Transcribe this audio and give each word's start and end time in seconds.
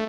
All 0.00 0.06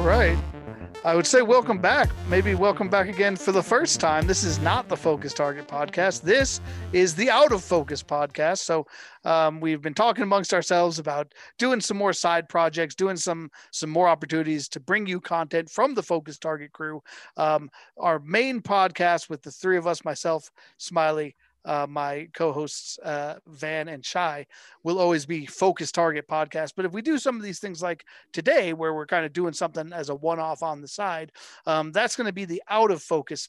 right. 0.00 0.36
I 1.04 1.14
would 1.14 1.26
say 1.26 1.42
welcome 1.42 1.78
back. 1.78 2.10
Maybe 2.28 2.54
welcome 2.54 2.88
back 2.88 3.08
again 3.08 3.36
for 3.36 3.52
the 3.52 3.62
first 3.62 4.00
time. 4.00 4.26
This 4.26 4.42
is 4.42 4.58
not 4.58 4.88
the 4.88 4.96
Focus 4.96 5.34
Target 5.34 5.68
podcast. 5.68 6.22
This 6.22 6.62
is 6.92 7.14
the 7.14 7.30
Out 7.30 7.52
of 7.52 7.62
Focus 7.62 8.02
podcast. 8.02 8.58
So 8.60 8.86
um, 9.24 9.60
we've 9.60 9.82
been 9.82 9.94
talking 9.94 10.24
amongst 10.24 10.54
ourselves 10.54 10.98
about 10.98 11.34
doing 11.58 11.80
some 11.80 11.98
more 11.98 12.14
side 12.14 12.48
projects, 12.48 12.94
doing 12.94 13.16
some 13.16 13.50
some 13.70 13.90
more 13.90 14.08
opportunities 14.08 14.66
to 14.70 14.80
bring 14.80 15.06
you 15.06 15.20
content 15.20 15.70
from 15.70 15.94
the 15.94 16.02
Focus 16.02 16.38
Target 16.38 16.72
crew. 16.72 17.02
Um, 17.36 17.70
our 17.98 18.18
main 18.18 18.60
podcast 18.62 19.28
with 19.28 19.42
the 19.42 19.52
three 19.52 19.76
of 19.76 19.86
us, 19.86 20.04
myself, 20.04 20.50
Smiley, 20.78 21.36
uh, 21.64 21.86
my 21.88 22.28
co-hosts 22.34 22.98
uh, 23.00 23.36
Van 23.46 23.88
and 23.88 24.04
Shy 24.04 24.46
will 24.82 24.98
always 24.98 25.26
be 25.26 25.46
focus 25.46 25.92
target 25.92 26.28
podcast. 26.28 26.72
But 26.76 26.84
if 26.84 26.92
we 26.92 27.02
do 27.02 27.18
some 27.18 27.36
of 27.36 27.42
these 27.42 27.58
things 27.58 27.82
like 27.82 28.04
today, 28.32 28.72
where 28.72 28.94
we're 28.94 29.06
kind 29.06 29.24
of 29.24 29.32
doing 29.32 29.52
something 29.52 29.92
as 29.92 30.08
a 30.08 30.14
one-off 30.14 30.62
on 30.62 30.80
the 30.80 30.88
side, 30.88 31.32
um, 31.66 31.92
that's 31.92 32.16
going 32.16 32.26
to 32.26 32.32
be 32.32 32.44
the 32.44 32.62
out 32.68 32.90
of 32.90 33.02
focus 33.02 33.48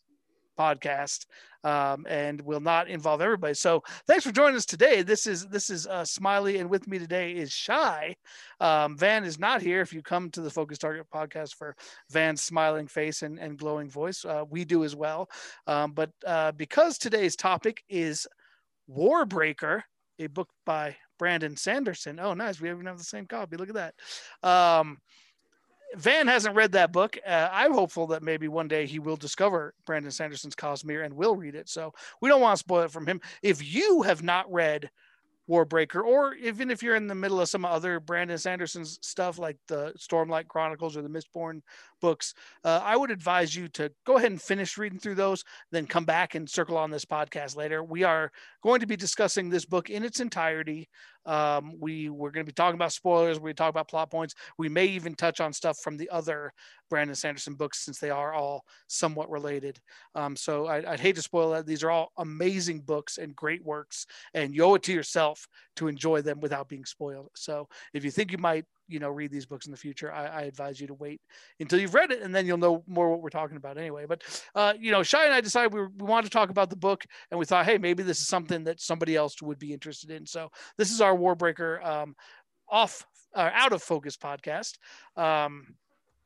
podcast 0.58 1.26
um, 1.64 2.06
and 2.08 2.40
will 2.42 2.60
not 2.60 2.88
involve 2.88 3.22
everybody. 3.22 3.56
So 3.56 3.84
thanks 4.08 4.24
for 4.24 4.32
joining 4.32 4.56
us 4.56 4.66
today. 4.66 5.02
This 5.02 5.26
is 5.26 5.48
this 5.48 5.70
is 5.70 5.88
uh, 5.88 6.06
Smiley, 6.06 6.58
and 6.60 6.70
with 6.70 6.88
me 6.88 7.00
today 7.00 7.32
is 7.32 7.52
Shy. 7.52 8.16
Um, 8.60 8.98
Van 8.98 9.24
is 9.24 9.40
not 9.40 9.62
here. 9.62 9.82
If 9.82 9.92
you 9.92 10.02
come 10.02 10.30
to 10.32 10.42
the 10.42 10.50
Focus 10.50 10.78
Target 10.78 11.08
podcast 11.14 11.56
for 11.56 11.76
Van's 12.12 12.42
smiling 12.42 12.88
face 12.88 13.24
and, 13.24 13.40
and 13.40 13.58
glowing 13.58 13.90
voice, 13.90 14.24
uh, 14.24 14.44
we 14.50 14.64
do 14.64 14.84
as 14.84 14.96
well. 14.96 15.28
Um, 15.66 15.92
but 15.92 16.12
uh, 16.26 16.52
because 16.52 16.98
today's 16.98 17.36
topic 17.36 17.84
is 17.90 18.28
Warbreaker, 18.90 19.82
a 20.20 20.28
book 20.28 20.50
by 20.66 20.96
Brandon 21.18 21.58
Sanderson. 21.58 22.20
Oh, 22.20 22.34
nice. 22.34 22.62
We 22.62 22.70
even 22.70 22.86
have 22.86 22.98
the 22.98 23.04
same 23.04 23.26
copy. 23.26 23.58
Look 23.58 23.70
at 23.70 23.76
that. 23.76 23.96
Van 25.98 26.28
hasn't 26.28 26.56
read 26.56 26.74
that 26.74 26.92
book. 26.92 27.18
Uh, 27.26 27.50
I'm 27.52 27.74
hopeful 27.74 28.08
that 28.08 28.24
maybe 28.24 28.48
one 28.48 28.68
day 28.68 28.86
he 28.86 29.00
will 29.00 29.16
discover 29.16 29.74
Brandon 29.86 30.12
Sanderson's 30.12 30.56
Cosmere 30.56 31.06
and 31.06 31.14
will 31.14 31.36
read 31.36 31.56
it. 31.56 31.70
So 31.70 31.94
we 32.22 32.30
don't 32.30 32.42
want 32.42 32.58
to 32.58 32.60
spoil 32.60 32.84
it 32.84 32.92
from 32.92 33.08
him. 33.08 33.22
If 33.42 33.74
you 33.74 34.02
have 34.04 34.24
not 34.24 34.52
read 34.52 34.90
Warbreaker, 35.50 36.04
or 36.04 36.34
even 36.36 36.72
if 36.72 36.82
you're 36.82 36.96
in 36.96 37.08
the 37.08 37.14
middle 37.14 37.40
of 37.40 37.50
some 37.50 37.66
other 37.66 38.00
Brandon 38.00 38.38
Sanderson's 38.38 38.98
stuff 39.02 39.38
like 39.38 39.58
the 39.68 39.94
Stormlight 39.98 40.48
Chronicles 40.48 40.98
or 40.98 41.04
the 41.04 41.10
Mistborn 41.10 41.62
books, 42.02 42.34
uh, 42.64 42.82
I 42.84 42.98
would 42.98 43.12
advise 43.12 43.56
you 43.56 43.68
to 43.70 43.92
go 44.06 44.18
ahead 44.18 44.32
and 44.32 44.42
finish 44.42 44.78
reading 44.78 44.98
through 44.98 45.16
those, 45.16 45.44
then 45.72 45.86
come 45.86 46.06
back 46.06 46.34
and 46.34 46.50
circle 46.50 46.78
on 46.78 46.90
this 46.90 47.06
podcast 47.06 47.56
later. 47.56 47.84
We 47.84 48.04
are 48.04 48.32
going 48.64 48.80
to 48.80 48.88
be 48.88 48.96
discussing 48.96 49.50
this 49.50 49.66
book 49.66 49.90
in 49.92 50.04
its 50.04 50.20
entirety. 50.20 50.90
Um, 51.26 51.76
we 51.80 52.10
we're 52.10 52.32
going 52.32 52.46
to 52.46 52.50
be 52.50 52.54
talking 52.54 52.76
about 52.76 52.92
spoilers. 52.92 53.40
We 53.40 53.54
talk 53.54 53.70
about 53.70 53.88
plot 53.88 54.12
points. 54.12 54.36
We 54.58 54.70
may 54.70 54.86
even 54.86 55.16
touch 55.16 55.40
on 55.40 55.54
stuff 55.54 55.80
from 55.80 55.98
the 55.98 56.10
other 56.10 56.54
Brandon 56.90 57.16
Sanderson 57.16 57.56
books 57.56 57.84
since 57.84 58.00
they 58.00 58.10
are 58.10 58.34
all 58.34 58.64
somewhat 58.88 59.30
related. 59.30 59.80
Um, 60.14 60.36
so 60.36 60.68
I, 60.68 60.82
would 60.92 61.00
hate 61.00 61.16
to 61.16 61.22
spoil 61.22 61.52
that. 61.52 61.66
These 61.66 61.84
are 61.84 61.92
all 61.92 62.12
amazing 62.18 62.82
books 62.82 63.18
and 63.18 63.36
great 63.36 63.64
works, 63.64 64.06
and 64.34 64.54
you 64.54 64.64
owe 64.64 64.76
it 64.76 64.84
to 64.84 64.94
yourself 64.94 65.48
to 65.78 65.88
enjoy 65.88 66.22
them 66.22 66.40
without 66.40 66.70
being 66.70 66.86
spoiled. 66.86 67.30
So 67.36 67.68
if 67.94 68.04
you 68.06 68.12
think 68.12 68.32
you 68.32 68.38
might 68.38 68.66
you 68.88 69.00
know 69.00 69.10
read 69.10 69.32
these 69.32 69.46
books 69.46 69.66
in 69.66 69.72
the 69.72 69.78
future 69.78 70.12
I, 70.12 70.26
I, 70.26 70.42
advise 70.44 70.80
you 70.80 70.88
to 70.88 70.94
wait 70.94 71.22
until 71.60 71.80
you've 71.80 71.94
read 71.94 72.12
it 72.12 72.22
and 72.22 72.34
then 72.34 72.46
you'll 72.46 72.58
know 72.58 72.84
more 72.88 73.10
what 73.10 73.22
we're 73.22 73.30
talking 73.30 73.58
about 73.58 73.78
anyway. 73.78 74.06
But 74.08 74.24
uh, 74.54 74.74
you 74.80 74.92
know 74.92 75.04
shy 75.04 75.26
and 75.26 75.34
i 75.34 75.42
decided 75.42 75.74
we, 75.74 75.80
were, 75.80 75.90
we 75.98 76.06
wanted 76.06 76.26
to 76.26 76.38
talk 76.38 76.50
about 76.50 76.70
the 76.70 76.76
book 76.76 77.04
and 77.32 77.40
we 77.40 77.46
thought 77.46 77.66
hey 77.66 77.78
maybe 77.78 78.04
this 78.04 78.20
is 78.20 78.28
something 78.28 78.64
that 78.66 78.82
somebody 78.82 79.16
else 79.16 79.42
would 79.42 79.60
be 79.60 79.74
interested 79.74 80.12
in. 80.12 80.26
So 80.26 80.50
this 80.78 80.92
is 80.92 81.02
our 81.02 81.16
warbreaker 81.16 81.86
um, 81.86 82.16
off 82.70 83.06
uh, 83.36 83.50
out 83.54 83.74
of 83.74 83.84
focus 83.84 84.18
podcast. 84.18 84.78
Um, 85.18 85.76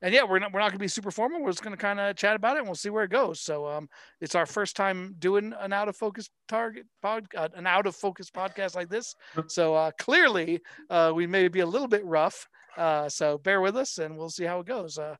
and 0.01 0.13
yeah, 0.13 0.23
we're 0.23 0.39
not 0.39 0.53
we're 0.53 0.59
not 0.59 0.69
gonna 0.69 0.79
be 0.79 0.87
super 0.87 1.11
formal. 1.11 1.41
We're 1.41 1.51
just 1.51 1.63
gonna 1.63 1.77
kind 1.77 1.99
of 1.99 2.15
chat 2.15 2.35
about 2.35 2.55
it, 2.55 2.59
and 2.59 2.67
we'll 2.67 2.75
see 2.75 2.89
where 2.89 3.03
it 3.03 3.11
goes. 3.11 3.41
So 3.41 3.67
um, 3.67 3.89
it's 4.21 4.35
our 4.35 4.45
first 4.45 4.75
time 4.75 5.15
doing 5.19 5.53
an 5.59 5.73
out 5.73 5.89
of 5.89 5.97
focus 5.97 6.29
target 6.47 6.85
pod, 7.01 7.27
uh, 7.35 7.49
an 7.55 7.67
out 7.67 7.87
of 7.87 7.95
focus 7.95 8.29
podcast 8.29 8.75
like 8.75 8.89
this. 8.89 9.15
So 9.47 9.75
uh, 9.75 9.91
clearly, 9.99 10.61
uh, 10.89 11.11
we 11.13 11.27
may 11.27 11.47
be 11.47 11.59
a 11.59 11.65
little 11.65 11.87
bit 11.87 12.05
rough. 12.05 12.47
Uh, 12.77 13.09
so 13.09 13.37
bear 13.39 13.61
with 13.61 13.75
us, 13.75 13.97
and 13.97 14.17
we'll 14.17 14.29
see 14.29 14.45
how 14.45 14.59
it 14.59 14.65
goes. 14.65 14.97
Uh, 14.97 15.15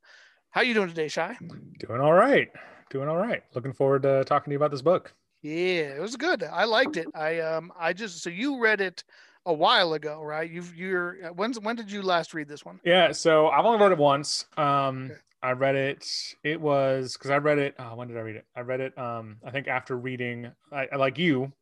how 0.51 0.62
you 0.62 0.73
doing 0.73 0.88
today, 0.88 1.07
Shy? 1.07 1.38
Doing 1.79 2.01
all 2.01 2.13
right. 2.13 2.50
Doing 2.89 3.07
all 3.07 3.18
right. 3.18 3.44
Looking 3.53 3.73
forward 3.73 4.03
to 4.03 4.23
talking 4.23 4.50
to 4.50 4.53
you 4.53 4.57
about 4.57 4.72
this 4.72 4.81
book. 4.81 5.13
Yeah, 5.41 5.95
it 5.95 6.01
was 6.01 6.16
good. 6.16 6.44
I 6.44 6.66
liked 6.66 6.97
it. 6.97 7.07
I 7.16 7.39
um 7.39 7.72
I 7.79 7.94
just 7.94 8.22
so 8.22 8.29
you 8.29 8.62
read 8.62 8.81
it 8.81 9.03
a 9.45 9.53
while 9.53 9.94
ago, 9.94 10.22
right? 10.22 10.50
You've 10.50 10.75
you're 10.75 11.31
when's 11.33 11.59
when 11.59 11.75
did 11.75 11.91
you 11.91 12.01
last 12.01 12.33
read 12.33 12.47
this 12.47 12.66
one? 12.66 12.79
Yeah, 12.83 13.11
so 13.11 13.47
I've 13.47 13.66
only 13.66 13.79
read 13.79 13.91
it 13.91 13.97
once. 13.97 14.45
Um, 14.57 15.05
okay. 15.05 15.19
I 15.41 15.51
read 15.51 15.75
it. 15.75 16.05
It 16.44 16.59
was 16.59 17.13
because 17.13 17.31
I 17.31 17.38
read 17.38 17.59
it. 17.59 17.75
Oh, 17.79 17.95
when 17.95 18.09
did 18.09 18.17
I 18.17 18.22
read 18.22 18.35
it? 18.35 18.45
I 18.55 18.61
read 18.61 18.81
it. 18.81 18.97
Um, 18.97 19.38
I 19.44 19.51
think 19.51 19.67
after 19.67 19.97
reading, 19.97 20.51
I, 20.72 20.88
I 20.91 20.95
like 20.97 21.17
you. 21.17 21.53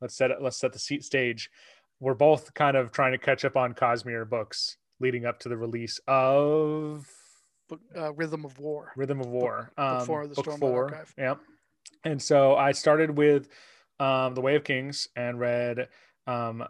Let's 0.00 0.14
set 0.14 0.30
it. 0.30 0.42
Let's 0.42 0.58
set 0.58 0.72
the 0.72 0.78
seat 0.78 1.04
stage. 1.04 1.50
We're 1.98 2.14
both 2.14 2.52
kind 2.52 2.76
of 2.76 2.92
trying 2.92 3.12
to 3.12 3.18
catch 3.18 3.44
up 3.44 3.56
on 3.56 3.72
Cosmere 3.72 4.28
books 4.28 4.76
leading 5.00 5.24
up 5.24 5.38
to 5.40 5.48
the 5.48 5.56
release 5.56 5.98
of 6.06 7.08
uh, 7.96 8.12
Rhythm 8.12 8.44
of 8.44 8.58
War. 8.58 8.92
Rhythm 8.96 9.20
of 9.20 9.28
War. 9.28 9.72
Book, 9.76 9.86
um, 9.86 10.06
four, 10.06 10.26
the 10.26 10.34
book 10.34 10.44
Storm 10.44 10.60
four. 10.60 10.84
Archive. 10.84 11.14
Yeah. 11.16 11.34
And 12.04 12.20
so 12.20 12.54
I 12.54 12.72
started 12.72 13.16
with 13.16 13.48
um, 13.98 14.34
the 14.34 14.42
Way 14.42 14.56
of 14.56 14.64
Kings 14.64 15.08
and 15.16 15.40
read 15.40 15.88
um, 16.26 16.64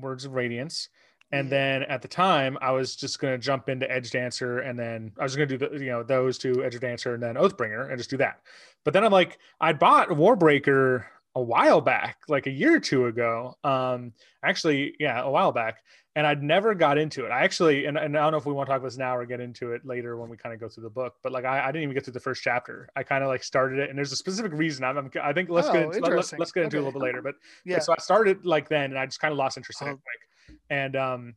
Words 0.00 0.24
of 0.24 0.34
Radiance. 0.34 0.88
And 1.32 1.44
mm-hmm. 1.44 1.50
then 1.50 1.82
at 1.84 2.02
the 2.02 2.08
time, 2.08 2.58
I 2.60 2.72
was 2.72 2.96
just 2.96 3.20
going 3.20 3.32
to 3.32 3.38
jump 3.38 3.68
into 3.68 3.90
Edge 3.90 4.10
Dancer, 4.10 4.60
and 4.60 4.78
then 4.78 5.12
I 5.18 5.22
was 5.22 5.36
going 5.36 5.48
to 5.48 5.58
do 5.58 5.68
the, 5.68 5.84
you 5.84 5.90
know 5.90 6.02
those 6.02 6.38
two 6.38 6.64
Edge 6.64 6.78
Dancer 6.80 7.14
and 7.14 7.22
then 7.22 7.36
Oathbringer, 7.36 7.88
and 7.88 7.98
just 7.98 8.10
do 8.10 8.16
that. 8.16 8.40
But 8.84 8.94
then 8.94 9.04
I'm 9.04 9.12
like, 9.12 9.38
I 9.60 9.72
bought 9.72 10.08
Warbreaker 10.08 11.04
a 11.34 11.42
while 11.42 11.80
back, 11.80 12.18
like 12.28 12.46
a 12.46 12.50
year 12.50 12.76
or 12.76 12.80
two 12.80 13.06
ago. 13.06 13.54
Um, 13.64 14.12
actually, 14.44 14.94
yeah, 14.98 15.22
a 15.22 15.30
while 15.30 15.52
back, 15.52 15.78
and 16.16 16.26
I'd 16.26 16.42
never 16.42 16.74
got 16.74 16.98
into 16.98 17.24
it. 17.24 17.30
I 17.30 17.44
actually, 17.44 17.86
and, 17.86 17.96
and 17.96 18.16
I 18.16 18.22
don't 18.22 18.32
know 18.32 18.38
if 18.38 18.46
we 18.46 18.52
want 18.52 18.66
to 18.66 18.72
talk 18.72 18.80
about 18.80 18.88
this 18.88 18.98
now 18.98 19.16
or 19.16 19.24
get 19.26 19.40
into 19.40 19.72
it 19.72 19.84
later 19.84 20.16
when 20.16 20.28
we 20.28 20.36
kind 20.36 20.52
of 20.52 20.60
go 20.60 20.68
through 20.68 20.84
the 20.84 20.90
book, 20.90 21.14
but 21.22 21.32
like 21.32 21.44
I, 21.44 21.60
I 21.60 21.66
didn't 21.66 21.84
even 21.84 21.94
get 21.94 22.04
through 22.04 22.14
the 22.14 22.20
first 22.20 22.42
chapter. 22.42 22.88
I 22.96 23.02
kind 23.02 23.22
of 23.22 23.28
like 23.28 23.44
started 23.44 23.78
it, 23.78 23.90
and 23.90 23.98
there's 23.98 24.12
a 24.12 24.16
specific 24.16 24.52
reason. 24.52 24.84
I'm, 24.84 24.98
I'm 24.98 25.10
i 25.22 25.32
think 25.32 25.48
let's 25.50 25.68
oh, 25.68 25.72
get 25.72 25.82
into, 25.84 26.00
let, 26.00 26.18
us 26.18 26.34
let's 26.38 26.52
get 26.52 26.64
into 26.64 26.76
okay. 26.76 26.80
it 26.80 26.82
a 26.82 26.86
little 26.86 27.00
bit 27.00 27.06
later. 27.06 27.22
But 27.22 27.34
yeah, 27.64 27.78
so 27.78 27.92
I 27.92 28.00
started 28.00 28.44
like 28.44 28.68
then, 28.68 28.90
and 28.90 28.98
I 28.98 29.06
just 29.06 29.20
kind 29.20 29.32
of 29.32 29.38
lost 29.38 29.56
interest 29.56 29.82
in 29.82 29.88
oh. 29.88 29.92
it. 29.92 29.94
Like, 29.94 30.58
and 30.68 30.96
um 30.96 31.34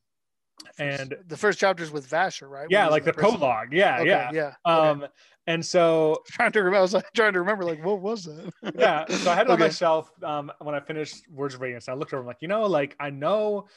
and 0.78 1.16
the 1.28 1.38
first 1.38 1.60
chapter 1.60 1.84
is 1.84 1.92
with 1.92 2.10
Vasher, 2.10 2.50
right? 2.50 2.68
Yeah, 2.70 2.88
like 2.88 3.04
the 3.04 3.14
prison. 3.14 3.38
prologue. 3.38 3.72
Yeah, 3.72 4.00
okay, 4.00 4.10
yeah, 4.10 4.32
yeah. 4.34 4.54
Um, 4.66 5.06
and 5.48 5.66
so 5.66 6.24
trying 6.28 6.52
to 6.54 6.60
remember, 6.60 6.78
I 6.78 6.82
was 6.82 6.94
like, 6.94 7.06
trying 7.14 7.34
to 7.34 7.40
remember, 7.40 7.64
like, 7.64 7.84
what 7.84 8.02
was 8.02 8.26
that? 8.26 8.52
yeah, 8.78 9.06
so 9.08 9.32
I 9.32 9.36
had 9.36 9.48
it 9.48 9.52
okay. 9.52 9.54
on 9.54 9.60
my 9.60 9.70
shelf 9.70 10.12
um, 10.24 10.52
when 10.60 10.76
I 10.76 10.80
finished 10.80 11.30
Words 11.30 11.56
of 11.56 11.62
Radiance. 11.62 11.90
I 11.90 11.94
looked 11.94 12.14
over, 12.14 12.22
I'm 12.22 12.28
like, 12.28 12.42
you 12.42 12.48
know, 12.48 12.66
like 12.66 12.96
I 13.00 13.10
know, 13.10 13.68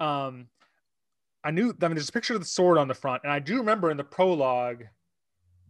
um, 0.00 0.48
I 1.44 1.50
knew. 1.50 1.74
I 1.80 1.88
mean, 1.88 1.94
there's 1.94 2.08
a 2.08 2.12
picture 2.12 2.34
of 2.34 2.40
the 2.40 2.46
sword 2.46 2.76
on 2.76 2.88
the 2.88 2.94
front, 2.94 3.22
and 3.22 3.32
I 3.32 3.38
do 3.38 3.58
remember 3.58 3.90
in 3.90 3.96
the 3.96 4.04
prologue, 4.04 4.84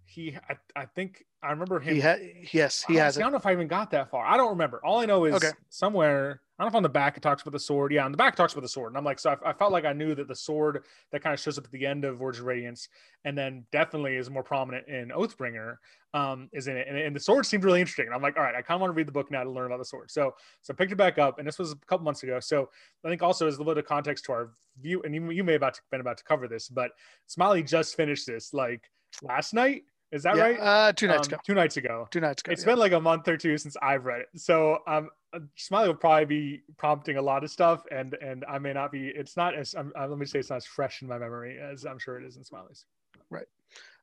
he, 0.05 0.37
I, 0.49 0.55
I 0.75 0.87
think 0.87 1.25
I 1.43 1.51
remember 1.51 1.79
him. 1.81 1.95
He 1.95 2.01
had, 2.01 2.21
yes, 2.53 2.85
he 2.87 2.95
has. 2.97 3.19
I 3.19 3.21
don't 3.21 3.33
know 3.33 3.39
if 3.39 3.47
I 3.47 3.53
even 3.53 3.69
got 3.69 3.91
that 3.91 4.11
far. 4.11 4.25
I 4.25 4.37
don't 4.37 4.51
remember. 4.51 4.81
All 4.85 4.99
I 5.01 5.05
know 5.07 5.25
is 5.27 5.35
okay. 5.35 5.51
somewhere 5.69 6.41
I 6.59 6.63
don't 6.63 6.73
know 6.73 6.77
if 6.77 6.79
on 6.79 6.83
the 6.83 6.89
back 6.89 7.17
it 7.17 7.23
talks 7.23 7.43
about 7.43 7.53
the 7.53 7.61
sword. 7.61 7.93
Yeah, 7.93 8.05
on 8.05 8.13
the 8.13 8.17
back 8.17 8.33
it 8.33 8.37
talks 8.37 8.55
about 8.55 8.63
the 8.63 8.69
sword. 8.69 8.93
And 8.93 8.97
I'm 8.97 9.05
like, 9.05 9.19
so 9.19 9.37
I, 9.45 9.51
I 9.51 9.53
felt 9.53 9.73
like 9.73 9.85
I 9.85 9.93
knew 9.93 10.15
that 10.15 10.27
the 10.27 10.35
sword 10.35 10.85
that 11.13 11.23
kind 11.23 11.35
of 11.35 11.41
shows 11.41 11.59
up 11.59 11.65
at 11.65 11.71
the 11.71 11.85
end 11.85 12.05
of 12.05 12.21
Words 12.21 12.39
of 12.39 12.47
Radiance 12.47 12.89
and 13.25 13.37
then 13.37 13.65
definitely 13.73 14.17
is 14.17 14.31
more 14.31 14.43
prominent 14.43 14.89
in 14.89 15.09
Oathbringer 15.09 15.77
um, 16.15 16.49
is 16.53 16.67
in 16.67 16.79
it. 16.79 16.87
And, 16.89 16.97
and, 16.97 17.15
the 17.15 17.21
sword 17.21 17.45
seemed 17.45 17.63
really 17.65 17.81
interesting. 17.81 18.07
And 18.07 18.15
I'm 18.15 18.23
like, 18.23 18.39
all 18.39 18.43
right, 18.43 18.55
I 18.55 18.63
kind 18.63 18.77
of 18.77 18.81
want 18.81 18.93
to 18.93 18.95
read 18.95 19.07
the 19.07 19.13
book 19.13 19.31
now 19.31 19.45
to 19.45 19.51
learn 19.51 19.67
about 19.67 19.79
the 19.79 19.85
sword. 19.85 20.11
So, 20.11 20.35
so 20.63 20.73
I 20.73 20.75
picked 20.75 20.93
it 20.93 20.97
back 20.97 21.19
up 21.19 21.39
and 21.39 21.47
this 21.47 21.59
was 21.59 21.73
a 21.73 21.77
couple 21.87 22.05
months 22.05 22.23
ago. 22.23 22.41
So 22.41 22.71
I 23.05 23.09
think 23.09 23.23
also 23.23 23.47
as 23.47 23.57
a 23.57 23.59
little 23.59 23.75
bit 23.75 23.85
of 23.85 23.87
context 23.87 24.25
to 24.27 24.33
our 24.33 24.51
view, 24.81 25.03
and 25.05 25.15
you, 25.15 25.31
you 25.31 25.45
may 25.45 25.53
have 25.53 25.61
about 25.61 25.75
to, 25.75 25.83
been 25.91 26.01
about 26.01 26.17
to 26.19 26.25
cover 26.25 26.49
this, 26.49 26.69
but 26.71 26.93
Smiley 27.27 27.63
just 27.63 27.97
finished 27.97 28.27
this 28.27 28.55
like 28.55 28.91
last 29.23 29.53
night 29.53 29.83
is 30.13 30.23
that 30.23 30.37
yeah, 30.37 30.43
right? 30.43 30.59
Uh, 30.61 30.93
two 30.93 31.09
nights 31.09 31.27
um, 31.27 31.35
ago. 31.35 31.43
Two 31.45 31.55
nights 31.55 31.77
ago. 31.77 32.09
Two 32.11 32.21
nights 32.21 32.41
ago. 32.43 32.53
It's 32.53 32.63
yeah. 32.63 32.67
been 32.67 32.79
like 32.79 32.93
a 32.93 33.01
month 33.01 33.27
or 33.27 33.37
two 33.37 33.59
since 33.59 33.77
I've 33.83 34.05
read 34.05 34.21
it. 34.21 34.29
So 34.37 34.79
um, 34.87 35.11
Smiley 35.57 35.89
will 35.89 35.95
probably 35.95 36.25
be 36.25 36.63
prompting 36.77 37.17
a 37.17 37.23
lot 37.23 37.45
of 37.45 37.51
stuff, 37.51 37.85
and 37.91 38.15
and 38.21 38.45
I 38.49 38.59
may 38.59 38.73
not 38.73 38.93
be. 38.93 39.09
It's 39.09 39.37
not 39.37 39.55
as 39.55 39.75
uh, 39.75 39.85
let 40.07 40.19
me 40.19 40.27
say 40.27 40.39
it's 40.41 40.51
not 40.51 40.57
as 40.57 40.67
fresh 40.67 41.03
in 41.03 41.09
my 41.09 41.19
memory 41.19 41.59
as 41.59 41.85
I'm 41.85 41.99
sure 41.99 42.19
it 42.19 42.25
is 42.25 42.37
in 42.37 42.45
Smiley's. 42.45 42.85
Right. 43.31 43.47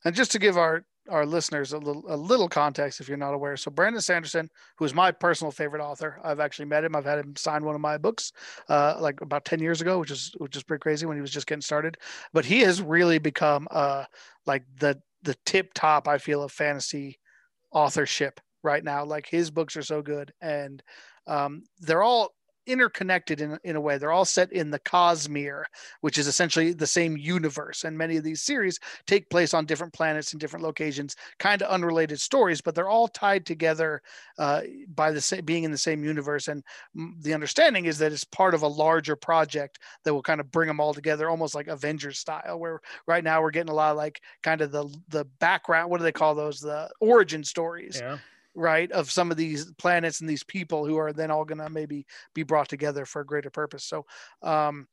And 0.06 0.16
just 0.16 0.32
to 0.32 0.40
give 0.40 0.58
our 0.58 0.86
our 1.10 1.26
listeners 1.26 1.74
a 1.74 1.78
little 1.78 2.04
a 2.08 2.16
little 2.16 2.50
context, 2.50 3.00
if 3.00 3.08
you're 3.08 3.18
not 3.18 3.34
aware, 3.34 3.58
so 3.58 3.72
Brandon 3.72 4.02
Sanderson, 4.02 4.50
who 4.78 4.86
is 4.86 4.94
my 4.94 5.12
personal 5.12 5.52
favorite 5.52 5.82
author, 5.82 6.20
I've 6.24 6.40
actually 6.40 6.66
met 6.66 6.84
him. 6.84 6.96
I've 6.96 7.06
had 7.06 7.20
him 7.20 7.36
sign 7.36 7.64
one 7.64 7.76
of 7.76 7.82
my 7.82 7.98
books, 7.98 8.32
uh, 8.70 8.98
like 9.00 9.22
about 9.22 9.46
ten 9.46 9.60
years 9.60 9.82
ago, 9.82 10.00
which 10.00 10.12
is 10.12 10.34
which 10.38 10.56
is 10.56 10.64
pretty 10.64 10.82
crazy 10.82 11.06
when 11.06 11.18
he 11.18 11.22
was 11.22 11.32
just 11.32 11.48
getting 11.48 11.62
started. 11.62 11.98
But 12.34 12.46
he 12.46 12.62
has 12.62 12.82
really 12.82 13.18
become 13.18 13.68
uh 13.72 14.06
like 14.46 14.64
the 14.80 15.02
the 15.24 15.36
tip 15.46 15.74
top, 15.74 16.08
I 16.08 16.18
feel, 16.18 16.44
of 16.44 16.52
fantasy 16.52 17.20
authorship 17.72 18.42
right 18.62 18.84
now. 18.84 19.06
Like 19.06 19.28
his 19.28 19.52
books 19.52 19.78
are 19.78 19.84
so 19.84 20.02
good, 20.02 20.34
and 20.42 20.84
um, 21.28 21.64
they're 21.80 22.04
all 22.04 22.34
interconnected 22.66 23.42
in, 23.42 23.58
in 23.64 23.76
a 23.76 23.82
way. 23.82 23.98
They're 23.98 24.12
all 24.12 24.26
set 24.26 24.52
in 24.52 24.70
the 24.70 24.80
Cosmere, 24.80 25.64
which 26.02 26.18
is 26.18 26.28
essentially 26.28 26.74
the 26.74 26.88
same 26.88 27.18
universe. 27.18 27.84
And 27.84 27.98
many 27.98 28.18
of 28.18 28.24
these 28.24 28.42
series 28.42 28.80
take 29.06 29.30
place 29.30 29.54
on 29.54 29.66
different 29.66 29.94
planets 29.94 30.32
and 30.32 30.40
different 30.40 30.64
locations, 30.64 31.16
kind 31.40 31.62
of 31.62 31.70
unrelated 31.70 32.20
stories, 32.20 32.62
but 32.62 32.76
they're 32.76 32.90
all 32.90 33.08
tied 33.08 33.46
together 33.46 34.02
uh, 34.38 34.62
by 34.96 35.12
the 35.12 35.22
same, 35.22 35.44
being 35.46 35.64
in 35.64 35.72
the 35.72 35.78
same 35.78 36.04
universe. 36.04 36.48
And 36.48 36.64
the 37.20 37.34
understanding 37.34 37.86
is 37.86 37.98
that 38.00 38.12
it's 38.12 38.24
part 38.24 38.54
of 38.54 38.62
a 38.62 38.68
larger 38.68 39.16
project 39.16 39.80
that 40.06 40.14
will 40.14 40.24
kind 40.24 40.40
of 40.40 40.52
bring 40.52 40.68
them 40.68 40.80
all 40.80 40.94
together, 40.94 41.30
almost 41.30 41.56
like 41.56 41.68
Avengers 41.68 42.20
style, 42.20 42.60
where 42.60 42.80
right 43.08 43.24
now 43.24 43.42
we're 43.42 43.52
getting 43.52 43.72
a 43.72 43.76
lot 43.76 43.92
of 43.92 43.98
like 43.98 44.22
kind 44.42 44.62
of 44.62 44.72
the 44.72 44.88
the 45.10 45.26
background. 45.40 45.90
What 45.90 45.98
do 45.98 46.04
they 46.04 46.12
call 46.12 46.36
those? 46.36 46.60
The 46.60 46.90
origin 47.00 47.44
stories. 47.44 48.00
Yeah 48.02 48.18
right 48.56 48.92
of 48.92 49.10
some 49.12 49.32
of 49.32 49.38
these 49.38 49.72
planets 49.74 50.22
and 50.22 50.30
these 50.30 50.44
people 50.44 50.86
who 50.86 50.98
are 50.98 51.14
then 51.14 51.32
all 51.32 51.46
going 51.46 51.58
to 51.58 51.70
maybe 51.70 52.06
be 52.34 52.44
brought 52.44 52.70
together 52.70 53.06
for 53.06 53.22
a 53.22 53.26
greater 53.26 53.50
purpose. 53.50 53.84
So 53.84 54.06
um 54.42 54.88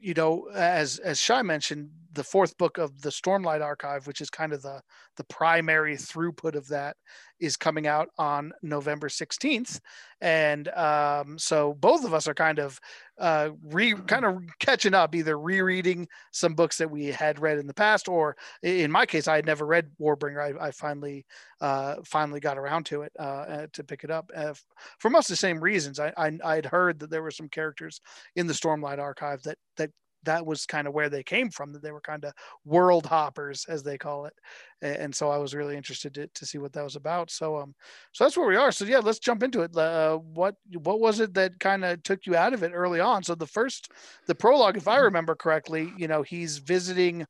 you 0.00 0.14
know 0.14 0.48
as 0.54 0.98
as 0.98 1.18
Shai 1.20 1.42
mentioned 1.42 1.90
the 2.12 2.24
fourth 2.24 2.56
book 2.58 2.78
of 2.78 3.02
the 3.02 3.10
stormlight 3.10 3.62
archive 3.62 4.06
which 4.06 4.20
is 4.20 4.30
kind 4.30 4.52
of 4.52 4.62
the 4.62 4.82
the 5.16 5.24
primary 5.24 5.96
throughput 5.96 6.54
of 6.54 6.68
that 6.68 6.96
is 7.38 7.56
coming 7.56 7.86
out 7.86 8.08
on 8.18 8.52
november 8.62 9.08
16th 9.08 9.80
and 10.22 10.68
um, 10.68 11.38
so 11.38 11.74
both 11.74 12.04
of 12.04 12.14
us 12.14 12.26
are 12.26 12.34
kind 12.34 12.58
of 12.58 12.80
uh, 13.18 13.50
re 13.62 13.94
kind 14.06 14.24
of 14.24 14.38
catching 14.58 14.94
up 14.94 15.14
either 15.14 15.38
rereading 15.38 16.08
some 16.32 16.54
books 16.54 16.78
that 16.78 16.90
we 16.90 17.06
had 17.06 17.38
read 17.38 17.58
in 17.58 17.66
the 17.66 17.74
past 17.74 18.08
or 18.08 18.36
in 18.62 18.90
my 18.90 19.04
case 19.04 19.28
i 19.28 19.36
had 19.36 19.46
never 19.46 19.66
read 19.66 19.90
Warbreaker. 20.00 20.60
I, 20.60 20.66
I 20.66 20.70
finally 20.70 21.26
uh, 21.60 21.96
finally 22.04 22.40
got 22.40 22.58
around 22.58 22.84
to 22.86 23.02
it 23.02 23.12
uh, 23.18 23.22
uh 23.22 23.66
to 23.72 23.84
pick 23.84 24.04
it 24.04 24.10
up 24.10 24.30
uh, 24.34 24.54
for 24.98 25.10
most 25.10 25.30
of 25.30 25.32
the 25.34 25.36
same 25.36 25.60
reasons. 25.60 26.00
I, 26.00 26.12
I 26.16 26.38
i'd 26.44 26.66
heard 26.66 26.98
that 27.00 27.10
there 27.10 27.22
were 27.22 27.30
some 27.30 27.48
characters 27.48 28.00
in 28.34 28.46
the 28.46 28.52
stormlight 28.52 28.98
archive 28.98 29.42
that 29.42 29.58
that 29.76 29.90
that 30.26 30.44
was 30.44 30.66
kind 30.66 30.86
of 30.86 30.94
where 30.94 31.08
they 31.08 31.22
came 31.22 31.50
from 31.50 31.72
that 31.72 31.82
they 31.82 31.92
were 31.92 32.00
kind 32.00 32.24
of 32.24 32.32
world 32.64 33.06
hoppers 33.06 33.64
as 33.68 33.82
they 33.82 33.98
call 33.98 34.26
it. 34.26 34.34
And 34.82 35.14
so 35.14 35.30
i 35.30 35.38
was 35.38 35.54
really 35.54 35.76
interested 35.76 36.12
to, 36.14 36.26
to 36.26 36.46
see 36.46 36.58
what 36.58 36.72
that 36.74 36.84
was 36.84 36.96
about. 36.96 37.30
So 37.30 37.56
um 37.56 37.74
so 38.12 38.24
that's 38.24 38.36
where 38.36 38.48
we 38.48 38.56
are. 38.56 38.70
So 38.70 38.84
yeah 38.84 38.98
let's 38.98 39.18
jump 39.18 39.42
into 39.42 39.62
it. 39.62 39.76
Uh, 39.76 40.18
what 40.18 40.56
what 40.82 41.00
was 41.00 41.20
it 41.20 41.34
that 41.34 41.58
kind 41.58 41.84
of 41.84 42.02
took 42.02 42.26
you 42.26 42.36
out 42.36 42.52
of 42.52 42.62
it 42.62 42.72
early 42.74 43.00
on? 43.00 43.22
So 43.22 43.34
the 43.34 43.46
first 43.46 43.90
the 44.26 44.34
prologue 44.34 44.76
if 44.76 44.86
i 44.86 44.96
mm-hmm. 44.96 45.04
remember 45.04 45.34
correctly 45.34 45.92
you 45.96 46.08
know 46.08 46.22
he's 46.22 46.58
visiting 46.58 47.26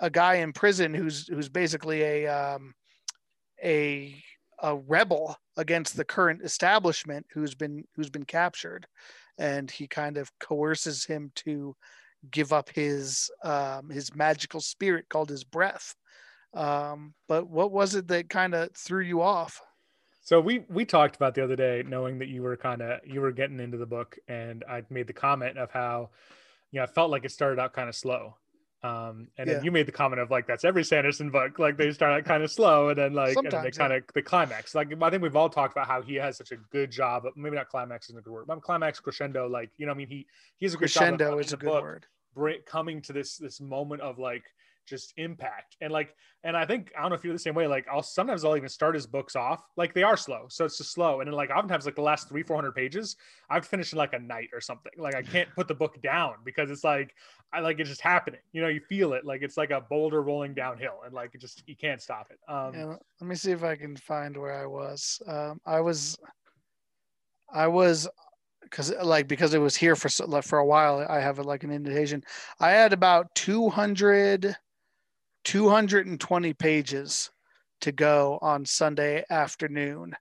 a 0.00 0.10
guy 0.10 0.36
in 0.36 0.52
prison 0.52 0.94
who's 0.94 1.26
who's 1.28 1.48
basically 1.48 2.02
a 2.02 2.26
um 2.26 2.74
a 3.64 4.22
a 4.62 4.76
rebel 4.76 5.36
against 5.56 5.96
the 5.96 6.04
current 6.04 6.42
establishment 6.42 7.26
who's 7.32 7.54
been 7.54 7.84
who's 7.94 8.10
been 8.10 8.24
captured. 8.24 8.86
And 9.38 9.70
he 9.70 9.86
kind 9.86 10.16
of 10.16 10.30
coerces 10.40 11.04
him 11.04 11.30
to 11.36 11.76
give 12.30 12.52
up 12.52 12.70
his 12.70 13.30
um, 13.44 13.90
his 13.90 14.14
magical 14.14 14.60
spirit 14.60 15.08
called 15.08 15.28
his 15.30 15.44
breath. 15.44 15.94
Um, 16.54 17.14
but 17.28 17.48
what 17.48 17.72
was 17.72 17.94
it 17.94 18.08
that 18.08 18.30
kind 18.30 18.54
of 18.54 18.74
threw 18.76 19.02
you 19.02 19.20
off? 19.20 19.60
So 20.20 20.40
we 20.40 20.64
we 20.68 20.84
talked 20.84 21.16
about 21.16 21.34
the 21.34 21.42
other 21.42 21.56
day, 21.56 21.82
knowing 21.86 22.18
that 22.18 22.28
you 22.28 22.42
were 22.42 22.56
kind 22.56 22.82
of 22.82 23.00
you 23.04 23.20
were 23.20 23.32
getting 23.32 23.60
into 23.60 23.78
the 23.78 23.86
book, 23.86 24.18
and 24.28 24.64
I 24.68 24.82
made 24.90 25.06
the 25.06 25.12
comment 25.12 25.56
of 25.56 25.70
how, 25.70 26.10
you 26.70 26.78
know, 26.78 26.84
I 26.84 26.86
felt 26.86 27.10
like 27.10 27.24
it 27.24 27.32
started 27.32 27.58
out 27.58 27.72
kind 27.72 27.88
of 27.88 27.94
slow, 27.94 28.36
um, 28.84 29.26
and 29.36 29.48
yeah. 29.48 29.54
then 29.54 29.64
you 29.64 29.72
made 29.72 29.86
the 29.86 29.92
comment 29.92 30.20
of 30.20 30.30
like 30.30 30.46
that's 30.46 30.64
every 30.64 30.84
Sanderson 30.84 31.30
book, 31.30 31.58
like 31.58 31.76
they 31.76 31.90
start 31.92 32.12
out 32.12 32.24
kind 32.24 32.44
of 32.44 32.50
slow, 32.50 32.90
and 32.90 32.98
then 32.98 33.12
like 33.12 33.34
Sometimes, 33.34 33.54
and 33.54 33.64
they 33.64 33.70
kind 33.70 33.92
of 33.92 34.02
yeah. 34.02 34.10
the 34.14 34.22
climax. 34.22 34.74
Like 34.74 34.92
I 35.02 35.10
think 35.10 35.22
we've 35.22 35.34
all 35.34 35.50
talked 35.50 35.72
about 35.72 35.88
how 35.88 36.00
he 36.00 36.14
has 36.14 36.36
such 36.36 36.52
a 36.52 36.56
good 36.70 36.90
job, 36.90 37.24
but 37.24 37.36
maybe 37.36 37.56
not 37.56 37.68
climax 37.68 38.06
isn't 38.06 38.18
a 38.18 38.22
good 38.22 38.32
word, 38.32 38.46
but 38.46 38.62
climax 38.62 39.00
crescendo. 39.00 39.48
Like 39.48 39.70
you 39.78 39.86
know, 39.86 39.92
I 39.92 39.96
mean, 39.96 40.08
he 40.08 40.26
he's 40.58 40.74
a 40.74 40.76
good 40.76 40.92
crescendo 40.92 41.38
is 41.38 41.52
a 41.52 41.56
good 41.56 41.82
word 41.82 42.06
coming 42.66 43.02
to 43.02 43.12
this 43.12 43.36
this 43.36 43.60
moment 43.60 44.00
of 44.00 44.18
like 44.20 44.44
just 44.88 45.12
impact. 45.16 45.76
And 45.80 45.92
like 45.92 46.14
and 46.44 46.56
i 46.56 46.64
think 46.64 46.92
i 46.96 47.00
don't 47.00 47.10
know 47.10 47.16
if 47.16 47.24
you're 47.24 47.32
the 47.32 47.38
same 47.38 47.54
way 47.54 47.66
like 47.66 47.86
i'll 47.90 48.02
sometimes 48.02 48.44
i'll 48.44 48.56
even 48.56 48.68
start 48.68 48.94
his 48.94 49.06
books 49.06 49.34
off 49.34 49.62
like 49.76 49.92
they 49.92 50.02
are 50.02 50.16
slow 50.16 50.46
so 50.48 50.64
it's 50.64 50.78
just 50.78 50.92
slow. 50.92 51.20
And 51.20 51.28
then 51.28 51.34
like 51.34 51.50
oftentimes 51.50 51.84
like 51.84 51.96
the 51.96 52.02
last 52.02 52.28
three 52.28 52.42
400 52.42 52.72
pages 52.74 53.16
i've 53.50 53.66
finished 53.66 53.92
in 53.92 53.98
like 53.98 54.12
a 54.12 54.18
night 54.18 54.48
or 54.52 54.60
something. 54.60 54.92
Like 54.96 55.14
i 55.14 55.22
can't 55.22 55.48
put 55.54 55.68
the 55.68 55.74
book 55.74 56.00
down 56.02 56.34
because 56.44 56.70
it's 56.70 56.84
like 56.84 57.14
i 57.52 57.60
like 57.60 57.80
it's 57.80 57.88
just 57.88 58.00
happening. 58.00 58.40
You 58.52 58.62
know 58.62 58.68
you 58.68 58.80
feel 58.80 59.12
it. 59.12 59.24
Like 59.24 59.42
it's 59.42 59.56
like 59.56 59.70
a 59.70 59.80
boulder 59.80 60.22
rolling 60.22 60.54
downhill 60.54 61.00
and 61.04 61.12
like 61.14 61.34
it 61.34 61.40
just 61.40 61.62
you 61.66 61.76
can't 61.76 62.00
stop 62.00 62.30
it. 62.30 62.38
Um 62.52 62.74
yeah, 62.74 62.96
let 63.20 63.28
me 63.28 63.34
see 63.34 63.52
if 63.52 63.64
i 63.64 63.74
can 63.74 63.96
find 63.96 64.36
where 64.36 64.54
i 64.54 64.66
was. 64.66 65.20
Um 65.26 65.60
i 65.66 65.80
was 65.80 66.16
i 67.52 67.66
was 67.66 68.08
because 68.62 68.92
like 69.02 69.26
because 69.28 69.54
it 69.54 69.58
was 69.58 69.74
here 69.74 69.96
for 69.96 70.08
for 70.42 70.58
a 70.58 70.66
while 70.66 71.04
i 71.08 71.20
have 71.20 71.38
like 71.38 71.64
an 71.64 71.70
indentation. 71.70 72.22
I 72.60 72.70
had 72.70 72.92
about 72.92 73.34
200 73.34 74.56
220 75.44 76.54
pages 76.54 77.30
to 77.80 77.92
go 77.92 78.38
on 78.42 78.64
sunday 78.64 79.24
afternoon 79.30 80.14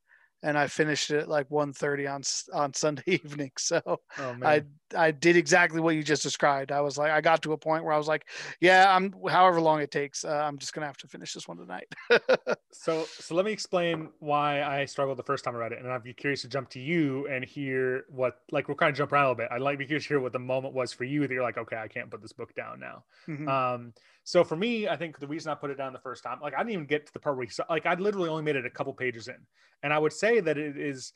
and 0.44 0.58
I 0.58 0.68
finished 0.68 1.10
it 1.12 1.22
at 1.22 1.30
like 1.30 1.50
1.30 1.50 2.14
on 2.14 2.22
on 2.60 2.74
Sunday 2.74 3.04
evening. 3.08 3.52
So 3.58 3.82
oh, 3.86 4.36
I 4.44 4.64
I 4.96 5.12
did 5.12 5.36
exactly 5.36 5.82
what 5.82 5.96
you 5.96 6.04
just 6.04 6.24
described. 6.24 6.72
I 6.72 6.82
was 6.82 6.98
like, 6.98 7.12
I 7.12 7.22
got 7.22 7.42
to 7.44 7.54
a 7.54 7.58
point 7.58 7.84
where 7.84 7.94
I 7.94 7.98
was 7.98 8.08
like, 8.08 8.28
yeah, 8.62 8.96
I'm 8.96 9.14
however 9.30 9.60
long 9.60 9.82
it 9.82 9.92
takes, 9.92 10.24
uh, 10.24 10.30
I'm 10.30 10.58
just 10.58 10.74
gonna 10.74 10.88
have 10.88 10.98
to 10.98 11.08
finish 11.08 11.34
this 11.34 11.48
one 11.48 11.58
tonight. 11.58 11.92
so 12.72 13.06
so 13.20 13.36
let 13.36 13.46
me 13.46 13.52
explain 13.52 14.10
why 14.20 14.64
I 14.64 14.86
struggled 14.86 15.18
the 15.18 15.24
first 15.24 15.44
time 15.44 15.56
I 15.56 15.60
read 15.60 15.72
it, 15.72 15.80
and 15.80 15.92
I'd 15.92 16.04
be 16.04 16.14
curious 16.14 16.42
to 16.44 16.48
jump 16.48 16.70
to 16.72 16.80
you 16.80 17.28
and 17.28 17.44
hear 17.44 18.06
what 18.10 18.40
like 18.52 18.68
we'll 18.68 18.78
kind 18.78 18.92
of 18.92 18.98
jump 18.98 19.12
around 19.12 19.26
a 19.26 19.30
little 19.30 19.44
bit. 19.44 19.50
I'd 19.52 19.62
like 19.62 19.74
to 19.76 19.80
be 19.80 19.86
curious 19.86 20.04
to 20.04 20.10
hear 20.10 20.20
what 20.20 20.34
the 20.34 20.40
moment 20.40 20.74
was 20.74 20.94
for 20.94 21.04
you 21.04 21.22
that 21.22 21.34
you're 21.34 21.44
like, 21.44 21.58
okay, 21.58 21.78
I 21.78 21.88
can't 21.88 22.12
put 22.12 22.22
this 22.22 22.34
book 22.34 22.54
down 22.54 22.80
now. 22.80 23.04
Mm-hmm. 23.28 23.48
Um, 23.48 23.94
so 24.28 24.44
for 24.44 24.58
me, 24.58 24.90
I 24.90 24.98
think 24.98 25.20
the 25.20 25.28
reason 25.28 25.54
I 25.54 25.56
put 25.56 25.72
it 25.72 25.78
down 25.78 25.94
the 25.94 26.00
first 26.00 26.22
time, 26.22 26.40
like 26.42 26.54
I 26.54 26.58
didn't 26.58 26.74
even 26.74 26.86
get 26.86 27.06
to 27.08 27.14
the 27.14 27.20
part 27.20 27.38
where 27.38 27.46
he, 27.46 27.64
like 27.70 27.86
I 27.86 27.94
literally 27.94 28.28
only 28.28 28.44
made 28.44 28.58
it 28.58 28.66
a 28.66 28.70
couple 28.70 28.94
pages 28.94 29.30
in, 29.30 29.38
and 29.84 29.94
I 29.94 30.00
would 30.00 30.14
say 30.14 30.40
that 30.40 30.58
it 30.58 30.78
is. 30.78 31.14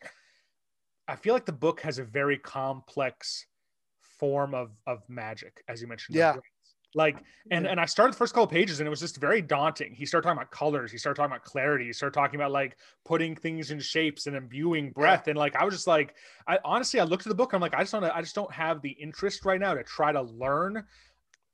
I 1.08 1.16
feel 1.16 1.34
like 1.34 1.46
the 1.46 1.52
book 1.52 1.82
has 1.82 2.00
a 2.00 2.04
very 2.04 2.38
complex 2.38 3.46
form 4.20 4.54
of 4.54 4.72
of 4.88 5.02
magic, 5.10 5.64
as 5.68 5.82
you 5.82 5.88
mentioned. 5.88 6.16
Yeah. 6.16 6.36
Like 6.94 7.18
and 7.52 7.66
and 7.66 7.80
I 7.80 7.86
started 7.86 8.14
the 8.14 8.18
first 8.18 8.34
couple 8.34 8.48
pages 8.48 8.80
and 8.80 8.88
it 8.88 8.90
was 8.90 9.00
just 9.00 9.18
very 9.18 9.42
daunting. 9.42 9.94
He 9.94 10.06
started 10.06 10.28
talking 10.28 10.40
about 10.40 10.52
colors. 10.52 10.92
He 10.92 10.98
started 10.98 11.16
talking 11.16 11.32
about 11.32 11.46
clarity. 11.46 11.86
He 11.86 11.94
started 11.94 12.14
talking 12.14 12.36
about 12.36 12.52
like 12.52 12.78
putting 13.06 13.34
things 13.34 13.72
in 13.72 13.80
shapes 13.80 14.28
and 14.28 14.36
imbuing 14.36 14.92
breath. 14.92 15.28
And 15.28 15.38
like 15.38 15.56
I 15.56 15.64
was 15.64 15.74
just 15.74 15.88
like, 15.88 16.16
I 16.48 16.60
honestly 16.66 17.00
I 17.00 17.06
looked 17.06 17.26
at 17.26 17.30
the 17.30 17.36
book. 17.36 17.54
I'm 17.54 17.62
like, 17.62 17.74
I 17.74 17.80
just 17.80 17.94
don't 17.94 18.04
I 18.04 18.22
just 18.22 18.36
don't 18.36 18.52
have 18.52 18.82
the 18.82 18.90
interest 18.90 19.46
right 19.46 19.60
now 19.60 19.74
to 19.74 19.84
try 19.84 20.12
to 20.12 20.22
learn 20.22 20.84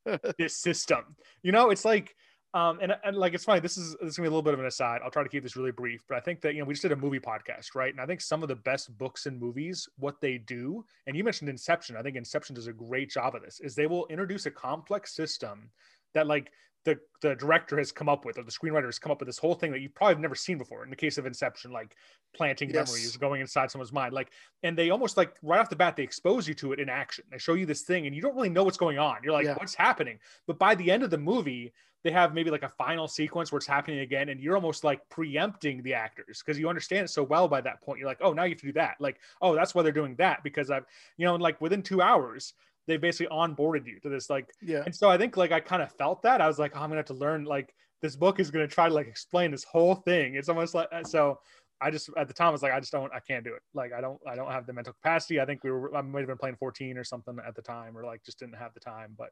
this 0.37 0.55
system. 0.55 1.15
You 1.43 1.51
know, 1.51 1.69
it's 1.69 1.85
like, 1.85 2.15
um, 2.53 2.79
and, 2.81 2.93
and 3.03 3.17
like 3.17 3.33
it's 3.33 3.43
funny. 3.43 3.59
This 3.59 3.77
is 3.77 3.95
this 3.99 4.11
is 4.11 4.17
gonna 4.17 4.25
be 4.25 4.29
a 4.29 4.31
little 4.31 4.41
bit 4.41 4.53
of 4.53 4.59
an 4.59 4.65
aside. 4.65 5.01
I'll 5.03 5.11
try 5.11 5.23
to 5.23 5.29
keep 5.29 5.43
this 5.43 5.55
really 5.55 5.71
brief, 5.71 6.03
but 6.07 6.17
I 6.17 6.21
think 6.21 6.41
that 6.41 6.53
you 6.53 6.59
know 6.59 6.65
we 6.65 6.73
just 6.73 6.81
did 6.81 6.93
a 6.93 6.95
movie 6.95 7.19
podcast, 7.19 7.75
right? 7.75 7.91
And 7.91 7.99
I 7.99 8.05
think 8.05 8.21
some 8.21 8.41
of 8.41 8.47
the 8.47 8.55
best 8.55 8.97
books 8.97 9.25
and 9.25 9.39
movies, 9.39 9.87
what 9.97 10.21
they 10.21 10.37
do, 10.37 10.85
and 11.05 11.15
you 11.15 11.23
mentioned 11.23 11.49
Inception. 11.49 11.97
I 11.97 12.01
think 12.01 12.15
Inception 12.15 12.55
does 12.55 12.67
a 12.67 12.73
great 12.73 13.09
job 13.09 13.35
of 13.35 13.41
this. 13.41 13.59
Is 13.59 13.75
they 13.75 13.87
will 13.87 14.07
introduce 14.07 14.45
a 14.45 14.51
complex 14.51 15.13
system 15.13 15.69
that 16.13 16.27
like 16.27 16.51
the 16.87 16.97
the 17.21 17.35
director 17.35 17.77
has 17.77 17.91
come 17.91 18.07
up 18.07 18.23
with 18.23 18.37
or 18.37 18.43
the 18.43 18.51
screenwriter 18.51 18.85
has 18.85 18.97
come 18.97 19.11
up 19.11 19.19
with 19.19 19.27
this 19.27 19.37
whole 19.37 19.55
thing 19.55 19.71
that 19.71 19.81
you 19.81 19.89
probably 19.89 20.13
have 20.13 20.21
never 20.21 20.35
seen 20.35 20.57
before 20.57 20.85
in 20.85 20.89
the 20.89 20.95
case 20.95 21.17
of 21.17 21.25
inception 21.25 21.69
like 21.69 21.95
planting 22.33 22.69
yes. 22.69 22.87
memories 22.87 23.17
going 23.17 23.41
inside 23.41 23.69
someone's 23.69 23.91
mind 23.91 24.13
like 24.13 24.31
and 24.63 24.77
they 24.77 24.89
almost 24.89 25.17
like 25.17 25.35
right 25.41 25.59
off 25.59 25.69
the 25.69 25.75
bat 25.75 25.97
they 25.97 26.03
expose 26.03 26.47
you 26.47 26.53
to 26.53 26.71
it 26.71 26.79
in 26.79 26.87
action 26.87 27.25
they 27.29 27.37
show 27.37 27.55
you 27.55 27.65
this 27.65 27.81
thing 27.81 28.07
and 28.07 28.15
you 28.15 28.21
don't 28.21 28.35
really 28.35 28.47
know 28.47 28.63
what's 28.63 28.77
going 28.77 28.97
on 28.97 29.17
you're 29.21 29.33
like 29.33 29.45
yeah. 29.45 29.55
what's 29.55 29.75
happening 29.75 30.17
but 30.45 30.57
by 30.57 30.73
the 30.75 30.89
end 30.89 31.03
of 31.03 31.09
the 31.09 31.17
movie 31.17 31.73
they 32.03 32.11
have 32.11 32.33
maybe 32.33 32.49
like 32.49 32.63
a 32.63 32.69
final 32.77 33.07
sequence 33.07 33.51
where 33.51 33.57
it's 33.57 33.67
happening 33.67 33.99
again 33.99 34.29
and 34.29 34.39
you're 34.39 34.55
almost 34.55 34.83
like 34.83 35.01
preempting 35.09 35.81
the 35.83 35.93
actors 35.93 36.41
because 36.45 36.59
you 36.59 36.69
understand 36.69 37.05
it 37.05 37.09
so 37.09 37.23
well 37.23 37.47
by 37.47 37.61
that 37.61 37.81
point. 37.81 37.99
You're 37.99 38.07
like 38.07 38.19
oh 38.21 38.33
now 38.33 38.43
you 38.43 38.51
have 38.51 38.59
to 38.59 38.67
do 38.67 38.73
that. 38.73 38.95
Like 38.99 39.19
oh 39.41 39.55
that's 39.55 39.73
why 39.75 39.83
they're 39.83 39.91
doing 39.91 40.15
that 40.17 40.43
because 40.43 40.69
i've 40.69 40.85
you 41.17 41.25
know 41.25 41.35
like 41.35 41.59
within 41.61 41.81
two 41.81 42.01
hours 42.01 42.53
they 42.87 42.97
basically 42.97 43.35
onboarded 43.35 43.85
you 43.85 43.99
to 43.99 44.09
this 44.09 44.29
like 44.29 44.49
yeah. 44.61 44.83
and 44.85 44.95
so 44.95 45.09
i 45.09 45.17
think 45.17 45.35
like 45.35 45.51
i 45.51 45.59
kind 45.59 45.81
of 45.81 45.91
felt 45.93 46.21
that. 46.23 46.41
I 46.41 46.47
was 46.47 46.59
like 46.59 46.73
oh, 46.75 46.79
i'm 46.79 46.89
gonna 46.89 46.97
have 46.97 47.05
to 47.07 47.13
learn 47.13 47.43
like 47.43 47.73
this 48.01 48.15
book 48.15 48.39
is 48.39 48.51
gonna 48.51 48.67
try 48.67 48.87
to 48.87 48.93
like 48.93 49.07
explain 49.07 49.51
this 49.51 49.63
whole 49.63 49.95
thing. 49.95 50.35
It's 50.35 50.49
almost 50.49 50.73
like 50.75 50.87
uh, 50.91 51.03
so 51.03 51.39
i 51.79 51.91
just 51.91 52.09
at 52.17 52.27
the 52.27 52.33
time 52.33 52.47
I 52.47 52.51
was 52.51 52.63
like 52.63 52.73
i 52.73 52.79
just 52.79 52.91
don't 52.91 53.11
i 53.13 53.19
can't 53.19 53.43
do 53.43 53.53
it. 53.53 53.61
Like 53.73 53.91
i 53.93 54.01
don't 54.01 54.19
i 54.27 54.35
don't 54.35 54.51
have 54.51 54.65
the 54.65 54.73
mental 54.73 54.93
capacity. 54.93 55.39
I 55.39 55.45
think 55.45 55.63
we 55.63 55.71
were 55.71 55.95
i 55.95 56.01
might 56.01 56.19
have 56.19 56.27
been 56.27 56.37
playing 56.37 56.57
14 56.57 56.97
or 56.97 57.03
something 57.03 57.37
at 57.45 57.55
the 57.55 57.61
time 57.61 57.97
or 57.97 58.03
like 58.03 58.23
just 58.23 58.39
didn't 58.39 58.55
have 58.55 58.73
the 58.73 58.79
time 58.79 59.15
but 59.17 59.29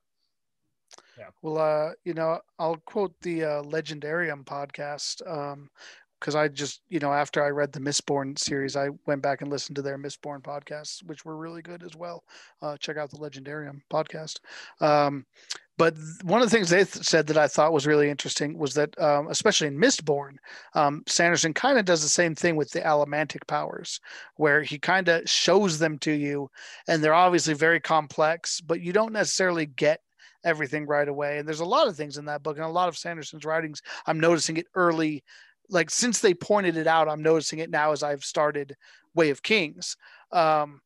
yeah 1.17 1.29
well 1.41 1.57
uh 1.57 1.91
you 2.03 2.13
know 2.13 2.39
i'll 2.59 2.77
quote 2.85 3.13
the 3.21 3.43
uh, 3.43 3.63
legendarium 3.63 4.43
podcast 4.43 5.25
um 5.29 5.69
because 6.19 6.33
I 6.33 6.47
just, 6.47 6.81
you 6.89 6.99
know, 6.99 7.13
after 7.13 7.43
I 7.43 7.49
read 7.49 7.71
the 7.71 7.79
Mistborn 7.79 8.39
series, 8.39 8.75
I 8.75 8.89
went 9.05 9.21
back 9.21 9.41
and 9.41 9.51
listened 9.51 9.75
to 9.75 9.83
their 9.83 9.97
Mistborn 9.97 10.41
podcasts, 10.41 11.03
which 11.03 11.23
were 11.23 11.37
really 11.37 11.61
good 11.61 11.83
as 11.83 11.95
well. 11.95 12.23
Uh, 12.63 12.77
check 12.77 12.97
out 12.97 13.11
the 13.11 13.17
Legendarium 13.17 13.81
podcast. 13.91 14.39
Um, 14.81 15.25
but 15.77 15.95
one 16.23 16.41
of 16.41 16.49
the 16.49 16.55
things 16.55 16.69
they 16.69 16.85
th- 16.85 17.05
said 17.05 17.27
that 17.27 17.37
I 17.37 17.47
thought 17.47 17.73
was 17.73 17.85
really 17.85 18.09
interesting 18.09 18.57
was 18.57 18.73
that, 18.75 18.97
um, 18.99 19.27
especially 19.27 19.67
in 19.67 19.77
Mistborn, 19.77 20.37
um, 20.73 21.03
Sanderson 21.05 21.53
kind 21.53 21.77
of 21.77 21.85
does 21.85 22.01
the 22.01 22.09
same 22.09 22.33
thing 22.33 22.55
with 22.55 22.71
the 22.71 22.81
allomantic 22.81 23.45
powers, 23.45 23.99
where 24.37 24.63
he 24.63 24.79
kind 24.79 25.09
of 25.09 25.29
shows 25.29 25.77
them 25.77 25.99
to 25.99 26.11
you, 26.11 26.49
and 26.87 27.03
they're 27.03 27.13
obviously 27.13 27.53
very 27.53 27.81
complex, 27.81 28.61
but 28.61 28.81
you 28.81 28.93
don't 28.93 29.13
necessarily 29.13 29.65
get 29.65 29.99
everything 30.45 30.85
right 30.85 31.07
away. 31.07 31.37
And 31.37 31.47
there's 31.47 31.59
a 31.59 31.65
lot 31.65 31.87
of 31.87 31.97
things 31.97 32.17
in 32.17 32.25
that 32.25 32.43
book, 32.43 32.55
and 32.55 32.65
a 32.65 32.69
lot 32.69 32.87
of 32.87 32.97
Sanderson's 32.97 33.43
writings. 33.43 33.81
I'm 34.05 34.19
noticing 34.19 34.57
it 34.57 34.67
early, 34.75 35.23
like 35.69 35.89
since 35.89 36.21
they 36.21 36.33
pointed 36.33 36.77
it 36.77 36.87
out, 36.87 37.09
I'm 37.09 37.23
noticing 37.23 37.59
it 37.59 37.69
now 37.69 37.91
as 37.91 38.03
I've 38.03 38.23
started 38.23 38.75
Way 39.13 39.31
of 39.31 39.43
Kings. 39.43 39.97
Um, 40.31 40.79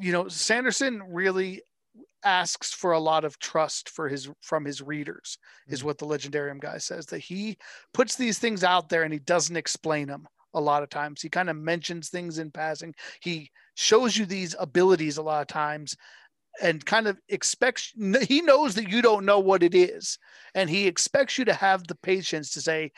you 0.00 0.12
know, 0.12 0.28
Sanderson 0.28 1.02
really 1.06 1.62
asks 2.24 2.72
for 2.72 2.92
a 2.92 3.00
lot 3.00 3.24
of 3.24 3.38
trust 3.38 3.88
for 3.90 4.08
his 4.08 4.30
from 4.40 4.64
his 4.64 4.80
readers 4.80 5.38
is 5.68 5.80
Mm-hmm. 5.80 5.86
what 5.88 5.98
the 5.98 6.06
legendarium 6.06 6.60
guy 6.60 6.78
says 6.78 7.06
that 7.06 7.18
he 7.18 7.56
puts 7.92 8.16
these 8.16 8.38
things 8.38 8.62
out 8.62 8.88
there 8.88 9.02
and 9.02 9.12
he 9.12 9.18
doesn't 9.18 9.56
explain 9.56 10.06
them 10.06 10.26
a 10.54 10.60
lot 10.60 10.82
of 10.82 10.88
times 10.90 11.20
he 11.20 11.28
kind 11.28 11.50
of 11.50 11.56
mentions 11.56 12.08
things 12.08 12.38
in 12.38 12.50
passing 12.50 12.94
he 13.20 13.50
shows 13.74 14.16
you 14.16 14.24
these 14.26 14.54
abilities 14.60 15.16
a 15.16 15.22
lot 15.22 15.40
of 15.40 15.48
times 15.48 15.96
and 16.60 16.84
kind 16.84 17.06
of 17.06 17.18
expects 17.28 17.92
he 18.22 18.42
knows 18.42 18.74
that 18.74 18.90
you 18.90 19.02
don't 19.02 19.24
know 19.24 19.38
what 19.38 19.62
it 19.62 19.74
is. 19.74 20.18
And 20.54 20.68
he 20.68 20.86
expects 20.86 21.38
you 21.38 21.44
to 21.46 21.54
have 21.54 21.86
the 21.86 21.94
patience 21.96 22.52
to 22.52 22.60
say 22.60 22.92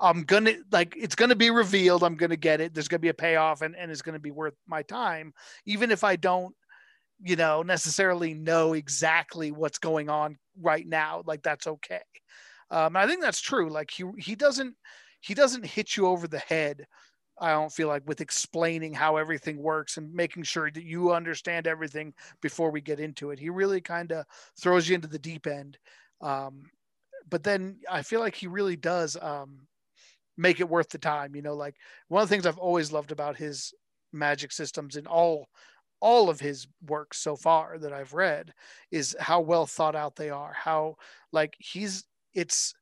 i'm 0.00 0.22
gonna 0.22 0.54
like 0.70 0.94
it's 0.96 1.14
gonna 1.14 1.34
be 1.34 1.50
revealed. 1.50 2.04
I'm 2.04 2.16
gonna 2.16 2.36
get 2.36 2.60
it. 2.60 2.74
There's 2.74 2.88
gonna 2.88 3.00
be 3.00 3.08
a 3.08 3.14
payoff 3.14 3.62
and, 3.62 3.74
and 3.74 3.90
it's 3.90 4.02
gonna 4.02 4.18
be 4.18 4.30
worth 4.30 4.54
my 4.66 4.82
time 4.82 5.32
even 5.66 5.90
if 5.90 6.04
i 6.04 6.16
don't 6.16 6.54
you 7.20 7.36
know 7.36 7.62
necessarily 7.62 8.34
know 8.34 8.74
exactly 8.74 9.50
what's 9.50 9.78
going 9.78 10.08
on 10.08 10.38
right 10.60 10.86
now. 10.86 11.22
Like 11.26 11.42
that's 11.42 11.66
okay. 11.66 12.00
Um, 12.70 12.96
i 12.96 13.06
think 13.06 13.22
that's 13.22 13.40
true. 13.40 13.70
Like 13.70 13.90
he 13.90 14.04
he 14.18 14.34
doesn't 14.34 14.74
he 15.20 15.34
doesn't 15.34 15.66
hit 15.66 15.96
you 15.96 16.06
over 16.06 16.28
the 16.28 16.38
head 16.38 16.86
i 17.40 17.50
don't 17.50 17.72
feel 17.72 17.88
like 17.88 18.06
with 18.06 18.20
explaining 18.20 18.92
how 18.92 19.16
everything 19.16 19.58
works 19.62 19.96
and 19.96 20.12
making 20.12 20.42
sure 20.42 20.70
that 20.70 20.84
you 20.84 21.12
understand 21.12 21.66
everything 21.66 22.12
before 22.40 22.70
we 22.70 22.80
get 22.80 23.00
into 23.00 23.30
it 23.30 23.38
he 23.38 23.50
really 23.50 23.80
kind 23.80 24.12
of 24.12 24.24
throws 24.58 24.88
you 24.88 24.94
into 24.94 25.08
the 25.08 25.18
deep 25.18 25.46
end 25.46 25.78
um, 26.20 26.62
but 27.28 27.42
then 27.42 27.76
i 27.90 28.02
feel 28.02 28.20
like 28.20 28.34
he 28.34 28.46
really 28.46 28.76
does 28.76 29.16
um, 29.20 29.66
make 30.36 30.60
it 30.60 30.68
worth 30.68 30.88
the 30.88 30.98
time 30.98 31.34
you 31.34 31.42
know 31.42 31.54
like 31.54 31.76
one 32.08 32.22
of 32.22 32.28
the 32.28 32.34
things 32.34 32.46
i've 32.46 32.58
always 32.58 32.92
loved 32.92 33.12
about 33.12 33.36
his 33.36 33.72
magic 34.12 34.52
systems 34.52 34.96
in 34.96 35.06
all 35.06 35.48
all 36.00 36.30
of 36.30 36.40
his 36.40 36.66
works 36.86 37.18
so 37.18 37.36
far 37.36 37.78
that 37.78 37.92
I've 37.92 38.14
read 38.14 38.52
is 38.90 39.16
how 39.18 39.40
well 39.40 39.66
thought 39.66 39.96
out 39.96 40.16
they 40.16 40.30
are. 40.30 40.52
How 40.52 40.96
like 41.32 41.56
he's 41.58 42.04
it's 42.34 42.74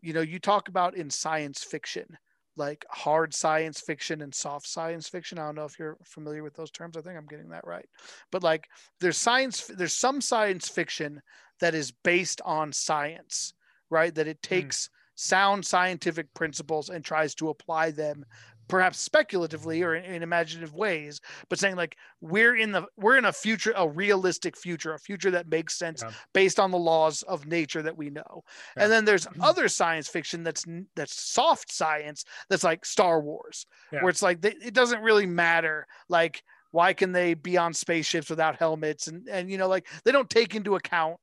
you 0.00 0.12
know 0.12 0.20
you 0.20 0.38
talk 0.38 0.68
about 0.68 0.96
in 0.96 1.10
science 1.10 1.62
fiction 1.62 2.06
like 2.56 2.84
hard 2.90 3.34
science 3.34 3.80
fiction 3.80 4.22
and 4.22 4.34
soft 4.34 4.66
science 4.66 5.08
fiction. 5.08 5.38
I 5.38 5.46
don't 5.46 5.54
know 5.54 5.64
if 5.64 5.78
you're 5.78 5.98
familiar 6.04 6.42
with 6.42 6.54
those 6.54 6.70
terms. 6.70 6.96
I 6.96 7.02
think 7.02 7.16
I'm 7.16 7.26
getting 7.26 7.50
that 7.50 7.66
right. 7.66 7.86
But 8.32 8.42
like 8.42 8.66
there's 9.00 9.18
science 9.18 9.66
there's 9.66 9.94
some 9.94 10.20
science 10.20 10.68
fiction 10.68 11.20
that 11.60 11.74
is 11.74 11.90
based 11.90 12.40
on 12.44 12.72
science, 12.72 13.54
right? 13.90 14.14
That 14.14 14.28
it 14.28 14.42
takes 14.42 14.86
mm. 14.86 14.90
sound 15.16 15.66
scientific 15.66 16.32
principles 16.34 16.88
and 16.88 17.04
tries 17.04 17.34
to 17.36 17.50
apply 17.50 17.90
them 17.90 18.24
perhaps 18.68 18.98
speculatively 18.98 19.82
or 19.82 19.94
in, 19.94 20.04
in, 20.04 20.22
imaginative 20.22 20.74
ways 20.74 21.20
but 21.48 21.58
saying 21.58 21.76
like 21.76 21.96
we're 22.20 22.56
in 22.56 22.72
the 22.72 22.84
we're 22.96 23.16
in 23.16 23.24
a 23.24 23.32
future 23.32 23.72
a 23.76 23.88
realistic 23.88 24.56
future 24.56 24.94
a 24.94 24.98
future 24.98 25.30
that 25.30 25.48
makes 25.48 25.78
sense 25.78 26.02
yeah. 26.02 26.10
based 26.32 26.58
on 26.58 26.70
the 26.70 26.78
laws 26.78 27.22
of 27.22 27.46
nature 27.46 27.82
that 27.82 27.96
we 27.96 28.10
know 28.10 28.42
yeah. 28.76 28.84
and 28.84 28.92
then 28.92 29.04
there's 29.04 29.26
other 29.40 29.68
science 29.68 30.08
fiction 30.08 30.42
that's 30.42 30.64
that's 30.94 31.20
soft 31.20 31.72
science 31.72 32.24
that's 32.48 32.64
like 32.64 32.84
star 32.84 33.20
wars 33.20 33.66
yeah. 33.92 34.00
where 34.00 34.10
it's 34.10 34.22
like 34.22 34.40
they, 34.40 34.54
it 34.62 34.74
doesn't 34.74 35.02
really 35.02 35.26
matter 35.26 35.86
like 36.08 36.42
why 36.72 36.92
can 36.92 37.12
they 37.12 37.34
be 37.34 37.56
on 37.56 37.72
spaceships 37.72 38.28
without 38.28 38.56
helmets 38.56 39.06
and 39.06 39.28
and 39.28 39.50
you 39.50 39.58
know 39.58 39.68
like 39.68 39.86
they 40.04 40.12
don't 40.12 40.30
take 40.30 40.54
into 40.54 40.74
account 40.76 41.16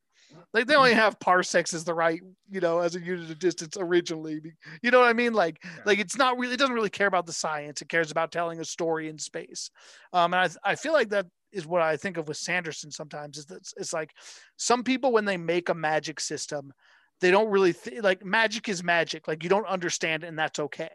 like 0.53 0.67
they 0.67 0.75
only 0.75 0.93
have 0.93 1.19
parsecs 1.19 1.73
as 1.73 1.83
the 1.83 1.93
right, 1.93 2.21
you 2.49 2.59
know, 2.59 2.79
as 2.79 2.95
a 2.95 3.01
unit 3.01 3.29
of 3.29 3.39
distance 3.39 3.75
originally. 3.79 4.39
You 4.81 4.91
know 4.91 4.99
what 4.99 5.09
I 5.09 5.13
mean? 5.13 5.33
Like, 5.33 5.57
yeah. 5.63 5.81
like 5.85 5.99
it's 5.99 6.17
not 6.17 6.37
really, 6.37 6.53
it 6.53 6.57
doesn't 6.57 6.75
really 6.75 6.89
care 6.89 7.07
about 7.07 7.25
the 7.25 7.33
science. 7.33 7.81
It 7.81 7.89
cares 7.89 8.11
about 8.11 8.31
telling 8.31 8.59
a 8.59 8.65
story 8.65 9.09
in 9.09 9.17
space. 9.17 9.71
Um, 10.11 10.33
and 10.33 10.53
I, 10.65 10.71
I 10.71 10.75
feel 10.75 10.93
like 10.93 11.09
that 11.09 11.25
is 11.51 11.65
what 11.65 11.81
I 11.81 11.97
think 11.97 12.17
of 12.17 12.27
with 12.27 12.37
Sanderson 12.37 12.91
sometimes 12.91 13.37
is 13.37 13.45
that 13.47 13.57
it's, 13.57 13.73
it's 13.77 13.93
like 13.93 14.11
some 14.57 14.83
people, 14.83 15.11
when 15.11 15.25
they 15.25 15.37
make 15.37 15.69
a 15.69 15.75
magic 15.75 16.19
system, 16.19 16.73
they 17.21 17.31
don't 17.31 17.49
really 17.49 17.73
th- 17.73 18.01
like 18.01 18.25
magic 18.25 18.69
is 18.69 18.83
magic. 18.83 19.27
Like 19.27 19.43
you 19.43 19.49
don't 19.49 19.67
understand 19.67 20.23
and 20.23 20.37
that's 20.37 20.59
okay. 20.59 20.89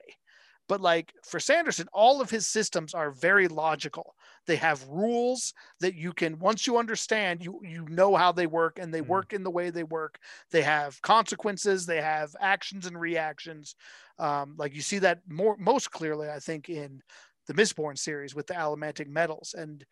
But 0.69 0.81
like 0.81 1.15
for 1.25 1.41
Sanderson, 1.41 1.89
all 1.93 2.21
of 2.21 2.31
his 2.31 2.47
systems 2.47 2.93
are 2.93 3.11
very 3.11 3.49
logical. 3.49 4.15
They 4.49 4.57
have 4.57 4.89
rules 4.89 5.55
that 5.79 5.95
you 5.95 6.13
can 6.13 6.39
once 6.39 6.67
you 6.67 6.79
understand, 6.79 7.45
you 7.45 7.61
you 7.63 7.87
know 7.89 8.17
how 8.17 8.33
they 8.33 8.47
work 8.47 8.79
and 8.81 8.93
they 8.93 9.03
mm. 9.03 9.07
work 9.07 9.33
in 9.33 9.45
the 9.45 9.51
way 9.51 9.71
they 9.71 9.85
work. 9.85 10.19
They 10.51 10.63
have 10.63 11.01
consequences, 11.03 11.87
they 11.87 12.01
have 12.01 12.35
actions 12.41 12.87
and 12.87 12.99
reactions. 12.99 13.77
Um, 14.19 14.57
like 14.59 14.75
you 14.75 14.81
see 14.81 14.99
that 15.01 15.21
more 15.29 15.57
most 15.59 15.93
clearly, 15.93 16.29
I 16.29 16.41
think, 16.41 16.69
in 16.69 17.03
the 17.47 17.55
Mistborn 17.55 17.97
series 17.97 18.35
with 18.35 18.47
the 18.47 18.55
allomantic 18.55 19.07
metals. 19.07 19.55
And 19.57 19.85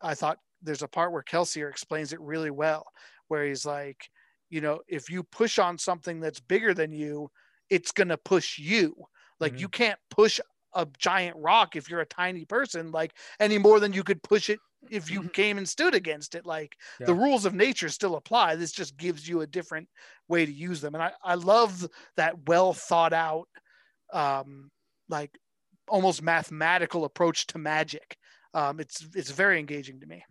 I 0.00 0.14
thought 0.14 0.38
there's 0.62 0.82
a 0.82 0.88
part 0.88 1.10
where 1.10 1.22
Kelsier 1.22 1.70
explains 1.70 2.12
it 2.12 2.20
really 2.20 2.50
well, 2.50 2.84
where 3.28 3.44
he's 3.44 3.66
like, 3.66 4.08
you 4.50 4.60
know, 4.60 4.80
if 4.86 5.10
you 5.10 5.22
push 5.24 5.58
on 5.58 5.78
something 5.78 6.20
that's 6.20 6.40
bigger 6.40 6.74
than 6.74 6.92
you, 6.92 7.30
it's 7.70 7.90
gonna 7.90 8.18
push 8.18 8.58
you 8.58 8.94
like 9.40 9.52
mm-hmm. 9.52 9.60
you 9.60 9.68
can't 9.68 9.98
push 10.10 10.40
a 10.74 10.86
giant 10.98 11.36
rock 11.38 11.76
if 11.76 11.88
you're 11.88 12.00
a 12.00 12.06
tiny 12.06 12.44
person, 12.44 12.90
like 12.90 13.14
any 13.40 13.58
more 13.58 13.80
than 13.80 13.92
you 13.92 14.02
could 14.02 14.22
push 14.22 14.50
it 14.50 14.58
if 14.90 15.10
you 15.10 15.28
came 15.30 15.58
and 15.58 15.68
stood 15.68 15.94
against 15.94 16.34
it. 16.34 16.46
Like 16.46 16.76
yeah. 17.00 17.06
the 17.06 17.14
rules 17.14 17.44
of 17.44 17.54
nature 17.54 17.88
still 17.88 18.16
apply. 18.16 18.56
This 18.56 18.72
just 18.72 18.96
gives 18.96 19.28
you 19.28 19.40
a 19.40 19.46
different 19.46 19.88
way 20.28 20.46
to 20.46 20.52
use 20.52 20.80
them. 20.80 20.94
And 20.94 21.02
I, 21.02 21.12
I 21.22 21.34
love 21.34 21.86
that 22.16 22.46
well 22.46 22.72
thought 22.72 23.12
out, 23.12 23.48
um, 24.12 24.70
like 25.08 25.36
almost 25.88 26.22
mathematical 26.22 27.04
approach 27.04 27.46
to 27.48 27.58
magic. 27.58 28.16
Um, 28.54 28.80
it's 28.80 29.06
it's 29.14 29.30
very 29.30 29.58
engaging 29.58 30.00
to 30.00 30.06
me. 30.06 30.24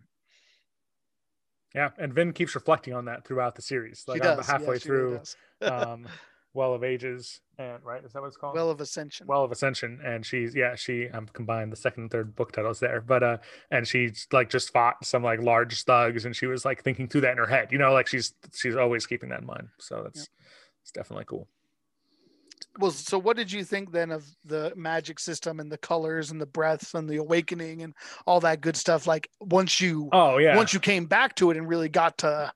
Yeah, 1.74 1.90
and 1.98 2.12
Vin 2.12 2.32
keeps 2.32 2.54
reflecting 2.54 2.94
on 2.94 3.04
that 3.04 3.26
throughout 3.26 3.54
the 3.54 3.62
series. 3.62 4.04
Like 4.08 4.24
I'm 4.24 4.38
halfway 4.42 4.76
yeah, 4.76 4.80
through. 4.80 5.20
um, 5.62 6.08
well 6.58 6.74
of 6.74 6.82
ages 6.82 7.40
and 7.56 7.78
right 7.84 8.04
is 8.04 8.12
that 8.12 8.20
what 8.20 8.26
it's 8.26 8.36
called? 8.36 8.56
Well 8.56 8.68
of 8.68 8.80
ascension. 8.80 9.28
Well 9.28 9.44
of 9.44 9.52
ascension 9.52 10.00
and 10.04 10.26
she's 10.26 10.56
yeah 10.56 10.74
she 10.74 11.08
um 11.08 11.28
combined 11.32 11.70
the 11.70 11.76
second 11.76 12.02
and 12.02 12.10
third 12.10 12.34
book 12.34 12.50
titles 12.50 12.80
there 12.80 13.00
but 13.00 13.22
uh 13.22 13.38
and 13.70 13.86
she's 13.86 14.26
like 14.32 14.50
just 14.50 14.72
fought 14.72 15.04
some 15.04 15.22
like 15.22 15.40
large 15.40 15.84
thugs 15.84 16.24
and 16.24 16.34
she 16.34 16.46
was 16.46 16.64
like 16.64 16.82
thinking 16.82 17.06
through 17.06 17.20
that 17.20 17.30
in 17.30 17.38
her 17.38 17.46
head 17.46 17.70
you 17.70 17.78
know 17.78 17.92
like 17.92 18.08
she's 18.08 18.34
she's 18.52 18.74
always 18.74 19.06
keeping 19.06 19.28
that 19.28 19.40
in 19.40 19.46
mind 19.46 19.68
so 19.78 20.02
that's 20.02 20.18
yeah. 20.18 20.46
it's 20.82 20.90
definitely 20.90 21.26
cool. 21.26 21.46
Well 22.80 22.90
so 22.90 23.18
what 23.20 23.36
did 23.36 23.52
you 23.52 23.62
think 23.62 23.92
then 23.92 24.10
of 24.10 24.24
the 24.44 24.72
magic 24.74 25.20
system 25.20 25.60
and 25.60 25.70
the 25.70 25.78
colors 25.78 26.32
and 26.32 26.40
the 26.40 26.46
breaths 26.46 26.94
and 26.94 27.08
the 27.08 27.18
awakening 27.18 27.82
and 27.82 27.94
all 28.26 28.40
that 28.40 28.60
good 28.60 28.76
stuff 28.76 29.06
like 29.06 29.30
once 29.40 29.80
you 29.80 30.08
oh 30.12 30.38
yeah. 30.38 30.56
once 30.56 30.74
you 30.74 30.80
came 30.80 31.06
back 31.06 31.36
to 31.36 31.52
it 31.52 31.56
and 31.56 31.68
really 31.68 31.88
got 31.88 32.18
to 32.18 32.52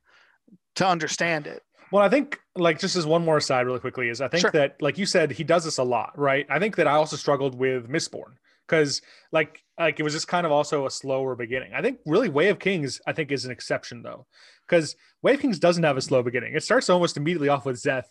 to 0.74 0.86
understand 0.86 1.46
it 1.46 1.62
well, 1.92 2.02
I 2.02 2.08
think 2.08 2.40
like 2.56 2.78
just 2.78 2.96
as 2.96 3.06
one 3.06 3.24
more 3.24 3.36
aside 3.36 3.66
really 3.66 3.78
quickly 3.78 4.08
is 4.08 4.22
I 4.22 4.28
think 4.28 4.40
sure. 4.40 4.50
that 4.52 4.80
like 4.80 4.96
you 4.96 5.04
said 5.04 5.30
he 5.30 5.44
does 5.44 5.64
this 5.64 5.76
a 5.78 5.84
lot, 5.84 6.18
right? 6.18 6.46
I 6.48 6.58
think 6.58 6.76
that 6.76 6.88
I 6.88 6.92
also 6.92 7.16
struggled 7.16 7.54
with 7.54 7.88
Mistborn 7.88 8.32
because 8.66 9.02
like 9.30 9.62
like 9.78 10.00
it 10.00 10.02
was 10.02 10.14
just 10.14 10.26
kind 10.26 10.46
of 10.46 10.52
also 10.52 10.86
a 10.86 10.90
slower 10.90 11.36
beginning. 11.36 11.74
I 11.74 11.82
think 11.82 11.98
really 12.06 12.30
Way 12.30 12.48
of 12.48 12.58
Kings 12.58 13.00
I 13.06 13.12
think 13.12 13.30
is 13.30 13.44
an 13.44 13.52
exception 13.52 14.02
though 14.02 14.26
because 14.66 14.96
Way 15.20 15.34
of 15.34 15.40
Kings 15.40 15.58
doesn't 15.58 15.84
have 15.84 15.98
a 15.98 16.02
slow 16.02 16.22
beginning. 16.22 16.54
It 16.54 16.62
starts 16.62 16.88
almost 16.88 17.18
immediately 17.18 17.50
off 17.50 17.66
with 17.66 17.76
Szeth 17.76 18.08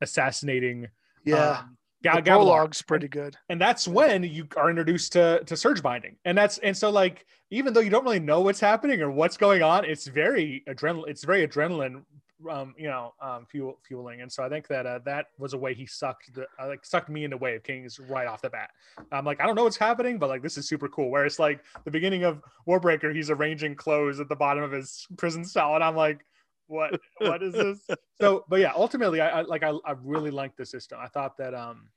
assassinating. 0.00 0.88
Yeah. 1.24 1.60
Um, 1.60 1.76
the 2.02 2.22
prologue's 2.24 2.80
pretty 2.80 3.08
good, 3.08 3.36
and 3.50 3.60
that's 3.60 3.86
when 3.86 4.24
you 4.24 4.48
are 4.56 4.70
introduced 4.70 5.12
to 5.12 5.44
to 5.44 5.54
surge 5.54 5.82
binding, 5.82 6.16
and 6.24 6.36
that's 6.36 6.56
and 6.58 6.74
so 6.74 6.88
like 6.88 7.26
even 7.50 7.74
though 7.74 7.80
you 7.80 7.90
don't 7.90 8.04
really 8.04 8.18
know 8.18 8.40
what's 8.40 8.58
happening 8.58 9.02
or 9.02 9.10
what's 9.10 9.36
going 9.36 9.62
on, 9.62 9.84
it's 9.84 10.06
very 10.06 10.64
adrenaline. 10.66 11.08
It's 11.08 11.24
very 11.24 11.46
adrenaline 11.46 12.02
um, 12.50 12.74
you 12.78 12.88
know, 12.88 13.14
um, 13.20 13.46
fuel 13.46 13.78
fueling. 13.86 14.20
And 14.20 14.30
so 14.30 14.42
I 14.42 14.48
think 14.48 14.68
that 14.68 14.86
uh, 14.86 15.00
that 15.04 15.26
was 15.38 15.52
a 15.52 15.58
way 15.58 15.74
he 15.74 15.86
sucked 15.86 16.34
the 16.34 16.46
uh, 16.60 16.68
like 16.68 16.84
sucked 16.84 17.08
me 17.08 17.24
into 17.24 17.36
Way 17.36 17.56
of 17.56 17.62
Kings 17.62 17.98
right 17.98 18.26
off 18.26 18.42
the 18.42 18.50
bat. 18.50 18.70
I'm 19.12 19.24
like, 19.24 19.40
I 19.40 19.46
don't 19.46 19.54
know 19.54 19.64
what's 19.64 19.76
happening, 19.76 20.18
but 20.18 20.28
like 20.28 20.42
this 20.42 20.56
is 20.56 20.68
super 20.68 20.88
cool. 20.88 21.10
Where 21.10 21.26
it's 21.26 21.38
like 21.38 21.62
the 21.84 21.90
beginning 21.90 22.24
of 22.24 22.42
Warbreaker, 22.66 23.14
he's 23.14 23.30
arranging 23.30 23.74
clothes 23.74 24.20
at 24.20 24.28
the 24.28 24.36
bottom 24.36 24.62
of 24.62 24.72
his 24.72 25.06
prison 25.16 25.44
cell, 25.44 25.74
and 25.74 25.84
I'm 25.84 25.96
like, 25.96 26.24
what 26.66 27.00
what 27.18 27.42
is 27.42 27.54
this? 27.54 27.86
so, 28.20 28.44
but 28.48 28.60
yeah, 28.60 28.72
ultimately, 28.74 29.20
I, 29.20 29.40
I 29.40 29.42
like 29.42 29.62
I, 29.62 29.72
I 29.84 29.94
really 30.02 30.30
liked 30.30 30.56
the 30.56 30.66
system. 30.66 30.98
I 31.00 31.08
thought 31.08 31.36
that 31.38 31.54
um, 31.54 31.88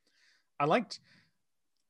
I 0.59 0.65
liked 0.65 1.00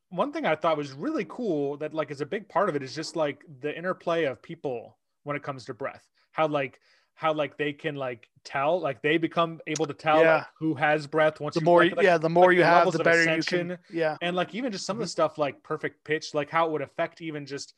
one 0.09 0.31
thing 0.31 0.45
I 0.45 0.55
thought 0.55 0.77
was 0.77 0.93
really 0.93 1.25
cool 1.27 1.77
that 1.77 1.93
like 1.93 2.11
is 2.11 2.21
a 2.21 2.25
big 2.25 2.47
part 2.47 2.69
of 2.69 2.75
it 2.75 2.83
is 2.83 2.93
just 2.93 3.15
like 3.15 3.43
the 3.61 3.75
interplay 3.75 4.25
of 4.25 4.41
people 4.43 4.97
when 5.23 5.35
it 5.35 5.41
comes 5.41 5.65
to 5.65 5.73
breath. 5.73 6.07
How 6.31 6.47
like 6.47 6.79
how 7.15 7.33
like 7.33 7.57
they 7.57 7.73
can 7.73 7.95
like 7.95 8.29
tell, 8.43 8.79
like 8.81 9.01
they 9.01 9.17
become 9.17 9.61
able 9.67 9.87
to 9.87 9.93
tell 9.93 10.17
Yeah. 10.21 10.27
like, 10.27 10.47
who 10.59 10.75
has 10.75 11.07
breath 11.07 11.39
once 11.39 11.55
The 11.55 11.61
you 11.61 11.67
more, 11.67 11.85
like, 11.95 11.95
yeah, 11.99 12.17
the 12.17 12.29
more 12.29 12.51
like, 12.51 12.53
you 12.53 12.63
the 12.63 12.63
have, 12.63 12.91
the 12.91 12.99
better 12.99 13.25
you 13.25 13.43
can. 13.43 13.77
Yeah, 13.89 14.17
and 14.21 14.35
like 14.35 14.53
even 14.55 14.71
just 14.71 14.85
some 14.85 14.97
Mm-hmm. 14.97 15.01
of 15.01 15.01
the 15.01 15.07
stuff 15.07 15.37
like 15.37 15.63
perfect 15.63 16.03
pitch 16.05 16.33
like 16.33 16.49
how 16.49 16.67
it 16.67 16.71
would 16.71 16.81
affect 16.81 17.21
even 17.21 17.45
just 17.45 17.75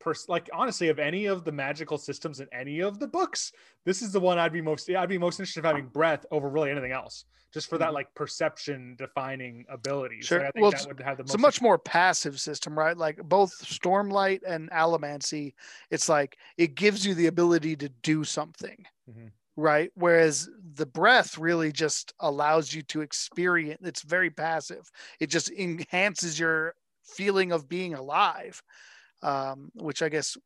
pers- 0.00 0.28
like 0.28 0.48
honestly 0.52 0.88
of 0.88 0.98
any 0.98 1.26
of 1.26 1.44
the 1.44 1.52
magical 1.52 1.98
systems 1.98 2.40
in 2.40 2.48
any 2.52 2.80
of 2.80 2.98
the 2.98 3.06
books 3.06 3.52
this 3.84 4.02
is 4.02 4.12
the 4.12 4.20
one 4.20 4.38
i'd 4.38 4.52
be 4.52 4.60
most 4.60 4.88
i'd 4.90 5.08
be 5.08 5.18
most 5.18 5.40
interested 5.40 5.60
in 5.60 5.64
having 5.64 5.86
breath 5.88 6.24
over 6.30 6.48
really 6.48 6.70
anything 6.70 6.92
else 6.92 7.24
just 7.52 7.68
for 7.68 7.78
that 7.78 7.90
Mhm. 7.90 7.94
like 7.94 8.14
perception 8.14 8.94
defining 8.96 9.64
ability 9.68 10.20
Sure. 10.20 10.40
think 10.40 10.52
Well, 10.56 10.70
that 10.70 10.86
would 10.86 11.00
have 11.00 11.16
the 11.16 11.22
it's 11.22 11.34
a 11.34 11.38
much 11.38 11.62
more 11.62 11.78
passive 11.78 12.38
system, 12.38 12.78
right? 12.78 12.94
Like 12.96 13.16
both 13.24 13.52
Stormlight 13.64 14.40
and 14.46 14.70
Allomancy, 14.70 15.54
it's 15.90 16.08
like 16.10 16.36
it 16.58 16.74
gives 16.74 17.06
you 17.06 17.14
the 17.14 17.26
ability 17.26 17.74
to 17.76 17.88
do 17.88 18.22
something, 18.24 18.84
Mhm. 19.08 19.32
right? 19.56 19.90
Whereas 19.94 20.50
the 20.74 20.84
breath 20.84 21.38
really 21.38 21.72
just 21.72 22.12
allows 22.20 22.74
you 22.74 22.82
to 22.82 23.00
experience. 23.00 23.80
It's 23.82 24.02
very 24.02 24.30
passive. 24.30 24.90
It 25.18 25.28
just 25.28 25.50
enhances 25.50 26.38
your 26.38 26.74
feeling 27.02 27.50
of 27.52 27.66
being 27.66 27.94
alive, 27.94 28.62
um, 29.22 29.70
which 29.74 30.02
I 30.02 30.08
guess 30.08 30.36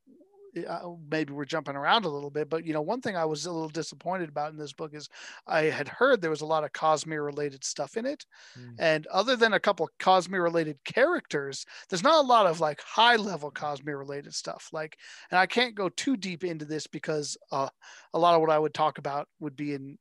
uh, 0.68 0.90
maybe 1.10 1.32
we're 1.32 1.44
jumping 1.44 1.76
around 1.76 2.04
a 2.04 2.10
little 2.10 2.30
bit, 2.30 2.50
but 2.50 2.66
you 2.66 2.72
know, 2.72 2.82
one 2.82 3.00
thing 3.00 3.16
I 3.16 3.24
was 3.24 3.46
a 3.46 3.52
little 3.52 3.68
disappointed 3.68 4.28
about 4.28 4.52
in 4.52 4.58
this 4.58 4.72
book 4.72 4.94
is 4.94 5.08
I 5.46 5.62
had 5.62 5.88
heard 5.88 6.20
there 6.20 6.30
was 6.30 6.42
a 6.42 6.46
lot 6.46 6.64
of 6.64 6.72
Cosmere 6.72 7.24
related 7.24 7.64
stuff 7.64 7.96
in 7.96 8.04
it. 8.04 8.26
Mm. 8.58 8.74
And 8.78 9.06
other 9.06 9.34
than 9.34 9.54
a 9.54 9.60
couple 9.60 9.88
Cosmere 9.98 10.42
related 10.42 10.78
characters, 10.84 11.64
there's 11.88 12.02
not 12.02 12.22
a 12.22 12.26
lot 12.26 12.46
of 12.46 12.60
like 12.60 12.82
high 12.82 13.16
level 13.16 13.50
Cosmere 13.50 13.98
related 13.98 14.34
stuff. 14.34 14.68
Like, 14.72 14.98
and 15.30 15.38
I 15.38 15.46
can't 15.46 15.74
go 15.74 15.88
too 15.88 16.16
deep 16.16 16.44
into 16.44 16.64
this 16.66 16.86
because 16.86 17.36
uh, 17.50 17.68
a 18.12 18.18
lot 18.18 18.34
of 18.34 18.40
what 18.40 18.50
I 18.50 18.58
would 18.58 18.74
talk 18.74 18.98
about 18.98 19.28
would 19.40 19.56
be 19.56 19.72
in 19.72 19.98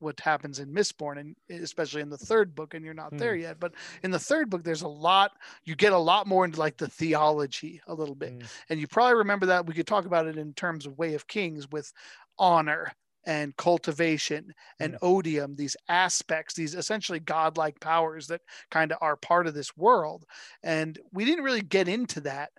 what 0.00 0.18
happens 0.20 0.58
in 0.58 0.72
Mistborn, 0.72 1.20
and 1.20 1.36
especially 1.62 2.02
in 2.02 2.10
the 2.10 2.16
mm. 2.16 2.26
third 2.26 2.54
book, 2.54 2.74
and 2.74 2.84
you're 2.84 2.94
not 2.94 3.16
there 3.16 3.36
mm. 3.36 3.42
yet. 3.42 3.60
But 3.60 3.74
in 4.02 4.10
the 4.10 4.18
third 4.18 4.50
book, 4.50 4.64
there's 4.64 4.82
a 4.82 4.88
lot. 4.88 5.32
You 5.64 5.76
get 5.76 5.92
a 5.92 5.98
lot 5.98 6.26
more 6.26 6.44
into 6.44 6.58
like 6.58 6.76
the 6.76 6.88
theology 6.88 7.80
a 7.86 7.94
little 7.94 8.14
bit, 8.14 8.30
Mm. 8.30 8.46
and 8.68 8.80
you 8.80 8.86
probably 8.86 9.16
remember 9.16 9.46
that 9.46 9.66
we 9.66 9.74
could 9.74 9.86
talk 9.86 10.06
about 10.06 10.26
it 10.26 10.38
in 10.38 10.52
terms 10.54 10.86
of 10.86 10.98
Way 10.98 11.14
of 11.14 11.26
Kings 11.26 11.68
with 11.70 11.92
honor 12.38 12.92
and 13.26 13.56
cultivation 13.56 14.54
and 14.78 14.94
mm. 14.94 14.98
odium 15.02 15.54
these 15.54 15.76
aspects 15.88 16.54
these 16.54 16.74
essentially 16.74 17.20
godlike 17.20 17.78
powers 17.80 18.26
that 18.26 18.40
kind 18.70 18.92
of 18.92 18.98
are 19.00 19.16
part 19.16 19.46
of 19.46 19.52
this 19.52 19.76
world 19.76 20.24
and 20.62 20.98
we 21.12 21.24
didn't 21.24 21.44
really 21.44 21.60
get 21.60 21.86
into 21.86 22.20
that 22.20 22.50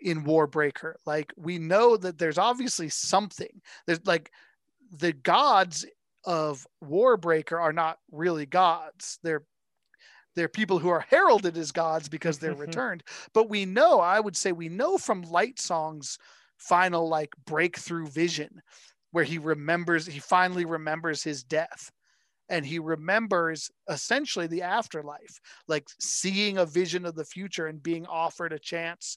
in 0.00 0.24
warbreaker 0.24 0.94
like 1.06 1.32
we 1.36 1.58
know 1.58 1.96
that 1.96 2.18
there's 2.18 2.38
obviously 2.38 2.88
something 2.88 3.60
there's 3.86 4.04
like 4.04 4.32
the 4.90 5.12
gods 5.12 5.86
of 6.24 6.66
warbreaker 6.84 7.60
are 7.60 7.72
not 7.72 7.98
really 8.10 8.46
gods. 8.46 9.18
They're 9.22 9.44
they're 10.34 10.48
people 10.48 10.78
who 10.78 10.88
are 10.88 11.04
heralded 11.08 11.58
as 11.58 11.72
gods 11.72 12.08
because 12.08 12.38
they're 12.38 12.54
returned. 12.66 13.02
But 13.34 13.50
we 13.50 13.64
know 13.64 14.00
i 14.00 14.18
would 14.18 14.36
say 14.36 14.52
we 14.52 14.68
know 14.68 14.98
from 14.98 15.24
Lightsong's 15.24 16.18
final 16.58 17.08
like 17.08 17.34
breakthrough 17.44 18.06
vision 18.06 18.62
where 19.10 19.24
he 19.24 19.38
remembers 19.38 20.06
he 20.06 20.20
finally 20.20 20.64
remembers 20.64 21.22
his 21.22 21.42
death. 21.42 21.90
And 22.48 22.66
he 22.66 22.78
remembers 22.78 23.70
essentially 23.88 24.46
the 24.46 24.62
afterlife 24.62 25.40
like 25.68 25.86
seeing 26.00 26.58
a 26.58 26.66
vision 26.66 27.06
of 27.06 27.14
the 27.14 27.24
future 27.24 27.66
and 27.66 27.82
being 27.82 28.06
offered 28.06 28.52
a 28.52 28.58
chance 28.58 29.16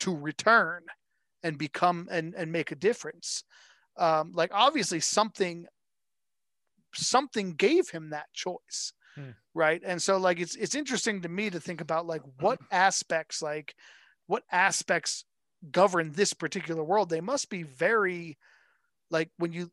to 0.00 0.14
return 0.14 0.82
and 1.42 1.58
become 1.58 2.08
and 2.10 2.34
and 2.34 2.52
make 2.52 2.72
a 2.72 2.76
difference. 2.76 3.44
Um 3.96 4.32
like 4.34 4.50
obviously 4.52 5.00
something 5.00 5.66
something 6.96 7.52
gave 7.52 7.90
him 7.90 8.10
that 8.10 8.32
choice 8.32 8.92
Hmm. 9.16 9.30
right? 9.54 9.82
And 9.84 10.00
so 10.00 10.18
like 10.18 10.38
it's 10.38 10.54
it's 10.54 10.74
interesting 10.74 11.22
to 11.22 11.28
me 11.28 11.50
to 11.50 11.58
think 11.58 11.80
about 11.80 12.06
like 12.06 12.22
what 12.40 12.60
aspects 12.70 13.42
like 13.42 13.74
what 14.26 14.44
aspects 14.52 15.24
govern 15.70 16.12
this 16.12 16.34
particular 16.34 16.84
world. 16.84 17.08
They 17.08 17.20
must 17.20 17.48
be 17.48 17.62
very 17.62 18.36
like 19.10 19.30
when 19.38 19.52
you 19.52 19.70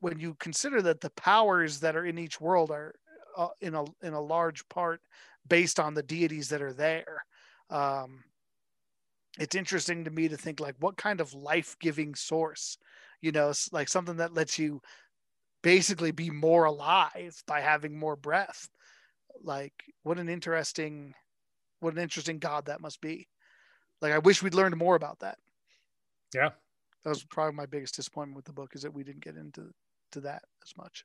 when 0.00 0.20
you 0.20 0.34
consider 0.34 0.82
that 0.82 1.00
the 1.00 1.10
powers 1.10 1.80
that 1.80 1.96
are 1.96 2.04
in 2.04 2.18
each 2.18 2.40
world 2.40 2.70
are 2.70 2.94
uh, 3.36 3.48
in 3.60 3.74
a 3.74 3.84
in 4.02 4.12
a 4.12 4.20
large 4.20 4.68
part 4.68 5.00
based 5.48 5.80
on 5.80 5.94
the 5.94 6.02
deities 6.02 6.50
that 6.50 6.62
are 6.62 6.74
there. 6.74 7.24
Um 7.70 8.24
it's 9.38 9.56
interesting 9.56 10.04
to 10.04 10.10
me 10.10 10.28
to 10.28 10.36
think 10.36 10.60
like 10.60 10.76
what 10.78 10.96
kind 10.96 11.20
of 11.20 11.34
life-giving 11.34 12.14
source 12.14 12.78
you 13.20 13.32
know 13.32 13.52
like 13.72 13.88
something 13.88 14.18
that 14.18 14.34
lets 14.34 14.60
you 14.60 14.80
basically 15.64 16.12
be 16.12 16.30
more 16.30 16.66
alive 16.66 17.42
by 17.46 17.60
having 17.60 17.98
more 17.98 18.14
breath. 18.14 18.68
Like 19.42 19.72
what 20.04 20.18
an 20.20 20.28
interesting 20.28 21.14
what 21.80 21.94
an 21.94 22.00
interesting 22.00 22.38
god 22.38 22.66
that 22.66 22.80
must 22.80 23.00
be. 23.00 23.26
Like 24.00 24.12
i 24.12 24.18
wish 24.18 24.42
we'd 24.42 24.54
learned 24.54 24.76
more 24.76 24.94
about 24.94 25.18
that. 25.20 25.38
Yeah. 26.32 26.50
That 27.02 27.10
was 27.10 27.24
probably 27.24 27.56
my 27.56 27.66
biggest 27.66 27.96
disappointment 27.96 28.36
with 28.36 28.44
the 28.44 28.52
book 28.52 28.72
is 28.74 28.82
that 28.82 28.94
we 28.94 29.02
didn't 29.02 29.24
get 29.24 29.36
into 29.36 29.72
to 30.12 30.20
that 30.20 30.42
as 30.62 30.76
much. 30.76 31.04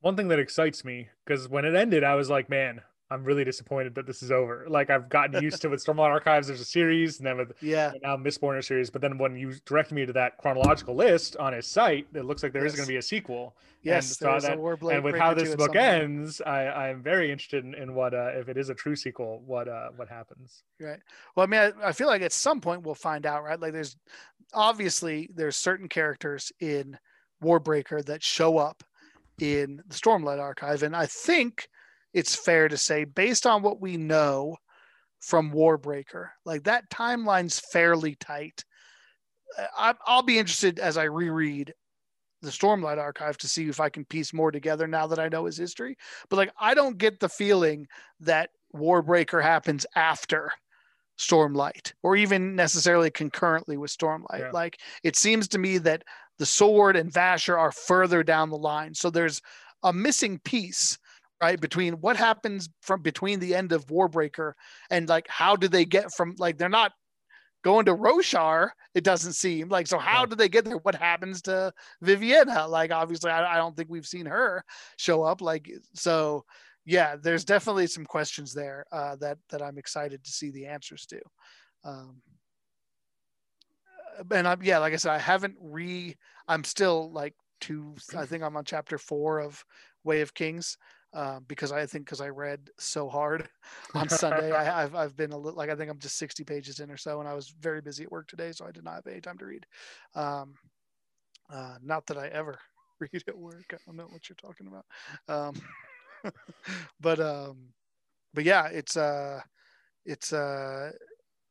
One 0.00 0.16
thing 0.16 0.28
that 0.28 0.38
excites 0.38 0.84
me 0.84 1.08
because 1.24 1.48
when 1.48 1.64
it 1.64 1.76
ended 1.76 2.04
i 2.04 2.16
was 2.16 2.28
like 2.28 2.50
man 2.50 2.82
i'm 3.12 3.24
really 3.24 3.44
disappointed 3.44 3.94
that 3.94 4.06
this 4.06 4.22
is 4.22 4.30
over 4.32 4.64
like 4.68 4.90
i've 4.90 5.08
gotten 5.08 5.42
used 5.42 5.60
to 5.62 5.68
with 5.68 5.84
stormlight 5.84 6.10
archives 6.10 6.46
there's 6.48 6.60
a 6.60 6.64
series 6.64 7.18
and 7.18 7.26
then 7.26 7.36
with 7.36 7.52
yeah 7.60 7.92
and 7.92 8.00
now 8.02 8.16
Mistborn 8.16 8.58
is 8.58 8.66
series. 8.66 8.90
But 8.90 9.02
then 9.02 9.18
when 9.18 9.36
you 9.36 9.52
direct 9.66 9.92
me 9.92 10.06
to 10.06 10.12
that 10.14 10.38
chronological 10.38 10.94
list 10.94 11.36
on 11.36 11.52
his 11.52 11.66
site, 11.66 12.06
it 12.14 12.24
looks 12.24 12.42
like 12.42 12.52
there 12.52 12.64
is 12.64 12.72
Yes. 12.72 12.76
going 12.78 12.86
to 12.86 12.92
be 12.92 12.96
a 12.96 13.02
sequel. 13.02 13.54
yes 13.82 14.16
so 14.16 14.24
there's 14.26 14.44
that- 14.44 14.58
a 14.58 14.86
and 14.88 15.04
with 15.04 15.16
how 15.16 15.34
this 15.34 15.54
book 15.56 15.74
ends, 15.76 16.40
I, 16.40 16.68
I'm 16.68 17.02
very 17.02 17.30
interested 17.30 17.64
in, 17.64 17.74
in 17.74 17.94
what 17.94 18.14
uh, 18.14 18.30
if 18.34 18.48
it 18.48 18.56
is 18.56 18.68
a 18.70 18.74
true 18.74 18.96
sequel, 18.96 19.42
what 19.44 19.68
uh, 19.68 19.90
what 19.96 20.08
happens. 20.08 20.62
Right. 20.80 21.00
Well, 21.34 21.44
I 21.44 21.46
mean, 21.48 21.60
I, 21.60 21.88
I 21.88 21.92
feel 21.92 22.06
like 22.06 22.22
at 22.22 22.32
some 22.32 22.60
point 22.60 22.82
we'll 22.82 22.94
find 22.94 23.26
out, 23.26 23.42
right? 23.44 23.58
Like, 23.60 23.72
there's 23.72 23.96
obviously 24.54 25.28
there's 25.34 25.56
certain 25.56 25.88
characters 25.88 26.52
in 26.60 26.98
Warbreaker 27.42 28.04
that 28.06 28.22
show 28.22 28.58
up 28.58 28.82
in 29.40 29.82
the 29.86 29.94
Stormlight 29.94 30.40
Archive, 30.40 30.82
and 30.82 30.94
I 30.94 31.06
think 31.06 31.68
it's 32.12 32.34
fair 32.34 32.68
to 32.68 32.76
say, 32.76 33.04
based 33.04 33.46
on 33.46 33.62
what 33.62 33.80
we 33.80 33.96
know 33.96 34.56
from 35.20 35.52
Warbreaker, 35.52 36.28
like 36.44 36.64
that 36.64 36.90
timeline's 36.90 37.60
fairly 37.72 38.16
tight. 38.16 38.64
Uh, 39.58 39.66
I, 39.76 39.94
I'll 40.06 40.22
be 40.22 40.38
interested 40.38 40.78
as 40.78 40.96
I 40.96 41.04
reread 41.04 41.72
the 42.42 42.50
Stormlight 42.50 42.98
Archive 42.98 43.38
to 43.38 43.48
see 43.48 43.68
if 43.68 43.78
I 43.78 43.88
can 43.88 44.04
piece 44.04 44.32
more 44.32 44.50
together 44.50 44.88
now 44.88 45.06
that 45.06 45.20
I 45.20 45.28
know 45.28 45.44
his 45.44 45.56
history. 45.56 45.96
But 46.28 46.36
like, 46.36 46.52
I 46.58 46.74
don't 46.74 46.98
get 46.98 47.20
the 47.20 47.28
feeling 47.28 47.86
that 48.20 48.50
Warbreaker 48.74 49.40
happens 49.40 49.86
after 49.94 50.50
Stormlight 51.18 51.92
or 52.02 52.16
even 52.16 52.56
necessarily 52.56 53.10
concurrently 53.10 53.76
with 53.76 53.96
Stormlight. 53.96 54.40
Yeah. 54.40 54.50
Like, 54.50 54.80
it 55.04 55.14
seems 55.14 55.46
to 55.48 55.58
me 55.58 55.78
that 55.78 56.02
the 56.38 56.46
Sword 56.46 56.96
and 56.96 57.12
Vasher 57.12 57.56
are 57.56 57.70
further 57.70 58.24
down 58.24 58.50
the 58.50 58.56
line. 58.56 58.92
So 58.94 59.08
there's 59.08 59.40
a 59.84 59.92
missing 59.92 60.40
piece. 60.40 60.98
Right 61.42 61.60
between 61.60 61.94
what 61.94 62.16
happens 62.16 62.68
from 62.82 63.02
between 63.02 63.40
the 63.40 63.54
end 63.56 63.72
of 63.72 63.86
Warbreaker 63.86 64.52
and 64.90 65.08
like 65.08 65.26
how 65.28 65.56
do 65.56 65.66
they 65.66 65.84
get 65.84 66.12
from 66.12 66.36
like 66.38 66.56
they're 66.56 66.68
not 66.68 66.92
going 67.62 67.86
to 67.86 67.94
Roshar, 67.94 68.70
it 68.94 69.04
doesn't 69.04 69.32
seem 69.32 69.68
like. 69.68 69.86
So 69.86 69.98
how 69.98 70.26
do 70.26 70.36
they 70.36 70.48
get 70.48 70.64
there? 70.64 70.76
What 70.78 70.94
happens 70.94 71.42
to 71.42 71.72
Vivenna? 72.04 72.68
Like, 72.68 72.92
obviously, 72.92 73.30
I, 73.30 73.54
I 73.54 73.56
don't 73.56 73.76
think 73.76 73.88
we've 73.88 74.06
seen 74.06 74.26
her 74.26 74.64
show 74.96 75.22
up. 75.22 75.40
Like, 75.40 75.70
so 75.94 76.44
yeah, 76.84 77.16
there's 77.20 77.44
definitely 77.44 77.86
some 77.86 78.04
questions 78.04 78.52
there 78.52 78.84
uh, 78.92 79.16
that 79.16 79.38
that 79.50 79.62
I'm 79.62 79.78
excited 79.78 80.24
to 80.24 80.30
see 80.30 80.50
the 80.50 80.66
answers 80.66 81.06
to. 81.06 81.20
Um, 81.84 82.22
and 84.30 84.46
I'm 84.46 84.62
yeah, 84.62 84.78
like 84.78 84.92
I 84.92 84.96
said, 84.96 85.12
I 85.12 85.18
haven't 85.18 85.56
re. 85.60 86.16
I'm 86.48 86.64
still 86.64 87.12
like 87.12 87.34
two. 87.60 87.94
I 88.16 88.26
think 88.26 88.42
I'm 88.42 88.56
on 88.56 88.64
chapter 88.64 88.98
four 88.98 89.38
of 89.38 89.64
Way 90.04 90.20
of 90.20 90.34
Kings. 90.34 90.76
Uh, 91.14 91.40
because 91.46 91.72
I 91.72 91.84
think 91.84 92.06
because 92.06 92.22
I 92.22 92.28
read 92.28 92.70
so 92.78 93.08
hard 93.08 93.48
on 93.94 94.08
Sunday, 94.08 94.50
I, 94.52 94.82
I've 94.82 94.94
I've 94.94 95.16
been 95.16 95.32
a 95.32 95.36
little 95.36 95.58
like 95.58 95.68
I 95.70 95.74
think 95.74 95.90
I'm 95.90 95.98
just 95.98 96.16
60 96.16 96.44
pages 96.44 96.80
in 96.80 96.90
or 96.90 96.96
so, 96.96 97.20
and 97.20 97.28
I 97.28 97.34
was 97.34 97.48
very 97.48 97.82
busy 97.82 98.04
at 98.04 98.12
work 98.12 98.28
today, 98.28 98.52
so 98.52 98.66
I 98.66 98.72
did 98.72 98.84
not 98.84 98.94
have 98.94 99.06
any 99.06 99.20
time 99.20 99.38
to 99.38 99.46
read. 99.46 99.66
Um, 100.14 100.54
uh, 101.50 101.76
not 101.82 102.06
that 102.06 102.16
I 102.16 102.28
ever 102.28 102.58
read 103.00 103.24
at 103.28 103.36
work. 103.36 103.64
I 103.72 103.76
don't 103.86 103.96
know 103.96 104.08
what 104.10 104.28
you're 104.28 104.36
talking 104.36 104.68
about. 104.68 104.84
Um, 105.28 106.32
but 107.00 107.20
um, 107.20 107.58
but 108.32 108.44
yeah, 108.44 108.68
it's 108.68 108.96
uh, 108.96 109.40
it's 110.06 110.32
uh, 110.32 110.92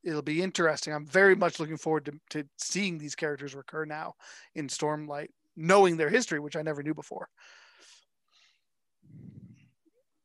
it'll 0.03 0.21
be 0.21 0.41
interesting. 0.41 0.93
I'm 0.93 1.05
very 1.05 1.35
much 1.35 1.59
looking 1.59 1.77
forward 1.77 2.05
to, 2.05 2.13
to 2.31 2.47
seeing 2.57 2.97
these 2.97 3.15
characters 3.15 3.55
recur 3.55 3.85
now 3.85 4.13
in 4.55 4.67
Stormlight, 4.67 5.29
knowing 5.55 5.97
their 5.97 6.09
history, 6.09 6.39
which 6.39 6.55
I 6.55 6.61
never 6.61 6.83
knew 6.83 6.93
before. 6.93 7.29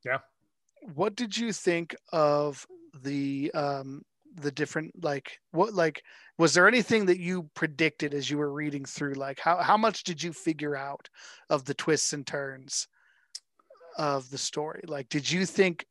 Yeah. 0.06 0.18
What 0.94 1.16
did 1.16 1.36
you 1.36 1.52
think 1.52 1.94
of 2.12 2.64
the 3.02 3.50
um, 3.52 4.02
the 4.36 4.50
different 4.50 4.92
like 5.02 5.38
what 5.52 5.74
like 5.74 6.02
was 6.38 6.54
there 6.54 6.68
anything 6.68 7.06
that 7.06 7.18
you 7.18 7.48
predicted 7.54 8.14
as 8.14 8.30
you 8.30 8.38
were 8.38 8.52
reading 8.52 8.84
through 8.84 9.14
like 9.14 9.40
how 9.40 9.56
how 9.56 9.76
much 9.76 10.04
did 10.04 10.22
you 10.22 10.32
figure 10.32 10.76
out 10.76 11.08
of 11.50 11.64
the 11.64 11.74
twists 11.74 12.12
and 12.12 12.26
turns 12.26 12.86
of 13.98 14.28
the 14.30 14.38
story 14.38 14.82
like 14.86 15.08
did 15.08 15.30
you 15.30 15.46
think 15.46 15.86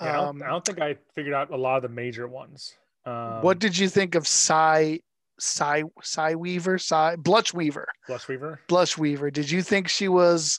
yeah, 0.00 0.12
I, 0.12 0.24
don't, 0.24 0.42
I, 0.42 0.48
don't, 0.48 0.64
think 0.64 0.80
I 0.80 0.96
figured 1.14 1.34
out 1.34 1.50
a 1.50 1.56
lot 1.56 1.76
of 1.76 1.82
the 1.82 1.90
major 1.90 2.26
ones. 2.26 2.74
Um, 3.04 3.42
what 3.42 3.58
did 3.58 3.76
you 3.76 3.86
think 3.86 4.14
of 4.14 4.26
Cy 4.26 5.00
Cy 5.38 5.82
Cy 6.02 6.34
Weaver? 6.34 6.78
Cy 6.78 7.16
Blush 7.16 7.52
Weaver. 7.52 7.86
Blush 8.06 8.26
Weaver. 8.26 8.60
Blush 8.66 8.96
Weaver. 8.96 9.30
Did 9.30 9.50
you 9.50 9.60
think 9.60 9.88
she 9.88 10.08
was 10.08 10.58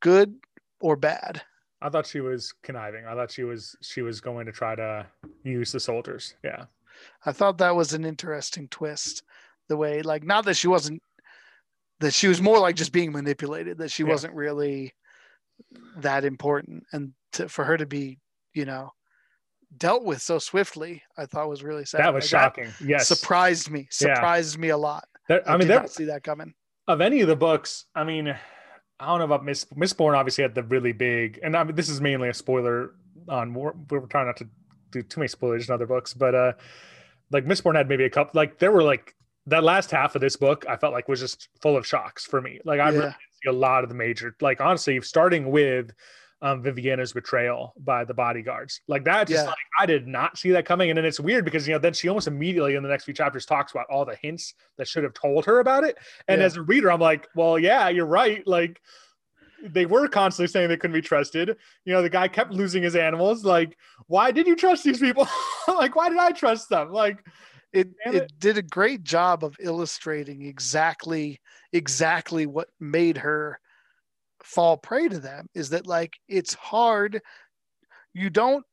good 0.00 0.34
or 0.80 0.96
bad? 0.96 1.42
I 1.84 1.90
thought 1.90 2.06
she 2.06 2.20
was 2.20 2.52
conniving. 2.62 3.04
I 3.06 3.14
thought 3.14 3.30
she 3.30 3.44
was 3.44 3.76
she 3.82 4.02
was 4.02 4.20
going 4.20 4.46
to 4.46 4.52
try 4.52 4.74
to 4.74 5.06
use 5.44 5.70
the 5.70 5.80
soldiers. 5.80 6.34
Yeah. 6.42 6.64
I 7.26 7.32
thought 7.32 7.58
that 7.58 7.76
was 7.76 7.92
an 7.92 8.04
interesting 8.04 8.68
twist. 8.68 9.22
The 9.68 9.76
way 9.76 10.02
like 10.02 10.24
not 10.24 10.44
that 10.46 10.54
she 10.54 10.68
wasn't 10.68 11.02
that 12.00 12.14
she 12.14 12.28
was 12.28 12.40
more 12.40 12.58
like 12.58 12.76
just 12.76 12.92
being 12.92 13.12
manipulated, 13.12 13.78
that 13.78 13.90
she 13.90 14.02
yeah. 14.02 14.08
wasn't 14.08 14.34
really 14.34 14.94
that 15.98 16.24
important 16.24 16.84
and 16.92 17.12
to, 17.32 17.48
for 17.48 17.64
her 17.64 17.76
to 17.76 17.86
be 17.86 18.18
you 18.54 18.64
know, 18.64 18.92
dealt 19.76 20.04
with 20.04 20.22
so 20.22 20.38
swiftly, 20.38 21.02
I 21.18 21.26
thought 21.26 21.48
was 21.48 21.62
really 21.62 21.84
sad. 21.84 22.00
That 22.00 22.14
was 22.14 22.24
like, 22.24 22.42
shocking. 22.42 22.72
That 22.80 22.88
yes. 22.88 23.08
Surprised 23.08 23.70
me. 23.70 23.88
Surprised 23.90 24.56
yeah. 24.56 24.60
me 24.60 24.68
a 24.70 24.76
lot. 24.76 25.04
I, 25.28 25.40
I 25.46 25.56
mean, 25.56 25.68
did 25.68 25.74
not 25.74 25.90
see 25.90 26.04
that 26.04 26.22
coming. 26.22 26.54
Of 26.86 27.00
any 27.00 27.20
of 27.20 27.28
the 27.28 27.36
books, 27.36 27.86
I 27.94 28.04
mean, 28.04 28.34
I 29.00 29.06
don't 29.06 29.18
know 29.18 29.24
about 29.24 29.44
Miss 29.44 29.64
Mistborn 29.66 30.16
obviously 30.16 30.42
had 30.42 30.54
the 30.54 30.62
really 30.62 30.92
big 30.92 31.40
and 31.42 31.56
I 31.56 31.64
mean 31.64 31.74
this 31.74 31.88
is 31.88 32.00
mainly 32.00 32.28
a 32.28 32.34
spoiler 32.34 32.94
on 33.28 33.50
more 33.50 33.74
we're 33.90 34.00
trying 34.06 34.26
not 34.26 34.36
to 34.38 34.48
do 34.90 35.02
too 35.02 35.20
many 35.20 35.28
spoilers 35.28 35.68
in 35.68 35.74
other 35.74 35.86
books, 35.86 36.14
but 36.14 36.34
uh 36.34 36.52
like 37.30 37.44
Mistborn 37.44 37.74
had 37.74 37.88
maybe 37.88 38.04
a 38.04 38.10
couple 38.10 38.38
like 38.38 38.58
there 38.58 38.72
were 38.72 38.82
like 38.82 39.14
that 39.46 39.64
last 39.64 39.90
half 39.90 40.14
of 40.14 40.20
this 40.20 40.36
book 40.36 40.64
I 40.68 40.76
felt 40.76 40.92
like 40.92 41.08
was 41.08 41.20
just 41.20 41.48
full 41.60 41.76
of 41.76 41.86
shocks 41.86 42.24
for 42.24 42.40
me. 42.40 42.60
Like 42.64 42.80
I 42.80 42.90
yeah. 42.90 42.98
really 42.98 43.14
see 43.42 43.48
a 43.48 43.52
lot 43.52 43.82
of 43.82 43.88
the 43.88 43.96
major 43.96 44.36
like 44.40 44.60
honestly 44.60 45.00
starting 45.00 45.50
with 45.50 45.90
um, 46.44 46.62
Vivenna's 46.62 47.14
betrayal 47.14 47.72
by 47.78 48.04
the 48.04 48.12
bodyguards. 48.12 48.82
Like 48.86 49.04
that, 49.04 49.28
just 49.28 49.44
yeah. 49.44 49.48
like 49.48 49.56
I 49.80 49.86
did 49.86 50.06
not 50.06 50.36
see 50.36 50.50
that 50.50 50.66
coming. 50.66 50.90
And 50.90 50.98
then 50.98 51.06
it's 51.06 51.18
weird 51.18 51.46
because 51.46 51.66
you 51.66 51.72
know 51.72 51.78
then 51.78 51.94
she 51.94 52.06
almost 52.08 52.28
immediately 52.28 52.74
in 52.74 52.82
the 52.82 52.88
next 52.88 53.04
few 53.04 53.14
chapters 53.14 53.46
talks 53.46 53.72
about 53.72 53.86
all 53.90 54.04
the 54.04 54.16
hints 54.20 54.52
that 54.76 54.86
should 54.86 55.04
have 55.04 55.14
told 55.14 55.46
her 55.46 55.60
about 55.60 55.84
it. 55.84 55.96
And 56.28 56.40
yeah. 56.40 56.44
as 56.44 56.58
a 56.58 56.62
reader, 56.62 56.92
I'm 56.92 57.00
like, 57.00 57.26
well, 57.34 57.58
yeah, 57.58 57.88
you're 57.88 58.04
right. 58.04 58.46
Like 58.46 58.78
they 59.64 59.86
were 59.86 60.06
constantly 60.06 60.48
saying 60.48 60.68
they 60.68 60.76
couldn't 60.76 60.92
be 60.92 61.00
trusted. 61.00 61.56
You 61.86 61.94
know, 61.94 62.02
the 62.02 62.10
guy 62.10 62.28
kept 62.28 62.52
losing 62.52 62.82
his 62.82 62.94
animals. 62.94 63.42
Like, 63.42 63.78
why 64.06 64.30
did 64.30 64.46
you 64.46 64.54
trust 64.54 64.84
these 64.84 65.00
people? 65.00 65.26
like, 65.68 65.96
why 65.96 66.10
did 66.10 66.18
I 66.18 66.32
trust 66.32 66.68
them? 66.68 66.92
Like, 66.92 67.24
it, 67.72 67.88
it, 68.04 68.14
it 68.14 68.32
did 68.38 68.58
a 68.58 68.62
great 68.62 69.02
job 69.02 69.44
of 69.44 69.56
illustrating 69.60 70.44
exactly 70.44 71.40
exactly 71.72 72.44
what 72.44 72.68
made 72.78 73.16
her 73.16 73.58
fall 74.44 74.76
prey 74.76 75.08
to 75.08 75.18
them 75.18 75.48
is 75.54 75.70
that 75.70 75.86
like 75.86 76.14
it's 76.28 76.54
hard. 76.54 77.20
You 78.12 78.30
don't 78.30 78.64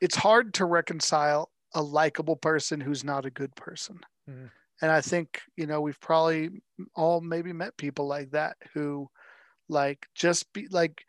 it's 0.00 0.16
hard 0.16 0.52
to 0.54 0.64
reconcile 0.66 1.50
a 1.74 1.82
likable 1.82 2.36
person 2.36 2.80
who's 2.80 3.04
not 3.04 3.24
a 3.24 3.30
good 3.30 3.54
person. 3.56 4.00
Mm-hmm. 4.28 4.46
and 4.82 4.90
i 4.90 5.00
think 5.00 5.40
you 5.56 5.66
know 5.66 5.80
we've 5.80 6.00
probably 6.00 6.50
all 6.96 7.20
maybe 7.20 7.52
met 7.52 7.76
people 7.76 8.08
like 8.08 8.32
that 8.32 8.56
who 8.74 9.08
like 9.68 10.04
just 10.16 10.52
be 10.52 10.66
like 10.68 11.04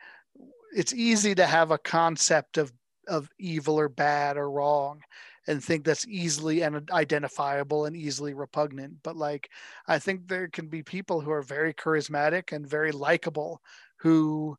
it's 0.75 0.93
easy 0.93 1.33
to 1.33 1.47
have 1.47 1.71
a 1.71 1.79
concept 1.79 2.59
of 2.59 2.71
of 3.07 3.27
evil 3.39 3.79
or 3.79 3.89
bad 3.89 4.37
or 4.37 4.51
wrong 4.51 5.01
and 5.47 5.63
think 5.63 5.85
that's 5.85 6.07
easily 6.07 6.61
and 6.61 6.89
identifiable 6.91 7.85
and 7.85 7.95
easily 7.95 8.33
repugnant. 8.33 8.95
But 9.03 9.15
like, 9.15 9.49
I 9.87 9.99
think 9.99 10.27
there 10.27 10.47
can 10.49 10.67
be 10.67 10.83
people 10.83 11.21
who 11.21 11.31
are 11.31 11.41
very 11.41 11.73
charismatic 11.73 12.51
and 12.51 12.67
very 12.67 12.91
likable 12.91 13.61
who 13.99 14.57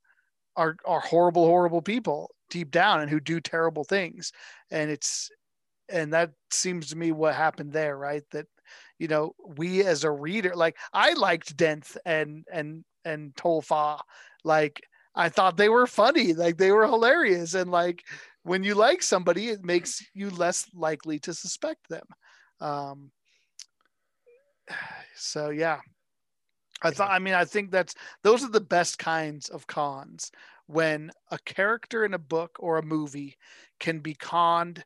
are 0.57 0.77
are 0.85 1.01
horrible, 1.01 1.47
horrible 1.47 1.83
people 1.83 2.31
deep 2.51 2.71
down 2.71 3.01
and 3.01 3.11
who 3.11 3.21
do 3.21 3.41
terrible 3.41 3.85
things. 3.85 4.33
And 4.71 4.91
it's 4.91 5.31
and 5.89 6.13
that 6.13 6.33
seems 6.51 6.89
to 6.89 6.97
me 6.97 7.13
what 7.13 7.35
happened 7.35 7.73
there, 7.73 7.97
right? 7.97 8.23
That 8.33 8.47
you 8.99 9.09
know, 9.09 9.35
we 9.57 9.85
as 9.85 10.05
a 10.05 10.11
reader, 10.11 10.55
like 10.55 10.77
I 10.93 11.13
liked 11.15 11.57
Denth 11.57 11.97
and 12.05 12.45
and 12.53 12.85
and 13.05 13.35
Tolfa, 13.35 14.01
like 14.45 14.83
I 15.15 15.29
thought 15.29 15.57
they 15.57 15.69
were 15.69 15.87
funny, 15.87 16.35
like 16.35 16.59
they 16.59 16.73
were 16.73 16.87
hilarious, 16.87 17.55
and 17.55 17.71
like 17.71 18.05
when 18.43 18.63
you 18.63 18.75
like 18.75 19.03
somebody, 19.03 19.49
it 19.49 19.65
makes 19.65 20.03
you 20.15 20.31
less 20.31 20.67
likely 20.75 21.19
to 21.21 21.35
suspect 21.35 21.89
them. 21.89 22.07
Um, 22.61 23.11
so 25.15 25.51
yeah, 25.51 25.81
I 26.83 26.91
thought. 26.91 27.11
I 27.11 27.19
mean, 27.19 27.35
I 27.35 27.45
think 27.45 27.71
that's 27.71 27.95
those 28.23 28.45
are 28.45 28.51
the 28.51 28.61
best 28.61 28.99
kinds 28.99 29.49
of 29.49 29.67
cons 29.67 30.31
when 30.67 31.11
a 31.31 31.39
character 31.39 32.05
in 32.05 32.15
a 32.15 32.19
book 32.19 32.57
or 32.61 32.79
a 32.79 32.85
movie 32.85 33.37
can 33.81 34.01
be 34.01 34.15
conned 34.15 34.85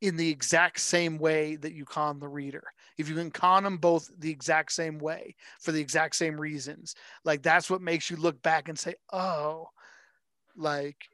in 0.00 0.16
the 0.16 0.30
exact 0.30 0.80
same 0.80 1.18
way 1.18 1.56
that 1.56 1.72
you 1.72 1.84
con 1.84 2.18
the 2.18 2.28
reader. 2.28 2.64
If 2.98 3.08
you 3.08 3.14
can 3.14 3.30
con 3.30 3.64
them 3.64 3.78
both 3.78 4.10
the 4.18 4.30
exact 4.30 4.72
same 4.72 4.98
way 4.98 5.34
for 5.60 5.72
the 5.72 5.80
exact 5.80 6.16
same 6.16 6.40
reasons, 6.40 6.94
like 7.24 7.42
that's 7.42 7.70
what 7.70 7.80
makes 7.82 8.10
you 8.10 8.16
look 8.16 8.40
back 8.42 8.68
and 8.68 8.78
say, 8.78 8.94
"Oh, 9.12 9.68
like 10.56 11.08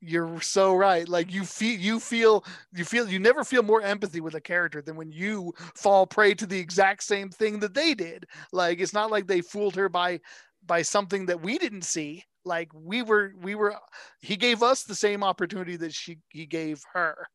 you're 0.00 0.40
so 0.40 0.74
right 0.74 1.08
like 1.08 1.32
you 1.32 1.44
feel 1.44 1.78
you 1.78 2.00
feel 2.00 2.44
you 2.72 2.84
feel 2.84 3.08
you 3.08 3.18
never 3.18 3.44
feel 3.44 3.62
more 3.62 3.82
empathy 3.82 4.20
with 4.20 4.34
a 4.34 4.40
character 4.40 4.80
than 4.80 4.96
when 4.96 5.12
you 5.12 5.52
fall 5.74 6.06
prey 6.06 6.32
to 6.32 6.46
the 6.46 6.58
exact 6.58 7.02
same 7.02 7.28
thing 7.28 7.60
that 7.60 7.74
they 7.74 7.94
did 7.94 8.24
like 8.52 8.80
it's 8.80 8.94
not 8.94 9.10
like 9.10 9.26
they 9.26 9.42
fooled 9.42 9.76
her 9.76 9.88
by 9.88 10.18
by 10.64 10.80
something 10.80 11.26
that 11.26 11.42
we 11.42 11.58
didn't 11.58 11.82
see 11.82 12.24
like 12.44 12.70
we 12.74 13.02
were 13.02 13.32
we 13.42 13.54
were 13.54 13.74
he 14.20 14.36
gave 14.36 14.62
us 14.62 14.84
the 14.84 14.94
same 14.94 15.22
opportunity 15.22 15.76
that 15.76 15.92
she 15.92 16.18
he 16.30 16.46
gave 16.46 16.82
her 16.94 17.26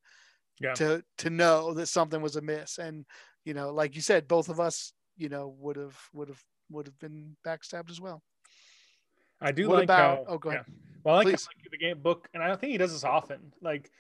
yeah. 0.59 0.73
to 0.73 1.03
to 1.17 1.29
know 1.29 1.73
that 1.73 1.87
something 1.87 2.21
was 2.21 2.35
amiss 2.35 2.79
and 2.79 3.05
you 3.43 3.53
know 3.53 3.71
like 3.71 3.95
you 3.95 4.01
said 4.01 4.27
both 4.27 4.49
of 4.49 4.59
us 4.59 4.93
you 5.17 5.29
know 5.29 5.55
would 5.59 5.75
have 5.75 5.97
would 6.13 6.29
have 6.29 6.41
would 6.71 6.87
have 6.87 6.97
been 6.99 7.35
backstabbed 7.45 7.91
as 7.91 8.01
well 8.01 8.23
I 9.41 9.51
do 9.51 9.67
what 9.67 9.77
like 9.77 9.83
about, 9.85 10.25
how. 10.27 10.33
Oh, 10.33 10.37
go 10.37 10.49
ahead. 10.49 10.65
Yeah. 10.67 10.73
Well, 11.03 11.15
I 11.15 11.17
like, 11.19 11.27
like 11.27 11.71
the 11.71 11.77
game 11.77 11.99
book, 11.99 12.29
and 12.33 12.41
I 12.41 12.47
don't 12.47 12.59
think 12.59 12.71
he 12.71 12.77
does 12.77 12.91
this 12.91 13.03
often. 13.03 13.53
Like, 13.61 13.91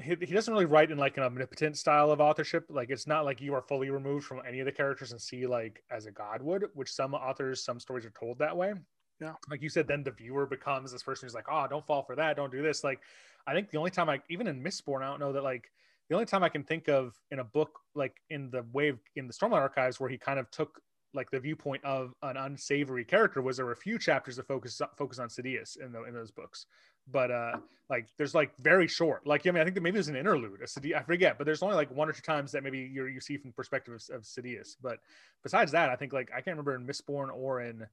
he, 0.00 0.16
he 0.20 0.32
doesn't 0.32 0.52
really 0.52 0.64
write 0.64 0.90
in 0.90 0.96
like 0.96 1.18
an 1.18 1.24
omnipotent 1.24 1.76
style 1.76 2.10
of 2.10 2.20
authorship. 2.20 2.66
Like, 2.70 2.90
it's 2.90 3.06
not 3.06 3.24
like 3.24 3.40
you 3.40 3.52
are 3.54 3.60
fully 3.60 3.90
removed 3.90 4.24
from 4.24 4.40
any 4.46 4.60
of 4.60 4.66
the 4.66 4.72
characters 4.72 5.12
and 5.12 5.20
see 5.20 5.46
like 5.46 5.82
as 5.90 6.06
a 6.06 6.10
god 6.10 6.40
would, 6.40 6.64
which 6.74 6.90
some 6.90 7.12
authors, 7.14 7.62
some 7.62 7.78
stories 7.78 8.06
are 8.06 8.12
told 8.18 8.38
that 8.38 8.56
way. 8.56 8.72
Yeah. 9.20 9.34
Like 9.50 9.62
you 9.62 9.68
said, 9.68 9.86
then 9.86 10.02
the 10.02 10.10
viewer 10.10 10.46
becomes 10.46 10.90
this 10.90 11.02
person 11.02 11.26
who's 11.26 11.34
like, 11.34 11.46
oh, 11.50 11.66
don't 11.68 11.86
fall 11.86 12.02
for 12.02 12.16
that, 12.16 12.36
don't 12.36 12.50
do 12.50 12.62
this. 12.62 12.82
Like, 12.82 13.00
I 13.46 13.52
think 13.52 13.70
the 13.70 13.78
only 13.78 13.90
time 13.90 14.08
I, 14.08 14.20
even 14.30 14.46
in 14.46 14.62
Mistborn, 14.62 15.02
I 15.02 15.10
don't 15.10 15.20
know 15.20 15.32
that 15.32 15.44
like 15.44 15.70
the 16.08 16.14
only 16.14 16.26
time 16.26 16.42
I 16.42 16.48
can 16.48 16.64
think 16.64 16.88
of 16.88 17.14
in 17.30 17.38
a 17.38 17.44
book 17.44 17.78
like 17.94 18.16
in 18.30 18.50
the 18.50 18.64
wave 18.72 18.98
in 19.16 19.26
the 19.26 19.32
Stormlight 19.32 19.60
Archives 19.60 20.00
where 20.00 20.10
he 20.10 20.18
kind 20.18 20.38
of 20.38 20.50
took 20.50 20.80
like 21.14 21.30
the 21.30 21.40
viewpoint 21.40 21.84
of 21.84 22.14
an 22.22 22.36
unsavory 22.36 23.04
character 23.04 23.42
was 23.42 23.56
there 23.56 23.66
were 23.66 23.72
a 23.72 23.76
few 23.76 23.98
chapters 23.98 24.36
that 24.36 24.46
focus 24.46 24.80
focus 24.96 25.18
on 25.18 25.28
Sadeas 25.28 25.78
in 25.78 25.92
the, 25.92 26.04
in 26.04 26.14
those 26.14 26.30
books, 26.30 26.66
but 27.10 27.30
uh, 27.30 27.58
like 27.90 28.08
there's 28.16 28.34
like 28.34 28.52
very 28.58 28.86
short. 28.86 29.26
Like 29.26 29.46
I 29.46 29.50
mean, 29.50 29.60
I 29.60 29.64
think 29.64 29.74
that 29.74 29.82
maybe 29.82 29.94
there's 29.94 30.08
an 30.08 30.16
interlude. 30.16 30.60
A 30.62 30.64
Sadeas, 30.64 30.96
I 30.96 31.02
forget, 31.02 31.38
but 31.38 31.44
there's 31.44 31.62
only 31.62 31.76
like 31.76 31.90
one 31.90 32.08
or 32.08 32.12
two 32.12 32.22
times 32.22 32.52
that 32.52 32.62
maybe 32.62 32.78
you 32.78 33.06
you 33.06 33.20
see 33.20 33.36
from 33.36 33.52
perspective 33.52 33.94
of, 33.94 34.16
of 34.16 34.22
Sadeas. 34.22 34.76
But 34.82 34.98
besides 35.42 35.72
that, 35.72 35.90
I 35.90 35.96
think 35.96 36.12
like 36.12 36.30
I 36.32 36.40
can't 36.40 36.56
remember 36.56 36.74
in 36.74 36.86
Mistborn 36.86 37.28
or 37.34 37.60
in 37.60 37.86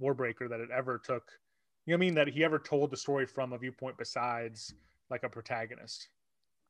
Warbreaker 0.00 0.48
that 0.48 0.60
it 0.60 0.70
ever 0.70 0.98
took. 0.98 1.30
You 1.86 1.92
know, 1.92 1.98
what 1.98 2.04
I 2.04 2.06
mean 2.06 2.14
that 2.14 2.28
he 2.28 2.44
ever 2.44 2.58
told 2.58 2.90
the 2.90 2.96
story 2.96 3.26
from 3.26 3.52
a 3.52 3.58
viewpoint 3.58 3.96
besides 3.96 4.74
like 5.08 5.22
a 5.22 5.28
protagonist. 5.28 6.08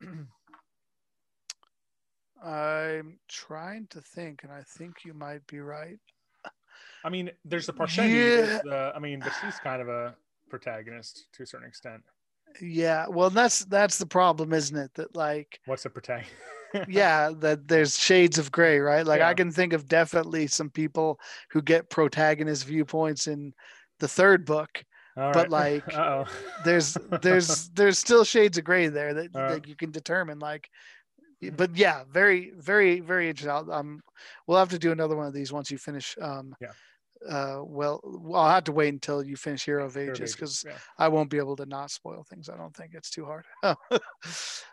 I'm 2.47 3.19
trying 3.29 3.89
to 3.91 4.01
think, 4.01 4.45
and 4.45 4.53
I 4.53 4.63
think 4.63 5.05
you 5.05 5.15
might 5.15 5.47
be 5.47 5.61
right. 5.61 5.99
I 7.05 7.09
mean, 7.09 7.31
there's 7.45 7.67
the 7.67 7.73
Parshendi. 7.73 8.47
Yeah. 8.47 8.61
The, 8.65 8.93
I 8.95 8.99
mean, 8.99 9.21
but 9.21 9.33
she's 9.41 9.59
kind 9.59 9.83
of 9.83 9.89
a 9.89 10.15
protagonist 10.49 11.27
to 11.35 11.43
a 11.43 11.47
certain 11.47 11.67
extent. 11.67 12.03
Yeah, 12.61 13.07
well, 13.09 13.31
that's 13.31 13.65
that's 13.67 13.99
the 13.99 14.07
problem, 14.07 14.53
isn't 14.53 14.77
it? 14.77 14.95
That 14.95 15.15
like, 15.15 15.61
what's 15.67 15.85
a 15.85 15.91
protagonist? 15.91 16.33
yeah, 16.89 17.31
that 17.41 17.69
there's 17.69 17.99
shades 17.99 18.39
of 18.39 18.53
gray, 18.53 18.79
right? 18.79 19.05
Like, 19.05 19.21
yeah. 19.21 19.29
I 19.29 19.35
can 19.35 19.51
think 19.51 19.73
of 19.73 19.89
definitely 19.89 20.47
some 20.47 20.71
people 20.71 21.19
who 21.51 21.63
get 21.63 21.91
protagonist 21.91 22.65
viewpoints 22.65 23.27
in 23.27 23.53
the 23.99 24.09
third 24.09 24.45
book, 24.47 24.85
but 25.17 25.51
like, 25.51 25.85
there's 26.65 26.97
there's 27.23 27.69
there's 27.71 27.99
still 27.99 28.25
shades 28.25 28.59
of 28.59 28.65
gray 28.65 28.89
there 28.89 29.15
that, 29.15 29.31
uh, 29.35 29.55
that 29.55 29.69
you 29.69 29.77
can 29.77 29.91
determine. 29.91 30.39
Like, 30.39 30.69
but 31.55 31.77
yeah, 31.77 32.05
very, 32.11 32.53
very, 32.57 33.01
very 33.01 33.29
interesting. 33.29 33.73
Um, 33.73 34.01
we'll 34.47 34.59
have 34.59 34.71
to 34.71 34.79
do 34.79 34.93
another 34.93 35.17
one 35.17 35.27
of 35.27 35.35
these 35.35 35.53
once 35.53 35.71
you 35.71 35.79
finish 35.79 36.17
um, 36.21 36.55
yeah. 36.61 36.69
uh, 37.29 37.63
well, 37.63 38.01
I'll 38.35 38.49
have 38.49 38.65
to 38.65 38.73
wait 38.73 38.93
until 38.93 39.23
you 39.23 39.37
finish 39.37 39.65
Hero 39.65 39.85
of 39.85 39.97
Ages 39.97 40.19
Ages, 40.19 40.33
because 40.35 40.65
yeah. 40.67 40.79
I 40.99 41.09
won't 41.09 41.31
be 41.31 41.39
able 41.39 41.57
to 41.57 41.67
not 41.67 41.91
spoil 41.91 42.25
things. 42.29 42.49
I 42.49 42.57
don't 42.57 42.75
think 42.75 42.93
it's 42.95 43.11
too 43.11 43.27
hard. 43.27 43.45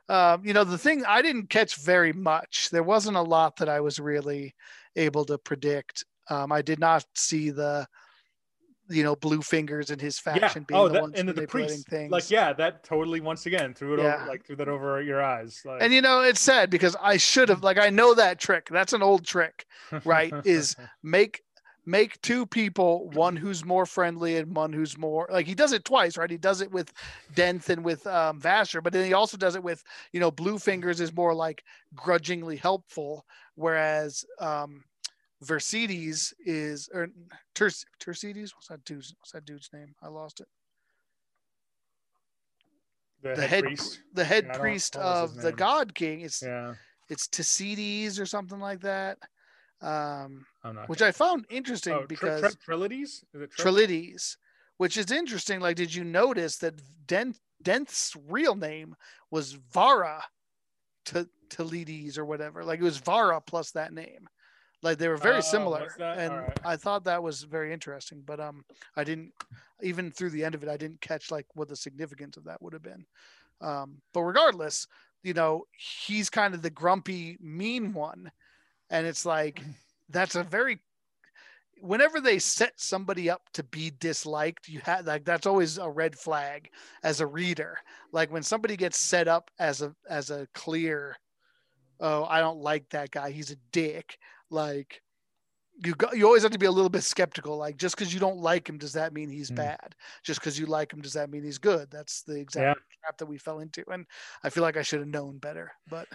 um, 0.10 0.46
you 0.46 0.54
know, 0.54 0.64
the 0.64 0.78
thing 0.78 1.04
I 1.06 1.22
didn't 1.22 1.50
catch 1.50 1.76
very 1.76 2.14
much. 2.14 2.70
There 2.72 2.84
wasn't 2.84 3.18
a 3.18 3.22
lot 3.22 3.58
that 3.58 3.70
I 3.70 3.82
was 3.82 4.00
really 4.00 4.56
able 4.96 5.26
to 5.26 5.38
predict. 5.38 6.06
Um, 6.30 6.52
I 6.52 6.62
did 6.62 6.80
not 6.80 7.06
see 7.16 7.50
the, 7.50 7.86
you 8.90 9.04
know, 9.04 9.16
blue 9.16 9.42
fingers 9.42 9.90
and 9.90 10.02
his 10.02 10.20
faction 10.20 10.64
being 10.68 10.80
oh, 10.80 10.88
the 10.88 10.94
that, 10.94 11.02
ones 11.02 11.14
and 11.18 11.28
the 11.30 11.34
manipulating 11.34 11.78
things. 11.90 12.12
like 12.12 12.30
yeah, 12.30 12.54
that 12.54 12.84
totally 12.84 13.22
once 13.22 13.46
again 13.46 13.74
threw 13.74 13.94
it 13.96 14.00
Yeah. 14.00 14.16
over, 14.18 14.28
like 14.28 14.46
threw 14.46 14.56
that 14.58 14.68
over 14.68 15.02
your 15.02 15.24
eyes. 15.24 15.62
Like, 15.66 15.82
And 15.82 15.94
you 15.94 16.02
know, 16.02 16.22
it's 16.22 16.42
sad 16.42 16.70
because 16.70 16.96
I 17.02 17.18
should 17.18 17.50
have 17.50 17.64
like 17.64 17.78
I 17.78 17.90
know 17.90 18.14
that 18.16 18.40
trick. 18.40 18.68
That's 18.70 18.94
an 18.94 19.02
old 19.02 19.26
trick. 19.26 19.66
right, 20.06 20.34
is- 20.46 20.76
make 21.04 21.42
make 21.86 22.20
two 22.22 22.46
people 22.46 23.10
one 23.10 23.36
who's 23.36 23.66
more 23.66 23.86
friendly 23.86 24.38
and 24.38 24.56
one 24.56 24.72
who's 24.72 24.98
more 24.98 25.28
like 25.30 25.46
he 25.46 25.54
does 25.54 25.74
it 25.74 25.84
twice 25.84 26.16
right 26.18 26.32
he 26.32 26.38
does 26.38 26.62
it 26.62 26.72
with 26.72 26.94
denth 27.36 27.68
and 27.68 27.84
with 27.84 28.08
um 28.08 28.40
vasher 28.40 28.82
but 28.82 28.94
then 28.94 29.06
he 29.06 29.12
also 29.12 29.36
does 29.36 29.54
it 29.58 29.62
with 29.64 29.84
you 30.14 30.20
know 30.22 30.32
blue 30.32 30.58
fingers 30.58 31.02
is 31.02 31.14
more 31.14 31.34
like 31.34 31.62
grudgingly 31.94 32.56
helpful 32.56 33.26
whereas 33.56 34.24
um 34.40 34.86
Versides 35.44 36.34
is 36.46 36.90
or 36.94 37.10
Ters, 37.56 37.86
Tercides 38.00 38.52
what's 38.56 38.68
that 38.68 38.84
dude's 38.86 39.14
what's 39.20 39.32
that 39.32 39.46
dude's 39.46 39.70
name 39.74 39.94
I 40.02 40.08
lost 40.08 40.40
it 40.42 40.48
the, 43.22 43.36
the 43.36 43.42
head, 43.42 43.50
head 43.50 43.64
priest. 43.64 44.00
the 44.14 44.24
head 44.24 44.46
Yeah, 44.48 44.60
priest 44.60 44.96
of 44.96 45.36
the? 45.36 45.52
God 45.52 45.94
King 45.94 46.22
it's 46.22 46.42
Yeah, 46.42 46.76
it's 47.10 47.28
Tecides 47.28 48.20
or 48.20 48.26
something 48.26 48.60
like 48.60 48.82
that 48.82 49.18
um 49.82 50.46
which 50.88 51.02
I 51.02 51.12
found 51.12 51.46
interesting 51.50 51.94
oh, 51.94 52.06
because 52.08 52.42
Tr- 52.42 52.72
Trilides? 52.72 53.24
Is 53.34 53.42
it 53.42 53.52
Tril- 53.52 53.74
Trilides, 53.74 54.38
which 54.78 54.98
is 54.98 55.12
interesting. 55.12 55.60
Like, 55.60 55.76
did 55.76 55.94
you 55.94 56.04
notice 56.04 56.58
that 56.58 56.82
Dent 57.06 57.38
Dent's 57.62 58.16
real 58.28 58.56
name 58.56 58.96
was 59.32 59.54
Vara 59.54 60.24
to 61.06 61.28
Tilides 61.50 62.18
or 62.18 62.26
whatever? 62.26 62.64
Like 62.64 62.80
it 62.80 62.84
was 62.84 62.98
Vara 62.98 63.42
plus 63.42 63.72
that 63.72 63.94
name. 63.94 64.28
Like 64.84 64.98
they 64.98 65.08
were 65.08 65.18
very 65.18 65.38
Oh, 65.38 65.42
similar. 65.42 65.88
And 66.00 66.34
Alright. 66.34 66.60
I 66.64 66.76
thought 66.76 67.06
that 67.06 67.24
was 67.24 67.44
very 67.44 67.74
interesting. 67.74 68.22
But 68.26 68.40
um 68.40 68.64
I 68.96 69.04
didn't 69.04 69.32
even 69.82 70.12
through 70.12 70.30
the 70.32 70.44
end 70.44 70.54
of 70.54 70.64
it, 70.64 70.70
I 70.70 70.78
didn't 70.78 71.02
catch 71.02 71.32
like 71.32 71.48
what 71.56 71.70
the 71.70 71.76
significance 71.76 72.38
of 72.38 72.44
that 72.44 72.62
would 72.62 72.74
have 72.74 72.84
been. 72.84 73.06
Um, 73.62 74.02
but 74.14 74.22
regardless, 74.22 74.88
you 75.24 75.34
know, 75.34 75.64
he's 75.72 76.30
kind 76.30 76.54
of 76.54 76.62
the 76.62 76.70
grumpy, 76.70 77.38
mean 77.40 77.94
one. 77.94 78.32
And 78.90 79.08
it's 79.08 79.26
like 79.26 79.64
that's 80.10 80.36
a 80.36 80.44
very 80.44 80.80
whenever 81.82 82.22
they 82.22 82.40
set 82.40 82.74
somebody 82.78 83.30
up 83.30 83.42
to 83.54 83.64
be 83.64 83.92
disliked, 84.00 84.68
you 84.68 84.80
have 84.84 85.06
like 85.06 85.26
that's 85.26 85.48
always 85.48 85.78
a 85.78 85.90
red 85.90 86.18
flag 86.18 86.70
as 87.04 87.22
a 87.22 87.28
reader. 87.28 87.78
Like 88.12 88.32
when 88.32 88.44
somebody 88.44 88.76
gets 88.78 88.98
set 88.98 89.28
up 89.28 89.50
as 89.60 89.82
a 89.82 89.96
as 90.10 90.30
a 90.30 90.48
clear, 90.54 91.16
oh, 92.00 92.26
I 92.26 92.40
don't 92.40 92.60
like 92.60 92.90
that 92.90 93.12
guy. 93.12 93.32
He's 93.32 93.52
a 93.52 93.58
dick. 93.72 94.18
Like 94.54 95.02
you 95.84 95.96
you 96.14 96.26
always 96.26 96.44
have 96.44 96.52
to 96.52 96.60
be 96.60 96.68
a 96.68 96.72
little 96.72 96.90
bit 96.90 97.04
skeptical. 97.04 97.58
Like 97.58 97.78
just 97.78 97.98
because 97.98 98.14
you 98.14 98.20
don't 98.20 98.38
like 98.40 98.70
him, 98.70 98.78
does 98.78 98.94
that 98.94 99.14
mean 99.14 99.30
he's 99.30 99.50
Hmm. 99.50 99.56
bad? 99.56 99.96
Just 100.24 100.40
because 100.40 100.60
you 100.60 100.68
like 100.68 100.94
him, 100.94 101.02
does 101.02 101.14
that 101.14 101.30
mean 101.32 101.44
he's 101.44 101.58
good? 101.60 101.90
That's 101.92 102.24
the 102.24 102.40
exact 102.40 102.78
trap 103.04 103.18
that 103.18 103.26
we 103.28 103.38
fell 103.38 103.60
into. 103.60 103.84
And 103.92 104.06
I 104.44 104.50
feel 104.50 104.64
like 104.64 104.78
I 104.78 104.84
should 104.84 105.00
have 105.00 105.10
known 105.10 105.40
better, 105.40 105.72
but 105.88 106.08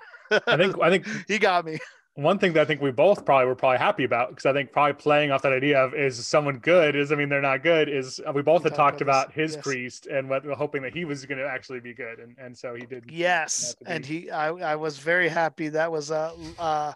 I 0.48 0.56
think 0.56 0.76
I 0.80 0.90
think 0.90 1.06
he 1.28 1.38
got 1.38 1.64
me. 1.64 1.78
One 2.18 2.38
thing 2.38 2.52
that 2.54 2.62
I 2.62 2.64
think 2.64 2.80
we 2.80 2.90
both 2.90 3.24
probably 3.24 3.46
were 3.46 3.54
probably 3.54 3.78
happy 3.78 4.02
about 4.02 4.30
because 4.30 4.44
I 4.44 4.52
think 4.52 4.72
probably 4.72 4.94
playing 4.94 5.30
off 5.30 5.42
that 5.42 5.52
idea 5.52 5.78
of 5.78 5.94
is 5.94 6.26
someone 6.26 6.58
good 6.58 6.96
is 6.96 7.12
I 7.12 7.14
mean 7.14 7.28
they're 7.28 7.40
not 7.40 7.62
good 7.62 7.88
is 7.88 8.20
uh, 8.26 8.32
we 8.32 8.42
both 8.42 8.64
We 8.64 8.70
had 8.70 8.76
talked 8.76 9.00
about 9.00 9.26
about 9.26 9.32
his 9.32 9.54
yes. 9.54 9.62
priest 9.62 10.06
and 10.06 10.28
what 10.28 10.44
hoping 10.44 10.82
that 10.82 10.92
he 10.92 11.04
was 11.04 11.24
going 11.26 11.38
to 11.38 11.46
actually 11.46 11.80
be 11.80 11.94
good 11.94 12.18
and 12.18 12.36
and 12.38 12.56
so 12.56 12.74
he 12.74 12.86
did 12.86 13.04
Yes, 13.08 13.76
and 13.86 14.04
he, 14.04 14.30
I, 14.30 14.48
I 14.48 14.76
was 14.76 14.98
very 14.98 15.28
happy. 15.28 15.68
That 15.68 15.92
was 15.92 16.10
uh, 16.10 16.34
uh, 16.58 16.92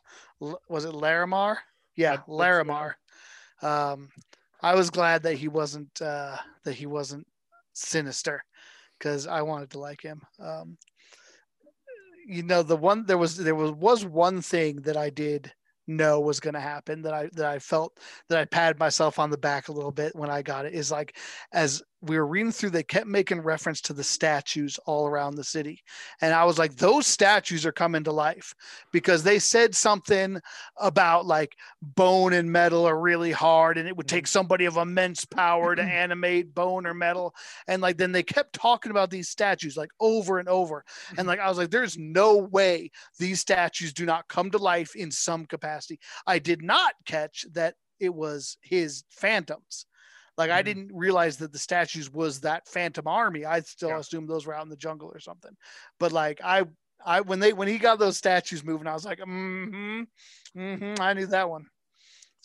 was 0.68 0.84
it 0.84 0.92
Llarimar? 0.92 1.56
Yeah, 1.94 2.14
I 2.14 2.16
think 2.16 2.26
so, 2.26 2.32
yeah. 2.32 2.42
Llarimar. 2.42 2.94
Um, 3.62 4.08
I 4.60 4.74
was 4.74 4.90
glad 4.90 5.22
that 5.22 5.34
he 5.34 5.48
wasn't 5.48 6.02
uh, 6.02 6.36
that 6.64 6.74
he 6.74 6.86
wasn't 6.86 7.26
sinister, 7.74 8.44
because 8.98 9.26
I 9.26 9.42
wanted 9.42 9.70
to 9.70 9.78
like 9.78 10.02
him. 10.02 10.22
Um, 10.40 10.76
you 12.26 12.42
know, 12.42 12.62
the 12.62 12.76
one 12.76 13.06
there 13.06 13.18
was 13.18 13.36
there 13.36 13.54
was 13.54 13.72
was 13.72 14.04
one 14.04 14.42
thing 14.42 14.76
that 14.82 14.96
I 14.96 15.10
did 15.10 15.52
know 15.86 16.20
was 16.20 16.40
going 16.40 16.54
to 16.54 16.60
happen 16.60 17.02
that 17.02 17.12
I 17.14 17.28
that 17.32 17.46
I 17.46 17.58
felt 17.58 17.98
that 18.28 18.38
I 18.38 18.44
patted 18.44 18.78
myself 18.78 19.18
on 19.18 19.30
the 19.30 19.38
back 19.38 19.68
a 19.68 19.72
little 19.72 19.90
bit 19.90 20.14
when 20.14 20.30
I 20.30 20.42
got 20.42 20.66
it 20.66 20.74
is 20.74 20.90
like 20.90 21.16
as 21.52 21.82
we 22.02 22.18
were 22.18 22.26
reading 22.26 22.50
through 22.50 22.70
they 22.70 22.82
kept 22.82 23.06
making 23.06 23.40
reference 23.40 23.80
to 23.80 23.92
the 23.92 24.02
statues 24.02 24.78
all 24.86 25.06
around 25.06 25.36
the 25.36 25.44
city. 25.44 25.82
And 26.20 26.34
I 26.34 26.44
was 26.44 26.58
like 26.58 26.74
those 26.74 27.06
statues 27.06 27.64
are 27.64 27.72
coming 27.72 28.02
to 28.04 28.12
life 28.12 28.54
because 28.92 29.22
they 29.22 29.38
said 29.38 29.74
something 29.74 30.40
about 30.78 31.26
like 31.26 31.56
bone 31.80 32.32
and 32.32 32.50
metal 32.50 32.84
are 32.86 32.98
really 32.98 33.30
hard 33.30 33.78
and 33.78 33.88
it 33.88 33.96
would 33.96 34.08
take 34.08 34.24
mm-hmm. 34.24 34.32
somebody 34.32 34.64
of 34.64 34.76
immense 34.76 35.24
power 35.24 35.76
to 35.76 35.82
animate 36.02 36.54
bone 36.54 36.86
or 36.86 36.94
metal. 36.94 37.34
And 37.68 37.80
like 37.80 37.98
then 37.98 38.12
they 38.12 38.24
kept 38.24 38.52
talking 38.52 38.90
about 38.90 39.10
these 39.10 39.28
statues 39.28 39.76
like 39.76 39.90
over 40.00 40.40
and 40.40 40.48
over. 40.48 40.84
And 41.10 41.18
mm-hmm. 41.18 41.28
like 41.28 41.40
I 41.40 41.48
was 41.48 41.58
like 41.58 41.70
there's 41.70 41.96
no 41.96 42.36
way 42.36 42.90
these 43.18 43.40
statues 43.40 43.92
do 43.92 44.04
not 44.04 44.28
come 44.28 44.50
to 44.50 44.58
life 44.58 44.96
in 44.96 45.10
some 45.12 45.46
capacity. 45.46 46.00
I 46.26 46.40
did 46.40 46.62
not 46.62 46.94
catch 47.06 47.46
that 47.52 47.76
it 48.00 48.12
was 48.12 48.58
his 48.60 49.04
phantoms. 49.08 49.86
Like 50.42 50.50
I 50.50 50.62
Mhm. 50.62 50.64
didn't 50.64 50.90
realize 50.94 51.36
that 51.38 51.52
the 51.52 51.58
statues 51.58 52.10
was 52.10 52.40
that 52.40 52.68
phantom 52.68 53.06
army. 53.06 53.44
I 53.44 53.60
still 53.60 53.90
Yeah. 53.90 53.98
assumed 53.98 54.28
those 54.28 54.46
were 54.46 54.54
out 54.54 54.64
in 54.64 54.70
the 54.70 54.76
jungle 54.76 55.10
or 55.14 55.20
something. 55.20 55.56
But 55.98 56.12
like 56.12 56.40
I 56.42 56.64
I 57.04 57.20
when 57.20 57.40
they 57.40 57.52
when 57.52 57.68
he 57.68 57.78
got 57.78 57.98
those 57.98 58.18
statues 58.18 58.64
moving, 58.64 58.86
I 58.86 58.94
was 58.94 59.04
like, 59.04 59.18
mm-hmm, 59.20 60.02
mm-hmm. 60.56 61.00
I 61.00 61.12
knew 61.14 61.26
that 61.28 61.48
one. 61.48 61.66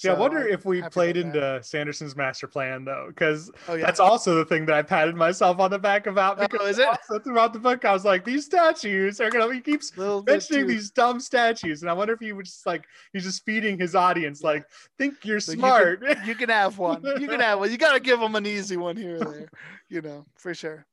Yeah 0.03 0.11
I 0.11 0.13
So 0.15 0.21
wonder 0.21 0.39
I'm 0.39 0.49
if 0.49 0.65
we 0.65 0.81
played 0.81 1.17
about 1.17 1.33
that. 1.33 1.45
into 1.57 1.63
Sanderson's 1.63 2.15
master 2.15 2.47
plan 2.47 2.85
though 2.85 3.05
because 3.09 3.51
Oh 3.67 3.75
yeah. 3.75 3.85
that's 3.85 3.99
also 3.99 4.35
the 4.35 4.45
thing 4.45 4.65
that 4.67 4.75
I 4.75 4.81
patted 4.81 5.15
myself 5.15 5.59
on 5.59 5.71
the 5.71 5.79
back 5.79 6.07
about 6.07 6.39
Oh, 6.39 6.47
because 6.47 6.77
it? 6.77 6.87
also 6.87 7.19
throughout 7.19 7.53
the 7.53 7.59
book 7.59 7.83
I 7.85 7.93
was 7.93 8.05
like 8.05 8.23
these 8.23 8.45
statues 8.45 9.19
are 9.19 9.29
gonna 9.31 9.53
he 9.53 9.61
keeps 9.61 9.91
mentioning 10.25 10.67
these 10.67 10.91
dumb 10.91 11.19
statues 11.19 11.81
and 11.81 11.89
I 11.89 11.93
wonder 11.93 12.13
if 12.13 12.19
he 12.19 12.31
was 12.33 12.49
just 12.49 12.65
like 12.65 12.85
he's 13.13 13.23
just 13.23 13.43
feeding 13.45 13.79
his 13.79 13.95
audience 13.95 14.43
like 14.43 14.65
think 14.97 15.25
you're 15.25 15.39
So 15.39 15.51
you 15.53 15.57
smart 15.57 16.03
You 16.25 16.35
can 16.35 16.49
have 16.49 16.77
one. 16.77 17.03
You 17.19 17.27
can 17.27 17.39
have 17.39 17.59
one. 17.59 17.71
You 17.71 17.77
got 17.77 17.93
to 17.93 17.99
give 17.99 18.19
them 18.19 18.35
an 18.35 18.45
easy 18.45 18.77
one 18.77 18.97
here 18.97 19.17
or 19.17 19.25
there, 19.25 19.49
you 19.89 20.01
know, 20.01 20.25
for 20.35 20.53
sure. 20.53 20.85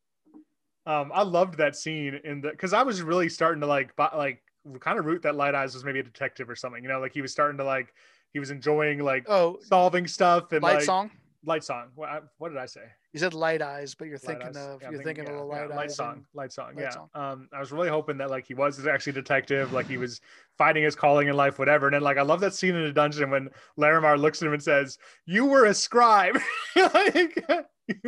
Um, 0.87 1.11
I 1.15 1.23
loved 1.23 1.57
that 1.59 1.77
scene 1.77 2.21
in 2.25 2.43
the 2.43 2.51
because 2.51 2.73
I 2.73 2.83
was 2.83 3.01
really 3.03 3.29
starting 3.29 3.61
to 3.63 3.67
like, 3.67 3.93
like, 3.99 4.43
kind 4.81 4.99
of 4.99 5.07
root 5.07 5.23
that 5.23 5.35
Light 5.35 5.55
Eyes 5.55 5.75
was 5.75 5.85
maybe 5.85 6.01
a 6.01 6.03
detective 6.03 6.49
or 6.51 6.57
something. 6.57 6.83
You 6.83 6.89
know, 6.91 7.01
like 7.01 7.13
he 7.15 7.23
was 7.23 7.33
starting 7.33 7.57
to 7.59 7.65
like, 7.65 7.95
he 8.35 8.39
was 8.41 8.51
enjoying 8.51 8.99
like 8.99 9.25
Oh, 9.29 9.59
solving 9.63 10.07
stuff 10.07 10.53
and 10.53 10.63
light 10.63 10.75
like 10.75 10.83
song. 10.85 11.11
Lightsong. 11.47 11.87
What, 11.95 12.09
I- 12.11 12.21
what 12.39 12.51
did 12.51 12.59
I 12.59 12.67
say? 12.67 12.83
You 13.13 13.21
said 13.21 13.33
light 13.33 13.63
eyes, 13.63 13.95
but 13.95 14.07
you're 14.09 14.17
Light 14.17 14.41
thinking 14.41 14.49
Eyes. 14.49 14.57
of 14.57 14.83
Yeah, 14.83 14.91
you're 14.91 15.03
thinking, 15.03 15.25
yeah, 15.25 15.31
of 15.35 15.37
the 15.49 15.55
yeah, 15.55 15.61
light 15.61 15.71
light 15.71 15.85
eyes. 15.85 15.95
song, 15.97 16.25
light 16.35 16.53
song. 16.53 16.75
Light 16.75 16.79
yeah. 16.83 16.91
Song. 16.91 17.09
Um, 17.15 17.49
I 17.53 17.61
was 17.61 17.71
really 17.71 17.89
hoping 17.89 18.17
that 18.19 18.29
like 18.31 18.45
he 18.45 18.55
was 18.55 18.85
actually 18.87 19.11
a 19.13 19.15
detective, 19.15 19.73
like 19.73 19.87
he 19.87 19.97
was 19.99 20.21
fighting 20.59 20.83
his 20.83 20.97
calling 20.97 21.29
in 21.29 21.37
life, 21.37 21.59
whatever. 21.61 21.87
And 21.87 21.95
then 21.95 22.03
like 22.03 22.17
I 22.19 22.23
love 22.23 22.41
that 22.41 22.55
scene 22.55 22.75
in 22.75 22.83
the 22.83 22.93
dungeon 22.93 23.31
when 23.31 23.51
Llarimar 23.79 24.19
looks 24.19 24.43
at 24.43 24.47
him 24.49 24.55
and 24.55 24.63
says, 24.63 24.99
"You 25.27 25.45
were 25.47 25.67
a 25.67 25.75
scribe." 25.75 26.39
like, 26.77 27.45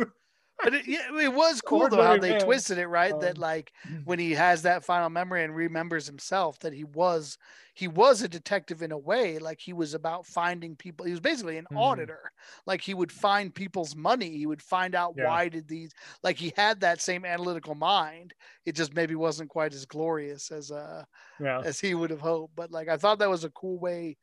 But 0.63 0.73
it, 0.73 0.87
yeah, 0.87 1.15
it 1.21 1.33
was 1.33 1.61
cool 1.61 1.87
though 1.87 2.01
how 2.01 2.17
they 2.17 2.33
man. 2.33 2.39
twisted 2.39 2.77
it, 2.79 2.87
right? 2.87 3.17
that 3.19 3.37
Um, 3.37 3.37
like 3.37 3.71
when 4.05 4.17
he 4.19 4.31
has 4.33 4.63
that 4.63 4.83
final 4.83 5.09
memory 5.09 5.43
and 5.43 5.55
remembers 5.55 6.07
himself, 6.07 6.59
that 6.59 6.73
he 6.73 6.83
was 6.83 7.37
he 7.75 7.87
was 7.87 8.23
a 8.23 8.27
detective 8.27 8.81
in 8.81 8.91
a 8.91 8.97
way. 8.97 9.37
Like 9.37 9.59
he 9.61 9.71
was 9.71 9.93
about 9.93 10.25
finding 10.25 10.75
people. 10.75 11.05
He 11.05 11.11
was 11.11 11.19
basically 11.19 11.57
an 11.57 11.67
Mhm. 11.71 11.77
auditor. 11.77 12.31
Like 12.65 12.81
he 12.81 12.95
would 12.95 13.11
find 13.11 13.53
people's 13.53 13.95
money. 13.95 14.35
He 14.35 14.47
would 14.47 14.61
find 14.61 14.95
out 14.95 15.15
Yeah. 15.15 15.25
why 15.25 15.47
did 15.49 15.67
these. 15.67 15.93
Like 16.23 16.37
he 16.37 16.51
had 16.55 16.79
that 16.81 17.01
same 17.01 17.23
analytical 17.23 17.75
mind. 17.75 18.33
It 18.65 18.73
just 18.75 18.95
maybe 18.95 19.15
wasn't 19.15 19.51
quite 19.51 19.73
as 19.75 19.85
glorious 19.85 20.51
as 20.51 20.71
uh 20.71 21.03
yeah. 21.39 21.63
as 21.63 21.79
he 21.79 21.93
would 21.93 22.09
have 22.09 22.21
hoped. 22.21 22.55
But 22.55 22.71
like 22.71 22.87
I 22.89 22.97
thought 22.97 23.19
that 23.19 23.29
was 23.29 23.43
a 23.43 23.51
cool 23.51 23.79
way 23.79 24.17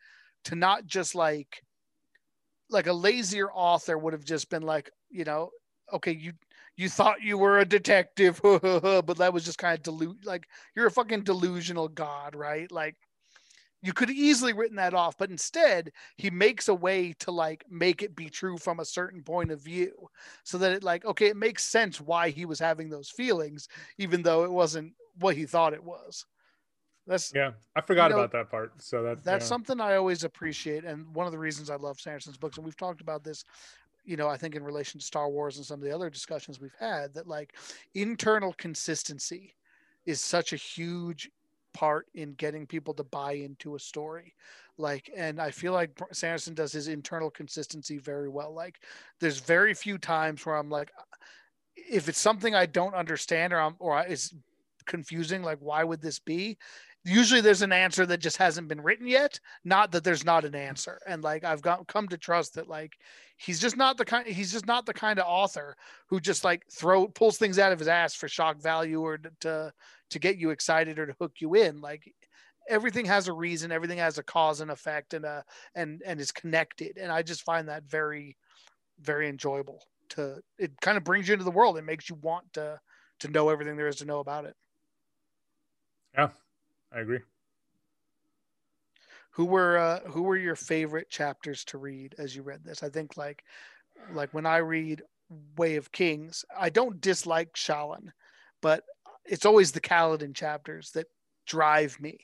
to 0.44 0.57
not 0.57 0.87
just 0.87 1.14
like 1.14 1.62
like 2.70 2.87
a 2.87 2.92
lazier 2.92 3.51
author 3.53 3.97
would 3.99 4.12
have 4.12 4.25
just 4.25 4.51
been 4.51 4.62
like, 4.62 4.90
you 5.11 5.25
know, 5.25 5.51
okay, 5.92 6.12
you 6.12 6.33
you 6.77 6.88
thought 6.88 7.23
you 7.23 7.38
were 7.38 7.61
a 7.61 7.64
detective, 7.64 8.40
but 8.42 9.18
that 9.18 9.33
was 9.33 9.44
just 9.44 9.59
kind 9.59 9.79
of 9.79 9.83
delu 9.83 10.14
like 10.25 10.47
you're 10.75 10.87
a 10.87 10.90
fucking 10.90 11.23
delusional 11.23 11.88
god, 11.88 12.35
right? 12.35 12.70
Like 12.70 12.97
you 13.83 13.92
could 13.92 14.09
have 14.09 14.16
easily 14.16 14.55
written 14.55 14.77
that 14.77 14.94
off, 14.94 15.18
but 15.18 15.31
instead 15.31 15.92
he 16.16 16.31
makes 16.31 16.68
a 16.68 16.75
way 16.75 17.12
to 17.20 17.31
like 17.31 17.64
make 17.70 18.03
it 18.03 18.16
be 18.16 18.31
true 18.31 18.57
from 18.57 18.81
a 18.81 18.85
certain 18.85 19.23
point 19.23 19.51
of 19.51 19.61
view, 19.61 19.92
so 20.42 20.59
that 20.59 20.73
it 20.73 20.83
like 20.83 21.05
okay, 21.05 21.27
it 21.27 21.37
makes 21.37 21.64
sense 21.64 22.01
why 22.01 22.31
he 22.31 22.44
was 22.47 22.59
having 22.59 22.88
those 22.88 23.11
feelings, 23.11 23.68
even 23.99 24.23
though 24.23 24.44
it 24.44 24.51
wasn't 24.51 24.92
what 25.20 25.37
he 25.37 25.47
thought 25.47 25.75
it 25.75 25.85
was. 25.85 26.27
That's 27.07 27.33
yeah. 27.35 27.53
I 27.77 27.83
forgot 27.83 28.11
you 28.11 28.16
know, 28.16 28.23
about 28.23 28.33
that 28.33 28.51
part. 28.51 28.73
So 28.79 29.03
that 29.03 29.23
that's 29.23 29.44
yeah. 29.44 29.49
something 29.49 29.81
I 29.81 29.97
always 29.97 30.25
appreciate, 30.25 30.85
and 30.85 31.14
one 31.14 31.27
of 31.27 31.33
the 31.33 31.38
reasons 31.38 31.68
I 31.68 31.77
love 31.77 32.01
Sanderson's 32.01 32.38
books, 32.38 32.57
and 32.57 32.64
we've 32.64 32.77
talked 32.77 33.03
about 33.03 33.23
this. 33.23 33.44
You 34.05 34.17
know, 34.17 34.29
I 34.29 34.37
think 34.37 34.55
in 34.55 34.64
relation 34.64 35.01
to 35.01 35.07
Star 35.07 35.29
Wars 35.29 35.57
and 35.57 35.67
some 35.67 35.81
of 35.81 35.85
the 35.85 35.95
other 35.95 36.11
discussions 36.11 36.61
we've 36.61 36.77
had, 36.79 37.14
that 37.14 37.27
like 37.27 37.57
internal 37.95 38.53
consistency 38.55 39.55
is 40.07 40.21
such 40.21 40.53
a 40.53 40.57
huge 40.57 41.31
part 41.73 42.07
in 42.14 42.35
getting 42.35 42.67
people 42.67 42.95
to 42.95 43.05
buy 43.05 43.33
into 43.33 43.75
a 43.75 43.79
story. 43.79 44.35
Like 44.77 45.11
and 45.17 45.40
i 45.40 45.51
feel 45.51 45.73
like 45.73 46.01
sanderson 46.12 46.55
does 46.55 46.73
his 46.73 46.88
internal 46.88 47.31
consistency 47.31 47.99
very 47.99 48.29
well. 48.29 48.53
Like 48.55 48.81
there's 49.21 49.38
very 49.38 49.75
few 49.75 49.99
times 49.99 50.45
where 50.45 50.57
i'm 50.57 50.71
like 50.71 50.90
if 51.77 52.09
it's 52.09 52.21
something 52.21 52.55
i 52.55 52.67
don't 52.67 52.95
understand 52.95 53.53
or 53.53 53.61
i'm 53.61 53.77
or 53.79 54.01
it's 54.01 54.35
confusing 54.87 55.43
like 55.43 55.59
why 55.61 55.83
would 55.85 56.01
this 56.01 56.19
be 56.19 56.59
usually 57.05 57.43
there's 57.43 57.62
an 57.62 57.73
answer 57.73 58.07
that 58.07 58.19
just 58.19 58.38
hasn't 58.38 58.69
been 58.69 58.81
written 58.81 59.07
yet 59.07 59.38
not 59.62 59.93
that 59.93 60.05
there's 60.05 60.25
not 60.25 60.45
an 60.45 60.55
answer. 60.55 60.99
And 61.07 61.23
like 61.23 61.45
i've 61.45 61.62
got 61.62 61.87
come 61.87 62.09
to 62.09 62.19
trust 62.19 62.55
that 62.55 62.69
like 62.69 62.93
he's 63.37 63.61
just 63.61 63.77
not 63.77 63.99
the 63.99 64.05
kind 64.05 64.27
he's 64.27 64.53
just 64.53 64.67
not 64.67 64.87
the 64.87 64.95
kind 64.95 65.19
of 65.19 65.27
author 65.29 65.77
who 66.09 66.19
just 66.19 66.45
like 66.45 66.64
throw 66.73 67.07
pulls 67.09 67.37
things 67.37 67.59
out 67.59 67.73
of 67.73 67.79
his 67.79 67.88
ass 67.88 68.14
for 68.14 68.29
shock 68.29 68.61
value 68.61 69.01
or 69.01 69.19
to 69.19 69.73
to, 70.11 70.19
get 70.21 70.38
you 70.38 70.51
excited 70.51 70.97
or 70.97 71.07
to 71.07 71.17
hook 71.19 71.33
you 71.40 71.55
in. 71.55 71.81
Like 71.81 72.14
everything 72.69 73.05
has 73.05 73.27
a 73.27 73.33
reason 73.33 73.73
everything 73.73 73.99
has 73.99 74.17
a 74.17 74.23
cause 74.23 74.61
and 74.61 74.71
effect 74.71 75.12
and 75.12 75.25
a 75.25 75.45
and 75.75 76.03
and 76.07 76.21
is 76.21 76.33
connected. 76.33 76.97
And 76.99 77.12
i 77.12 77.23
just 77.23 77.43
find 77.43 77.69
that 77.69 77.85
very 77.85 78.37
very 79.01 79.29
enjoyable 79.29 79.83
to 80.11 80.40
it 80.59 80.73
kind 80.81 80.97
of 80.97 81.05
brings 81.05 81.29
you 81.29 81.35
into 81.35 81.45
the 81.45 81.51
world. 81.51 81.77
It 81.77 81.85
makes 81.85 82.09
you 82.09 82.17
want 82.17 82.53
to 82.55 82.81
to 83.21 83.29
know 83.29 83.49
everything 83.49 83.77
there 83.77 83.88
is 83.88 83.97
to 83.97 84.05
know 84.05 84.21
about 84.21 84.45
it. 84.45 84.57
Yeah 86.14 86.29
I 86.95 87.01
agree. 87.01 87.21
Who 89.33 89.47
were 89.47 89.77
uh, 89.77 90.01
who 90.11 90.23
were 90.23 90.37
your 90.37 90.55
favorite 90.55 91.11
chapters 91.11 91.65
to 91.67 91.79
read 91.79 92.15
as 92.19 92.37
you 92.37 92.43
read 92.43 92.65
this? 92.65 92.83
I 92.83 92.89
think 92.89 93.17
like 93.17 93.43
like 94.13 94.33
when 94.33 94.47
I 94.47 94.59
read 94.59 95.03
Way 95.57 95.77
of 95.77 95.91
Kings, 95.91 96.45
I 96.57 96.71
don't 96.71 97.01
dislike 97.01 97.55
Shallan, 97.55 98.11
but 98.63 98.85
it's 99.25 99.45
always 99.45 99.73
the 99.73 99.81
Kaladin 99.81 100.35
chapters 100.35 100.93
that 100.93 101.07
drive 101.47 101.99
me. 102.01 102.19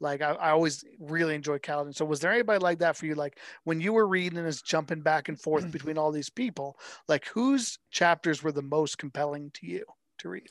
Like 0.00 0.20
I, 0.20 0.32
I 0.32 0.50
always 0.50 0.84
really 0.98 1.36
enjoy 1.36 1.58
Kaladin. 1.58 1.94
So 1.94 2.04
was 2.04 2.18
there 2.18 2.32
anybody 2.32 2.58
like 2.58 2.80
that 2.80 2.96
for 2.96 3.06
you? 3.06 3.14
Like 3.14 3.38
when 3.62 3.80
you 3.80 3.92
were 3.92 4.08
reading 4.08 4.38
and 4.38 4.46
is 4.48 4.62
jumping 4.62 5.02
back 5.02 5.28
and 5.28 5.40
forth 5.40 5.70
between 5.72 5.96
all 5.98 6.10
these 6.10 6.30
people, 6.30 6.76
like 7.08 7.26
whose 7.26 7.78
chapters 7.92 8.42
were 8.42 8.52
the 8.52 8.62
most 8.62 8.98
compelling 8.98 9.50
to 9.54 9.66
you 9.66 9.84
to 10.18 10.28
read? 10.28 10.48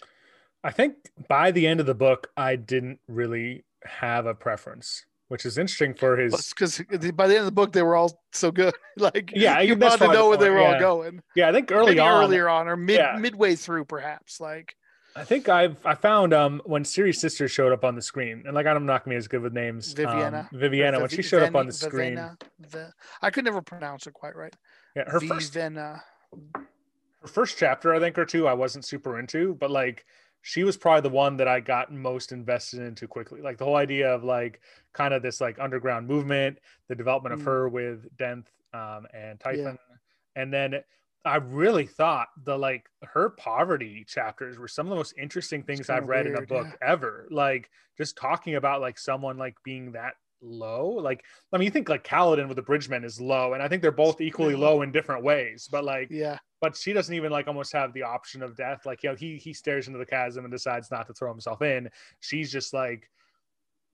I 0.64 0.72
think 0.72 0.96
by 1.28 1.52
the 1.52 1.68
end 1.68 1.80
of 1.80 1.86
the 1.86 1.94
book, 1.94 2.32
I 2.36 2.56
didn't 2.56 3.00
really 3.08 3.64
have 3.86 4.26
a 4.26 4.34
preference, 4.34 5.06
which 5.28 5.46
is 5.46 5.58
interesting 5.58 5.94
for 5.94 6.18
his. 6.18 6.50
Because 6.50 6.82
by 7.14 7.28
the 7.28 7.36
end 7.36 7.42
of 7.42 7.46
the 7.46 7.52
book, 7.52 7.74
they 7.74 7.84
were 7.84 7.96
all 7.96 8.20
so 8.32 8.52
good. 8.52 8.74
like, 8.98 9.32
yeah, 9.36 9.60
you 9.60 9.76
wanted 9.76 10.00
to 10.00 10.14
know 10.14 10.30
where 10.30 10.38
they 10.38 10.50
were 10.50 10.62
yeah. 10.62 10.74
all 10.74 10.80
going. 10.80 11.22
Yeah, 11.36 11.50
I 11.50 11.54
think 11.54 11.72
early 11.72 11.92
Maybe 11.92 12.00
on, 12.00 12.24
earlier 12.24 12.50
on, 12.50 12.68
or 12.68 12.76
mid 12.76 12.98
yeah. 12.98 13.18
midway 13.18 13.56
through, 13.56 13.86
perhaps. 13.86 14.42
Like, 14.42 14.76
I 15.16 15.24
think 15.24 15.50
I've 15.50 15.84
I 15.86 15.96
found 15.96 16.34
um 16.34 16.62
when 16.66 16.84
Siri's 16.84 17.20
sister 17.20 17.48
showed 17.48 17.72
up 17.72 17.84
on 17.84 17.96
the 17.96 18.02
screen, 18.02 18.44
and 18.46 18.54
like 18.54 18.66
I'm 18.66 18.86
not 18.86 19.04
gonna 19.06 19.16
be 19.16 19.18
as 19.18 19.28
good 19.28 19.42
with 19.42 19.54
names. 19.54 19.94
Viviana. 19.94 20.48
Um, 20.52 20.60
Viviana, 20.60 21.00
when 21.00 21.10
she 21.10 21.22
showed 21.22 21.44
up 21.44 21.56
on 21.56 21.66
the 21.66 21.74
screen. 21.74 22.16
Viviana, 22.16 22.38
the, 22.60 22.94
I 23.22 23.30
could 23.30 23.46
never 23.46 23.62
pronounce 23.62 24.08
it 24.08 24.14
quite 24.14 24.36
right. 24.36 24.56
Yeah, 24.96 25.10
her 25.10 25.20
first 25.20 25.56
her 27.28 27.28
first 27.28 27.58
chapter, 27.58 27.94
I 27.94 28.00
think, 28.00 28.18
or 28.18 28.26
two, 28.26 28.48
I 28.48 28.54
wasn't 28.54 28.86
super 28.86 29.20
into, 29.20 29.56
but 29.56 29.72
like 29.72 30.06
she 30.42 30.64
was 30.64 30.78
probably 30.78 31.02
the 31.02 31.16
one 31.16 31.38
that 31.38 31.48
I 31.48 31.60
got 31.60 31.92
most 31.92 32.32
invested 32.32 32.82
into 32.82 33.08
quickly. 33.08 33.42
Like 33.42 33.58
the 33.58 33.66
whole 33.66 33.76
idea 33.76 34.14
of 34.14 34.24
like 34.24 34.62
kind 34.94 35.14
of 35.14 35.22
this 35.22 35.42
like 35.42 35.60
underground 35.60 36.08
movement, 36.08 36.60
the 36.88 36.96
development 36.96 37.34
of 37.34 37.42
Mm. 37.42 37.46
her 37.46 37.70
with 37.70 38.18
Denth 38.18 38.48
um, 38.74 39.08
and 39.14 39.40
Typhon. 39.40 39.78
Yeah. 39.90 40.42
And 40.42 40.54
then 40.54 40.84
I 41.26 41.38
really 41.38 41.86
thought 41.86 42.30
the 42.46 42.58
like 42.58 42.90
her 43.04 43.32
poverty 43.32 44.06
chapters 44.08 44.58
were 44.58 44.68
some 44.68 44.86
of 44.88 44.92
the 44.92 44.96
most 44.96 45.16
interesting 45.18 45.64
things 45.64 45.90
I've 45.90 46.08
read 46.08 46.26
in 46.28 46.36
a 46.36 46.38
weird, 46.38 46.48
book 46.48 46.68
ever. 46.82 47.28
Like 47.30 47.70
just 47.98 48.16
talking 48.16 48.56
about 48.56 48.80
like 48.80 48.98
someone 48.98 49.38
like 49.38 49.56
being 49.64 49.92
that 49.94 50.14
low. 50.42 50.90
Like 50.90 51.24
I 51.52 51.58
mean 51.58 51.66
you 51.66 51.72
think 51.72 51.90
like 51.90 52.04
Kaladin 52.04 52.48
with 52.48 52.56
the 52.56 52.62
Bridgemen 52.62 53.04
is 53.04 53.20
low, 53.20 53.54
and 53.54 53.64
I 53.64 53.68
think 53.68 53.82
they're 53.82 53.92
both 53.92 54.22
equally 54.22 54.56
low 54.56 54.82
in 54.82 54.92
different 54.92 55.24
ways. 55.24 55.68
But 55.72 55.84
like 55.84 56.10
Yeah. 56.12 56.38
but 56.62 56.76
she 56.76 56.94
doesn't 56.94 57.14
even 57.14 57.32
like 57.32 57.48
almost 57.48 57.74
have 57.74 57.94
the 57.94 58.04
option 58.04 58.44
of 58.44 58.56
death. 58.56 58.86
Like, 58.86 59.04
you 59.04 59.10
know, 59.10 59.16
he 59.16 59.38
he 59.38 59.54
stares 59.54 59.88
into 59.88 60.00
the 60.00 60.06
chasm 60.06 60.46
and 60.46 60.52
decides 60.52 60.92
not 60.92 61.08
to 61.08 61.14
throw 61.14 61.32
himself 61.32 61.62
in. 61.62 61.90
She's 62.20 62.52
just 62.52 62.74
like 62.74 63.10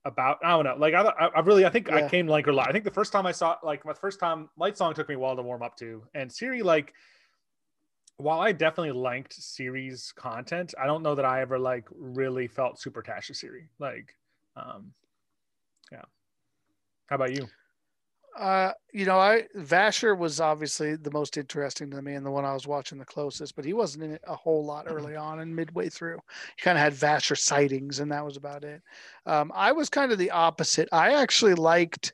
about 0.06 0.40
I 0.44 0.50
don't 0.50 0.66
know. 0.66 0.76
Like 0.78 0.94
I 0.94 1.02
I, 1.02 1.40
really 1.42 1.66
I 1.66 1.70
think 1.70 1.92
I 1.92 2.08
came 2.10 2.26
to 2.26 2.32
like 2.32 2.46
her 2.46 2.52
a 2.52 2.56
lot. 2.56 2.68
I 2.68 2.72
think 2.74 2.84
the 2.84 2.92
first 2.92 3.14
time 3.14 3.26
I 3.26 3.32
saw 3.32 3.56
like 3.64 3.86
my 3.86 3.94
first 3.94 4.20
time 4.20 4.50
Lightsong 4.60 4.94
took 4.96 5.08
me 5.08 5.16
a 5.16 5.20
while 5.20 5.36
to 5.36 5.42
warm 5.42 5.62
up 5.64 5.78
to, 5.78 6.04
and 6.14 6.32
Siri 6.32 6.62
like. 6.62 6.94
While 8.18 8.42
I 8.42 8.52
definitely 8.52 8.92
liked 8.92 9.34
Siri's 9.34 10.14
content, 10.16 10.76
I 10.80 10.86
don't 10.86 11.02
know 11.02 11.16
that 11.16 11.26
I 11.26 11.42
ever 11.42 11.58
like 11.58 11.88
really 11.92 12.48
felt 12.48 12.80
super 12.80 13.00
attached 13.00 13.28
to 13.28 13.34
Siri. 13.34 13.68
Like, 13.80 14.16
um, 14.56 14.94
yeah. 15.92 16.04
How 17.08 17.16
about 17.16 17.34
you? 17.34 17.48
Uh, 18.38 18.72
you 18.92 19.06
know, 19.06 19.20
I 19.20 19.44
Vasher 19.56 20.18
was 20.18 20.42
obviously 20.42 20.96
the 20.96 21.12
most 21.12 21.38
interesting 21.38 21.92
to 21.92 22.02
me 22.02 22.16
and 22.16 22.26
the 22.26 22.32
one 22.32 22.46
I 22.46 22.54
was 22.54 22.66
watching 22.66 22.98
the 22.98 23.06
closest, 23.06 23.56
but 23.56 23.64
he 23.64 23.74
wasn't 23.74 24.06
in 24.06 24.12
it 24.14 24.22
a 24.28 24.36
whole 24.36 24.66
lot 24.66 24.86
early 24.88 25.16
on 25.16 25.40
and 25.40 25.56
midway 25.56 25.90
through. 25.90 26.18
He 26.56 26.64
kind 26.64 26.78
of 26.78 26.84
had 26.84 26.94
Vasher 26.94 27.38
sightings, 27.38 28.00
and 28.00 28.12
that 28.12 28.26
was 28.26 28.36
about 28.36 28.64
it. 28.64 28.82
Um, 29.28 29.52
I 29.54 29.72
was 29.72 29.90
kind 29.90 30.12
of 30.12 30.18
the 30.18 30.32
opposite. 30.32 30.90
I 30.92 31.14
actually 31.14 31.54
liked, 31.54 32.14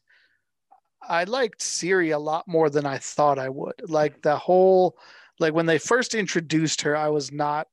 I 1.07 1.23
liked 1.23 1.61
Siri 1.61 2.11
a 2.11 2.19
lot 2.19 2.47
more 2.47 2.69
than 2.69 2.85
I 2.85 2.97
thought 2.97 3.39
I 3.39 3.47
would. 3.47 3.81
Like 3.87 4.21
the 4.21 4.35
whole, 4.35 4.97
like 5.39 5.53
when 5.53 5.67
they 5.67 5.77
first 5.77 6.15
introduced 6.15 6.81
her, 6.81 6.97
I 6.97 7.07
was 7.07 7.31
not 7.31 7.67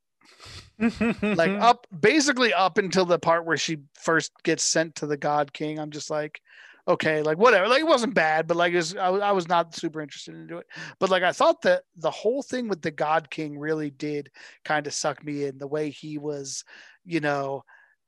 like 0.79 1.51
up 1.61 1.87
basically 1.99 2.53
up 2.53 2.79
until 2.79 3.07
the 3.07 3.19
part 3.19 3.45
where 3.45 3.57
she 3.57 3.79
first 3.95 4.31
gets 4.45 4.63
sent 4.63 4.95
to 4.95 5.07
the 5.07 5.17
god 5.17 5.53
king 5.53 5.79
i'm 5.79 5.91
just 5.91 6.11
like 6.11 6.43
okay 6.89 7.23
like 7.23 7.39
whatever 7.39 7.67
like 7.69 7.81
it 7.81 7.87
wasn't 7.87 8.15
bad 8.15 8.47
but 8.47 8.57
like 8.57 8.73
it 8.73 8.77
was, 8.77 8.97
I, 8.97 9.09
was- 9.09 9.23
I 9.23 9.33
was 9.33 9.49
not 9.49 9.75
super 9.75 10.01
interested 10.01 10.35
in 10.35 10.57
it. 10.59 10.67
But 11.01 11.11
like 11.11 11.23
i 11.23 11.33
thought 11.33 11.63
that 11.63 11.83
the 11.97 12.11
whole 12.11 12.43
thing 12.43 12.69
with 12.69 12.83
the 12.83 12.91
god 12.91 13.31
king 13.31 13.59
really 13.59 13.91
did 13.91 14.31
kind 14.65 14.87
of 14.87 14.95
suck 14.95 15.25
me 15.25 15.45
in 15.45 15.59
the 15.59 15.67
way 15.67 15.91
he 15.91 16.19
was 16.19 16.65
you 17.05 17.21
know 17.21 17.63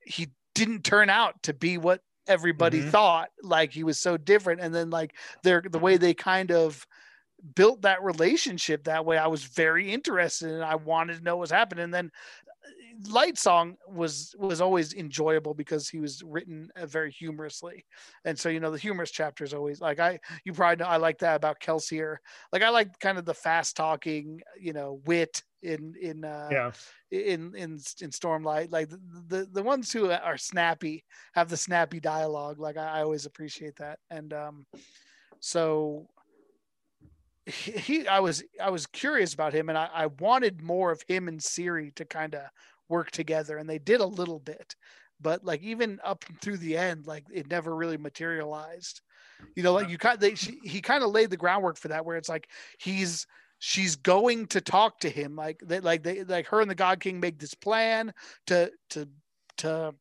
he 0.04 0.28
didn't 0.54 0.84
turn 0.84 1.10
out 1.10 1.42
to 1.44 1.52
be 1.54 1.78
what 1.78 2.00
everybody 2.26 2.80
Mhm. 2.80 2.90
thought 2.90 3.30
like 3.42 3.72
he 3.72 3.84
was 3.84 3.98
so 3.98 4.16
different. 4.18 4.60
And 4.60 4.74
then 4.74 4.90
like 4.90 5.14
they're 5.42 5.62
the 5.66 5.78
way 5.78 5.96
they 5.96 6.12
kind 6.14 6.50
of 6.50 6.86
built 7.54 7.82
that 7.82 8.02
relationship 8.02 8.84
that 8.84 9.04
way 9.06 9.16
i 9.16 9.28
was 9.28 9.44
very 9.44 9.92
interested 9.92 10.50
and 10.50 10.64
i 10.64 10.74
wanted 10.74 11.16
to 11.16 11.22
know 11.24 11.36
what 11.36 11.42
was 11.42 11.50
happening. 11.50 11.84
And 11.84 11.94
then 11.94 12.10
Lightsong 13.06 13.76
was 13.88 14.34
was 14.38 14.60
always 14.60 14.92
enjoyable 14.94 15.54
because 15.54 15.88
he 15.88 16.00
was 16.00 16.22
written 16.24 16.68
uh, 16.76 16.86
very 16.86 17.12
humorously. 17.12 17.84
And 18.24 18.38
so 18.38 18.48
you 18.48 18.60
know 18.60 18.70
the 18.70 18.78
humorous 18.78 19.10
chapters 19.10 19.54
always 19.54 19.80
like 19.80 20.00
i 20.00 20.18
you 20.44 20.52
probably 20.52 20.82
know 20.82 20.90
i 20.90 20.96
like 20.96 21.18
that 21.18 21.36
about 21.36 21.60
kelsier. 21.60 22.16
Like 22.52 22.62
i 22.62 22.70
like 22.70 22.98
kind 22.98 23.18
of 23.18 23.24
the 23.24 23.34
fast 23.34 23.76
talking 23.76 24.40
you 24.60 24.72
know 24.72 25.00
wit 25.04 25.42
in 25.62 25.94
in 26.00 26.24
uh 26.24 26.48
yeah. 26.50 26.70
in 27.10 27.54
in 27.54 27.78
in 28.00 28.10
stormlight. 28.10 28.72
Like 28.72 28.88
the, 28.90 29.00
the 29.28 29.48
the 29.52 29.62
ones 29.62 29.92
who 29.92 30.10
are 30.10 30.38
snappy 30.38 31.04
have 31.34 31.48
the 31.48 31.56
snappy 31.56 32.00
dialogue. 32.00 32.58
Like 32.58 32.76
i, 32.76 32.98
I 32.98 33.02
always 33.02 33.26
appreciate 33.26 33.76
that. 33.76 33.98
And 34.10 34.32
um 34.32 34.66
so 35.40 36.08
he, 37.48 38.06
i 38.06 38.20
was 38.20 38.42
i 38.62 38.70
was 38.70 38.86
curious 38.86 39.34
about 39.34 39.52
him 39.52 39.68
and 39.68 39.78
i, 39.78 39.88
I 39.92 40.06
wanted 40.06 40.62
more 40.62 40.90
of 40.90 41.02
him 41.08 41.28
and 41.28 41.42
siri 41.42 41.92
to 41.96 42.04
kind 42.04 42.34
of 42.34 42.42
work 42.88 43.10
together 43.10 43.58
and 43.58 43.68
they 43.68 43.78
did 43.78 44.00
a 44.00 44.06
little 44.06 44.38
bit 44.38 44.74
but 45.20 45.44
like 45.44 45.62
even 45.62 45.98
up 46.04 46.24
through 46.40 46.58
the 46.58 46.76
end 46.76 47.06
like 47.06 47.24
it 47.32 47.50
never 47.50 47.74
really 47.74 47.96
materialized. 47.96 49.00
You 49.54 49.62
know 49.62 49.72
like 49.72 49.88
you 49.88 49.98
kind 49.98 50.18
they 50.18 50.34
she, 50.34 50.58
he 50.64 50.80
kind 50.80 51.02
of 51.02 51.10
laid 51.10 51.30
the 51.30 51.36
groundwork 51.36 51.76
for 51.76 51.88
that 51.88 52.04
where 52.04 52.16
it's 52.16 52.28
like 52.28 52.48
he's 52.78 53.26
she's 53.58 53.96
going 53.96 54.46
to 54.48 54.60
talk 54.60 55.00
to 55.00 55.10
him 55.10 55.36
like 55.36 55.60
they 55.64 55.80
like 55.80 56.02
they 56.02 56.24
like 56.24 56.46
her 56.46 56.60
and 56.60 56.70
the 56.70 56.74
god 56.74 57.00
king 57.00 57.20
make 57.20 57.38
this 57.38 57.54
plan 57.54 58.12
to 58.46 58.70
to 58.90 59.08
to 59.58 59.94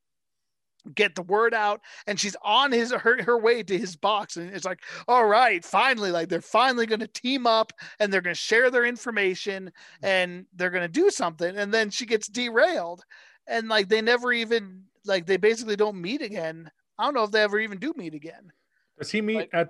get 0.96 1.16
the 1.16 1.22
word 1.24 1.54
out 1.54 1.82
and 2.08 2.20
she's 2.20 2.36
on 2.44 2.72
his 2.72 2.92
her, 2.92 3.22
her 3.24 3.38
way 3.38 3.64
to 3.64 3.78
his 3.78 3.96
box 3.96 4.38
and 4.38 4.54
it's 4.54 4.66
like 4.66 4.80
all 5.08 5.26
right 5.26 5.64
finally 5.64 6.12
like 6.12 6.30
they're 6.30 6.42
finally 6.42 6.86
going 6.86 7.00
to 7.00 7.08
team 7.08 7.46
up 7.48 7.74
and 8.00 8.12
they're 8.12 8.22
going 8.22 8.36
to 8.36 8.40
share 8.40 8.70
their 8.70 8.86
information 8.86 9.66
mm. 9.66 10.08
and 10.08 10.46
they're 10.56 10.70
going 10.70 10.82
to 10.82 10.88
do 10.88 11.10
something 11.10 11.58
and 11.58 11.74
then 11.74 11.90
she 11.90 12.06
gets 12.06 12.28
derailed 12.28 13.04
and 13.48 13.68
like 13.68 13.88
they 13.88 14.02
never 14.02 14.32
even 14.32 14.84
like 15.06 15.26
they 15.26 15.38
basically 15.38 15.76
don't 15.76 16.00
meet 16.00 16.22
again. 16.22 16.70
I 17.00 17.06
don't 17.06 17.14
know 17.14 17.24
if 17.24 17.32
they 17.32 17.42
ever 17.42 17.60
even 17.60 17.80
do 17.80 17.94
meet 17.96 18.14
again. 18.14 18.52
Does 18.98 19.12
he 19.12 19.22
meet 19.22 19.38
Like- 19.38 19.50
at 19.54 19.70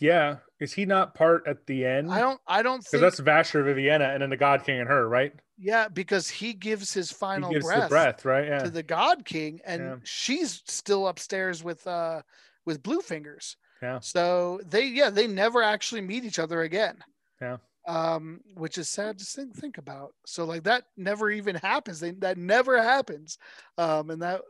Yeah, 0.00 0.36
is 0.60 0.72
he 0.72 0.84
not 0.86 1.14
part 1.14 1.44
at 1.46 1.66
the 1.66 1.84
end? 1.84 2.10
I 2.12 2.20
don't. 2.20 2.40
I 2.46 2.62
don't 2.62 2.78
because 2.78 2.90
think. 2.90 3.00
that's 3.02 3.20
Vasher, 3.20 3.64
Viviana, 3.64 4.10
and 4.12 4.22
then 4.22 4.30
the 4.30 4.36
God 4.36 4.64
King 4.64 4.80
and 4.80 4.88
her, 4.88 5.08
right? 5.08 5.32
yeah, 5.60 5.88
because 5.88 6.28
he 6.28 6.52
gives 6.52 6.94
his 6.94 7.10
final 7.10 7.50
gives 7.52 7.66
breath, 7.66 7.88
breath, 7.88 8.24
right? 8.24 8.46
Yeah. 8.46 8.58
to 8.60 8.70
the 8.70 8.82
God 8.82 9.24
King, 9.24 9.60
and 9.66 9.82
Yeah. 9.82 9.96
she's 10.04 10.62
still 10.66 11.08
upstairs 11.08 11.64
with 11.64 11.84
uh 11.86 12.22
with 12.64 12.82
Blue 12.82 13.00
Fingers. 13.00 13.56
Yeah. 13.82 13.98
So 14.00 14.60
they 14.68 14.84
yeah 14.86 15.10
they 15.10 15.26
never 15.26 15.62
actually 15.62 16.00
meet 16.02 16.24
each 16.24 16.38
other 16.38 16.62
again. 16.62 16.98
Yeah. 17.40 17.56
Um, 17.86 18.40
which 18.54 18.76
is 18.76 18.88
sad 18.90 19.18
to 19.18 19.24
think, 19.24 19.56
think 19.56 19.78
about. 19.78 20.12
So 20.26 20.44
like 20.44 20.64
that 20.64 20.84
never 20.96 21.30
even 21.30 21.54
happens. 21.56 22.00
They, 22.00 22.10
that 22.12 22.36
never 22.36 22.80
happens. 22.82 23.38
Um, 23.78 24.10
and 24.10 24.20
that, 24.20 24.42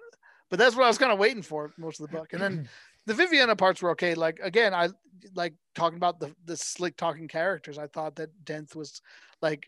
but 0.50 0.58
that's 0.58 0.74
what 0.74 0.84
I 0.84 0.88
was 0.88 0.98
kind 0.98 1.12
of 1.12 1.20
waiting 1.20 1.42
for 1.42 1.72
most 1.78 2.00
of 2.00 2.10
the 2.10 2.16
book. 2.16 2.32
And 2.32 2.42
then 2.42 2.68
the 3.08 3.14
Viviana 3.14 3.56
parts 3.56 3.82
were 3.82 3.90
okay. 3.90 4.14
Like 4.14 4.38
again, 4.42 4.74
I 4.74 4.90
like 5.34 5.54
talking 5.74 5.96
about 5.96 6.20
the 6.20 6.34
the 6.44 6.56
slick 6.56 6.96
talking 6.96 7.26
characters. 7.26 7.78
I 7.78 7.86
thought 7.88 8.14
that 8.16 8.30
Denth 8.44 8.76
was 8.76 9.00
like 9.42 9.66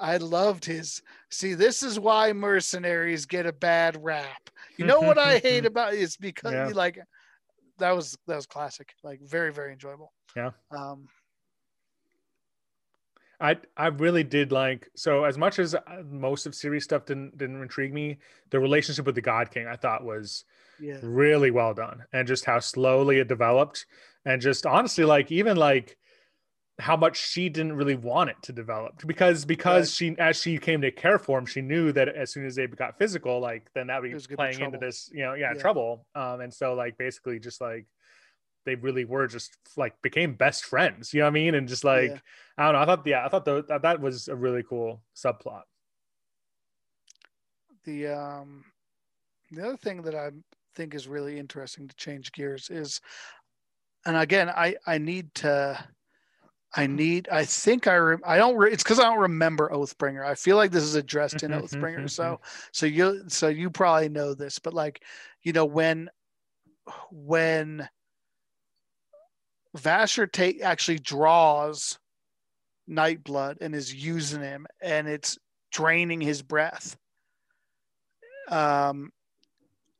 I 0.00 0.16
loved 0.16 0.64
his 0.64 1.02
see 1.30 1.54
this 1.54 1.82
is 1.82 2.00
why 2.00 2.32
mercenaries 2.32 3.26
get 3.26 3.46
a 3.46 3.52
bad 3.52 4.02
rap. 4.02 4.50
You 4.78 4.86
know 4.86 5.00
what 5.00 5.18
I 5.18 5.38
hate 5.38 5.66
about 5.72 5.94
it 5.94 6.00
is 6.00 6.16
because 6.16 6.52
Yeah. 6.52 6.68
like 6.74 6.98
that 7.78 7.92
was 7.94 8.16
that 8.26 8.36
was 8.36 8.46
classic. 8.46 8.94
Like 9.04 9.20
very, 9.22 9.52
very 9.52 9.72
enjoyable. 9.72 10.12
Yeah. 10.34 10.50
Um 10.70 11.06
I 13.42 13.56
I 13.76 13.88
really 13.88 14.22
did 14.22 14.52
like 14.52 14.88
so 14.94 15.24
as 15.24 15.36
much 15.36 15.58
as 15.58 15.74
uh, 15.74 15.80
most 16.08 16.46
of 16.46 16.54
Siri's 16.54 16.84
stuff 16.84 17.04
didn't 17.06 17.36
didn't 17.36 17.60
intrigue 17.60 17.92
me, 17.92 18.18
the 18.50 18.60
relationship 18.60 19.04
with 19.04 19.16
the 19.16 19.20
God 19.20 19.50
King 19.50 19.66
I 19.66 19.76
thought 19.76 20.04
was 20.04 20.44
yeah. 20.80 20.98
really 21.02 21.50
well 21.50 21.74
done, 21.74 22.04
and 22.12 22.28
just 22.28 22.44
how 22.44 22.60
slowly 22.60 23.18
it 23.18 23.28
developed, 23.28 23.86
and 24.24 24.40
just 24.40 24.64
honestly 24.64 25.04
like 25.04 25.32
even 25.32 25.56
like 25.56 25.98
how 26.78 26.96
much 26.96 27.20
she 27.20 27.48
didn't 27.48 27.74
really 27.74 27.96
want 27.96 28.30
it 28.30 28.36
to 28.42 28.52
develop 28.52 29.06
because 29.06 29.44
because 29.44 29.92
she 29.94 30.16
as 30.18 30.40
she 30.40 30.56
came 30.58 30.80
to 30.80 30.90
care 30.90 31.18
for 31.18 31.38
him, 31.38 31.46
she 31.46 31.60
knew 31.60 31.92
that 31.92 32.08
as 32.08 32.30
soon 32.32 32.46
as 32.46 32.54
they 32.54 32.66
got 32.66 32.96
physical, 32.96 33.40
like 33.40 33.68
then 33.74 33.88
that 33.88 34.00
would 34.00 34.06
It 34.06 34.10
be 34.10 34.14
was 34.14 34.26
gonna 34.26 34.36
be 34.36 34.56
playing 34.56 34.60
into 34.60 34.78
this 34.78 35.10
you 35.12 35.22
know 35.22 35.34
yeah, 35.34 35.52
Yeah. 35.54 35.60
trouble, 35.60 36.06
um 36.14 36.40
and 36.40 36.54
so 36.54 36.74
like 36.74 36.96
basically 36.96 37.38
just 37.40 37.60
like 37.60 37.86
they 38.64 38.74
really 38.74 39.04
were 39.04 39.26
just 39.26 39.56
like 39.76 40.00
became 40.02 40.34
best 40.34 40.64
friends. 40.64 41.12
You 41.12 41.20
know 41.20 41.26
what 41.26 41.30
I 41.30 41.34
mean? 41.34 41.54
And 41.54 41.68
just 41.68 41.84
like 41.84 42.10
Yeah. 42.10 42.18
I 42.58 42.64
don't 42.64 42.74
know. 42.74 42.80
I 42.80 42.86
thought 42.86 43.06
yeah, 43.06 43.24
I 43.24 43.28
thought 43.28 43.44
tho- 43.44 43.62
that 43.62 43.82
that 43.82 44.00
was 44.00 44.28
a 44.28 44.36
really 44.36 44.62
cool 44.62 45.02
subplot. 45.16 45.62
the 47.84 48.08
um 48.08 48.64
the 49.50 49.64
other 49.64 49.76
thing 49.76 50.02
that 50.02 50.14
I 50.14 50.30
think 50.74 50.94
is 50.94 51.08
really 51.08 51.38
interesting 51.38 51.88
to 51.88 51.96
change 51.96 52.32
gears 52.32 52.70
is 52.70 53.00
and 54.06 54.16
again 54.16 54.48
I 54.48 54.76
I 54.86 54.98
need 54.98 55.34
to 55.36 55.82
I 56.74 56.86
need 56.86 57.28
I 57.30 57.44
think 57.44 57.86
I 57.86 57.94
re, 57.96 58.16
I 58.24 58.38
don't 58.38 58.56
re, 58.56 58.72
it's 58.72 58.82
cuz 58.82 58.98
I 58.98 59.02
don't 59.02 59.18
remember 59.18 59.68
Oathbringer. 59.68 60.24
I 60.24 60.34
feel 60.34 60.56
like 60.56 60.70
this 60.70 60.84
is 60.84 60.94
addressed 60.94 61.42
in 61.42 61.50
Oathbringer. 61.50 62.08
So 62.08 62.40
so 62.72 62.86
you 62.86 63.24
so 63.28 63.48
you 63.48 63.68
probably 63.70 64.08
know 64.08 64.32
this 64.32 64.58
but 64.58 64.72
like 64.72 65.02
you 65.42 65.52
know 65.52 65.66
when 65.66 66.08
when 67.10 67.88
Vasher 69.76 70.30
take 70.30 70.62
actually 70.62 70.98
draws 70.98 71.98
Nightblood 72.88 73.58
and 73.60 73.74
is 73.74 73.94
using 73.94 74.42
him 74.42 74.66
and 74.80 75.08
it's 75.08 75.38
draining 75.70 76.20
his 76.20 76.42
breath 76.42 76.96
um 78.48 79.10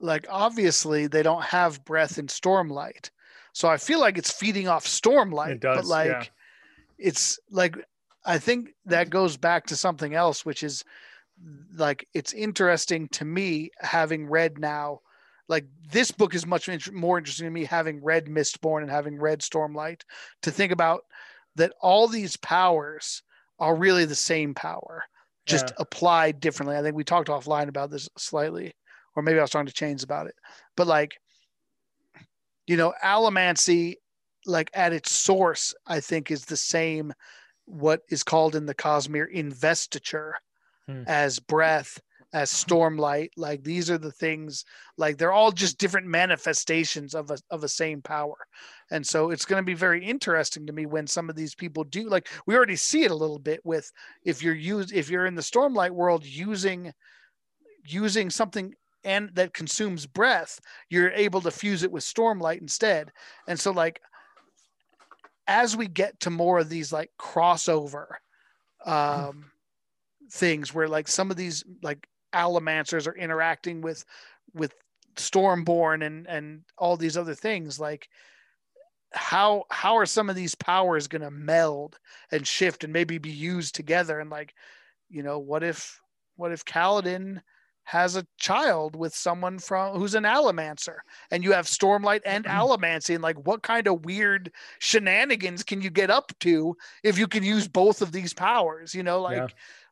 like 0.00 0.26
obviously 0.28 1.06
they 1.06 1.22
don't 1.22 1.42
have 1.42 1.84
breath 1.84 2.18
in 2.18 2.26
stormlight 2.26 3.10
so 3.52 3.68
i 3.68 3.76
feel 3.76 4.00
like 4.00 4.18
it's 4.18 4.30
feeding 4.30 4.68
off 4.68 4.84
stormlight 4.84 5.52
It 5.52 5.60
does, 5.60 5.76
but 5.76 5.84
like 5.86 6.08
yeah. 6.08 6.24
it's 6.98 7.38
like 7.50 7.76
i 8.26 8.38
think 8.38 8.74
that 8.84 9.08
goes 9.08 9.36
back 9.36 9.66
to 9.66 9.76
something 9.76 10.14
else 10.14 10.44
which 10.44 10.62
is 10.62 10.84
like 11.76 12.06
it's 12.12 12.32
interesting 12.34 13.08
to 13.08 13.24
me 13.24 13.70
having 13.78 14.26
read 14.26 14.58
now 14.58 15.00
like 15.52 15.66
this 15.92 16.10
book 16.10 16.34
is 16.34 16.46
much 16.46 16.68
more 16.90 17.18
interesting 17.18 17.46
to 17.46 17.50
me 17.50 17.64
having 17.64 18.02
read 18.02 18.24
mistborn 18.24 18.80
and 18.80 18.90
having 18.90 19.18
read 19.20 19.40
stormlight 19.40 20.00
to 20.40 20.50
think 20.50 20.72
about 20.72 21.02
that 21.56 21.74
all 21.82 22.08
these 22.08 22.38
powers 22.38 23.22
are 23.58 23.76
really 23.76 24.06
the 24.06 24.14
same 24.14 24.54
power 24.54 25.04
just 25.44 25.68
Yeah. 25.68 25.74
applied 25.76 26.40
differently. 26.40 26.76
I 26.76 26.82
think 26.82 26.96
we 26.96 27.04
talked 27.04 27.28
offline 27.28 27.68
about 27.68 27.90
this 27.90 28.08
slightly, 28.16 28.72
or 29.14 29.22
maybe 29.22 29.38
I 29.38 29.42
was 29.42 29.50
talking 29.50 29.66
to 29.66 29.72
Chains 29.72 30.02
about 30.02 30.26
it. 30.26 30.34
But 30.74 30.86
like, 30.86 31.18
you 32.66 32.78
know, 32.78 32.94
allomancy, 33.04 33.96
like 34.46 34.70
at 34.72 34.94
its 34.94 35.12
source, 35.12 35.74
I 35.86 36.00
think 36.00 36.30
is 36.30 36.46
the 36.46 36.56
same. 36.56 37.12
What 37.66 38.00
is 38.08 38.22
called 38.22 38.56
in 38.56 38.64
the 38.64 38.74
Cosmere 38.74 39.30
investiture, 39.30 40.34
Hmm. 40.86 41.02
as 41.06 41.38
breath, 41.38 42.00
as 42.32 42.50
stormlight. 42.50 43.30
Like 43.36 43.62
these 43.62 43.90
are 43.90 43.98
the 43.98 44.12
things. 44.12 44.64
Like 44.96 45.18
they're 45.18 45.32
all 45.32 45.52
just 45.52 45.78
different 45.78 46.06
manifestations 46.06 47.14
of 47.14 47.30
a 47.30 47.38
of 47.50 47.64
a 47.64 47.68
same 47.68 48.02
power. 48.02 48.36
And 48.90 49.06
so 49.06 49.30
it's 49.30 49.44
going 49.44 49.60
to 49.60 49.66
be 49.66 49.74
very 49.74 50.04
interesting 50.04 50.66
to 50.66 50.72
me 50.72 50.86
when 50.86 51.06
some 51.06 51.28
of 51.28 51.36
these 51.36 51.54
people 51.54 51.84
do. 51.84 52.08
Like 52.08 52.28
we 52.46 52.56
already 52.56 52.76
see 52.76 53.04
it 53.04 53.10
a 53.10 53.16
little 53.16 53.38
bit 53.38 53.60
with 53.64 53.90
if 54.24 54.42
you're 54.42 54.54
use 54.54 54.92
if 54.92 55.10
you're 55.10 55.26
in 55.26 55.34
the 55.34 55.42
stormlight 55.42 55.90
world 55.90 56.24
using 56.24 56.92
using 57.84 58.30
something 58.30 58.74
and 59.04 59.30
that 59.34 59.52
consumes 59.52 60.06
breath 60.06 60.60
you're 60.88 61.10
able 61.10 61.40
to 61.40 61.50
fuse 61.50 61.82
it 61.82 61.90
with 61.90 62.04
stormlight 62.04 62.60
instead 62.60 63.10
and 63.48 63.58
so 63.58 63.72
like 63.72 64.00
as 65.48 65.76
we 65.76 65.88
get 65.88 66.18
to 66.20 66.30
more 66.30 66.60
of 66.60 66.68
these 66.68 66.92
like 66.92 67.10
crossover 67.18 68.06
um 68.86 69.50
things 70.30 70.72
where 70.72 70.88
like 70.88 71.08
some 71.08 71.30
of 71.30 71.36
these 71.36 71.64
like 71.82 72.06
allomancers 72.32 73.06
are 73.06 73.16
interacting 73.16 73.80
with 73.80 74.04
with 74.54 74.74
stormborn 75.16 76.04
and 76.04 76.26
and 76.26 76.62
all 76.78 76.96
these 76.96 77.16
other 77.16 77.34
things 77.34 77.78
like 77.78 78.08
how 79.14 79.64
how 79.70 79.96
are 79.96 80.06
some 80.06 80.30
of 80.30 80.36
these 80.36 80.54
powers 80.54 81.06
going 81.06 81.22
to 81.22 81.30
meld 81.30 81.98
and 82.30 82.46
shift 82.46 82.84
and 82.84 82.92
maybe 82.92 83.18
be 83.18 83.30
used 83.30 83.74
together? 83.74 84.20
And 84.20 84.30
like 84.30 84.54
you 85.08 85.22
know 85.22 85.38
what 85.38 85.62
if 85.62 86.00
what 86.36 86.52
if 86.52 86.64
Kaladin 86.64 87.40
has 87.84 88.14
a 88.14 88.26
child 88.38 88.94
with 88.94 89.14
someone 89.14 89.58
from 89.58 89.98
who's 89.98 90.14
an 90.14 90.22
allomancer 90.22 90.98
and 91.32 91.42
you 91.42 91.52
have 91.52 91.66
stormlight 91.66 92.20
and 92.24 92.44
mm-hmm. 92.44 92.56
allomancy 92.56 93.12
and 93.12 93.22
like 93.22 93.36
what 93.44 93.62
kind 93.62 93.88
of 93.88 94.04
weird 94.04 94.52
shenanigans 94.78 95.64
can 95.64 95.82
you 95.82 95.90
get 95.90 96.08
up 96.08 96.32
to 96.38 96.76
if 97.02 97.18
you 97.18 97.26
can 97.26 97.42
use 97.42 97.66
both 97.66 98.00
of 98.00 98.12
these 98.12 98.32
powers? 98.32 98.94
You 98.94 99.02
know 99.02 99.20
like 99.20 99.36
Yeah. 99.36 99.46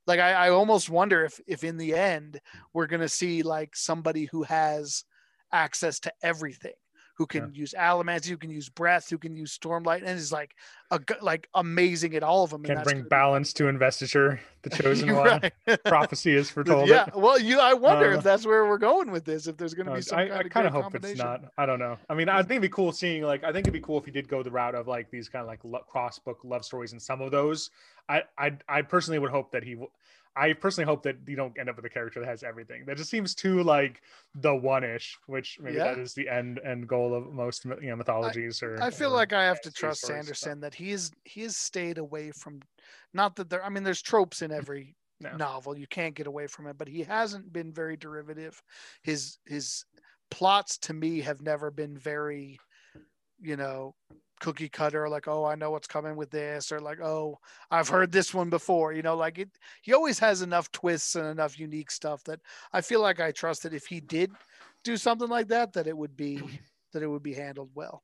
Like 0.07 0.21
I, 0.21 0.33
I 0.33 0.51
almost 0.51 0.91
wonder 0.91 1.25
if 1.25 1.41
if 1.47 1.65
in 1.65 1.77
the 1.77 1.95
end 1.95 2.41
we're 2.73 2.87
gonna 2.87 3.09
see 3.09 3.43
like 3.43 3.77
somebody 3.77 4.27
who 4.27 4.43
has 4.45 5.05
access 5.53 6.01
to 6.01 6.13
everything 6.23 6.73
who 7.21 7.27
can 7.27 7.53
use 7.55 7.75
allomancy 7.79 8.29
who 8.29 8.39
can 8.39 8.49
use 8.49 8.71
breath 8.71 9.11
who 9.11 9.19
can 9.19 9.37
use 9.37 9.57
stormlight 9.59 9.99
and 9.99 10.19
is 10.19 10.33
like 10.33 10.57
a 10.91 10.99
like 11.21 11.47
amazing 11.55 12.15
at 12.15 12.23
all 12.23 12.45
of 12.45 12.51
them 12.51 12.63
Can 12.63 12.83
bring 12.83 13.03
be- 13.03 13.09
balance 13.11 13.53
to 13.55 13.69
investiture, 13.69 14.41
the 14.63 14.71
chosen 14.83 15.15
one. 15.15 15.43
Prophecy 15.85 16.35
is 16.35 16.49
foretold. 16.49 16.89
yeah 16.89 17.09
it. 17.09 17.15
well 17.15 17.39
you 17.39 17.61
i 17.61 17.75
wonder 17.75 18.15
Uh, 18.15 18.17
if 18.17 18.25
that's 18.25 18.47
where 18.47 18.65
we're 18.65 18.79
going 18.79 19.11
with 19.11 19.27
this 19.27 19.47
if 19.47 19.59
there's 19.59 19.75
going 19.75 19.85
to 19.85 19.93
Uh, 19.93 19.97
be 19.97 20.01
some 20.03 20.19
I, 20.19 20.29
kind 20.29 20.33
I 20.33 20.41
of 20.41 20.51
kind 20.51 20.67
of 20.67 20.73
hope 20.73 20.95
it's 20.95 21.19
not. 21.19 21.43
I 21.59 21.67
don't 21.67 21.79
know. 21.79 21.99
I 22.09 22.15
mean, 22.15 22.31
I 22.31 22.39
think 22.39 22.53
it'd 22.53 22.63
be 22.63 22.69
cool 22.71 22.91
seeing 22.91 23.23
like 23.23 23.45
I 23.45 23.53
think 23.53 23.65
it'd 23.65 23.75
be 23.75 23.81
cool 23.83 23.99
if 23.99 24.07
you 24.07 24.15
did 24.15 24.27
go 24.27 24.43
the 24.43 24.51
route 24.51 24.75
of 24.75 24.89
like 24.89 25.11
these 25.11 25.29
kind 25.29 25.43
of 25.43 25.47
like 25.49 25.61
lo- 25.63 25.85
cross 25.87 26.19
book 26.19 26.39
love 26.43 26.65
stories 26.65 26.93
and 26.93 27.03
some 27.03 27.21
of 27.21 27.31
those. 27.31 27.69
I 28.09 28.23
I 28.39 28.57
I 28.67 28.81
personally 28.81 29.19
would 29.19 29.31
hope 29.31 29.51
that 29.53 29.63
he. 29.63 29.73
W- 29.75 29.91
I 30.37 30.53
personally 30.55 30.87
hope 30.87 31.03
that 31.05 31.17
you 31.27 31.37
don't 31.37 31.59
end 31.59 31.69
up 31.69 31.77
with 31.77 31.85
a 31.85 31.91
character 31.91 32.21
that 32.21 32.27
has 32.27 32.43
everything. 32.43 32.85
That 32.87 32.97
just 32.97 33.11
seems 33.11 33.35
too 33.35 33.63
like 33.63 34.03
the 34.35 34.55
one 34.55 34.85
ish, 34.85 35.19
which 35.27 35.59
maybe 35.61 35.79
Yeah. 35.79 35.85
that 35.85 35.99
is 35.99 36.15
the 36.15 36.29
end 36.29 36.61
end 36.65 36.89
goal 36.89 37.15
of 37.15 37.33
most 37.33 37.65
you 37.65 37.77
know 37.91 37.97
mythologies. 37.97 38.63
or 38.63 38.77
I 38.81 38.91
feel 38.91 39.11
or 39.11 39.11
like 39.11 39.33
I 39.33 39.45
have 39.45 39.61
to 39.63 39.73
trust 39.73 40.05
Sanderson 40.05 40.61
that 40.61 40.75
he's 40.75 41.11
he 41.25 41.43
has 41.43 41.57
stayed 41.57 41.99
away 41.99 42.31
from 42.33 42.61
not 43.13 43.37
that 43.37 43.51
there 43.51 43.65
I 43.65 43.69
mean 43.69 43.83
there's 43.85 44.03
tropes 44.03 44.43
in 44.43 44.51
mm, 44.59 44.65
every 44.65 44.97
No. 45.21 45.39
novel 45.39 45.79
you 45.79 45.87
can't 45.87 46.15
get 46.15 46.27
away 46.27 46.47
from 46.47 46.67
it 46.67 46.77
but 46.79 46.89
he 46.89 47.03
hasn't 47.03 47.53
been 47.53 47.73
very 47.73 47.97
derivative 47.97 48.61
his 49.03 49.39
his 49.47 49.85
plots 50.31 50.79
to 50.79 50.93
me 50.95 51.21
have 51.21 51.41
never 51.43 51.71
been 51.71 51.97
very 51.97 52.59
you 53.43 53.57
know 53.57 53.95
cookie 54.41 54.69
cutter 54.71 55.09
like 55.09 55.29
oh 55.29 55.45
I 55.45 55.55
know 55.55 55.71
what's 55.71 55.87
coming 55.87 56.17
with 56.17 56.31
this 56.31 56.73
or 56.73 56.81
like 56.81 57.01
oh 57.01 57.39
I've 57.71 57.89
heard 57.89 58.11
this 58.11 58.33
one 58.33 58.49
before 58.49 58.93
you 58.95 59.03
know 59.03 59.15
like 59.15 59.39
it 59.39 59.51
he 59.83 59.93
always 59.93 60.19
has 60.19 60.41
enough 60.41 60.73
twists 60.73 61.15
and 61.15 61.27
enough 61.27 61.59
unique 61.59 61.91
stuff 61.91 62.25
that 62.25 62.41
I 62.73 62.81
feel 62.81 63.03
like 63.03 63.21
I 63.21 63.33
trust 63.33 63.65
that 63.65 63.75
if 63.75 63.87
he 63.87 64.01
did 64.01 64.33
do 64.83 64.97
something 64.97 65.29
like 65.29 65.49
that 65.49 65.75
that 65.75 65.87
it 65.87 65.97
would 65.97 66.17
be 66.17 66.41
that 66.93 67.03
it 67.03 67.07
would 67.07 67.23
be 67.23 67.35
handled 67.35 67.71
well 67.75 68.03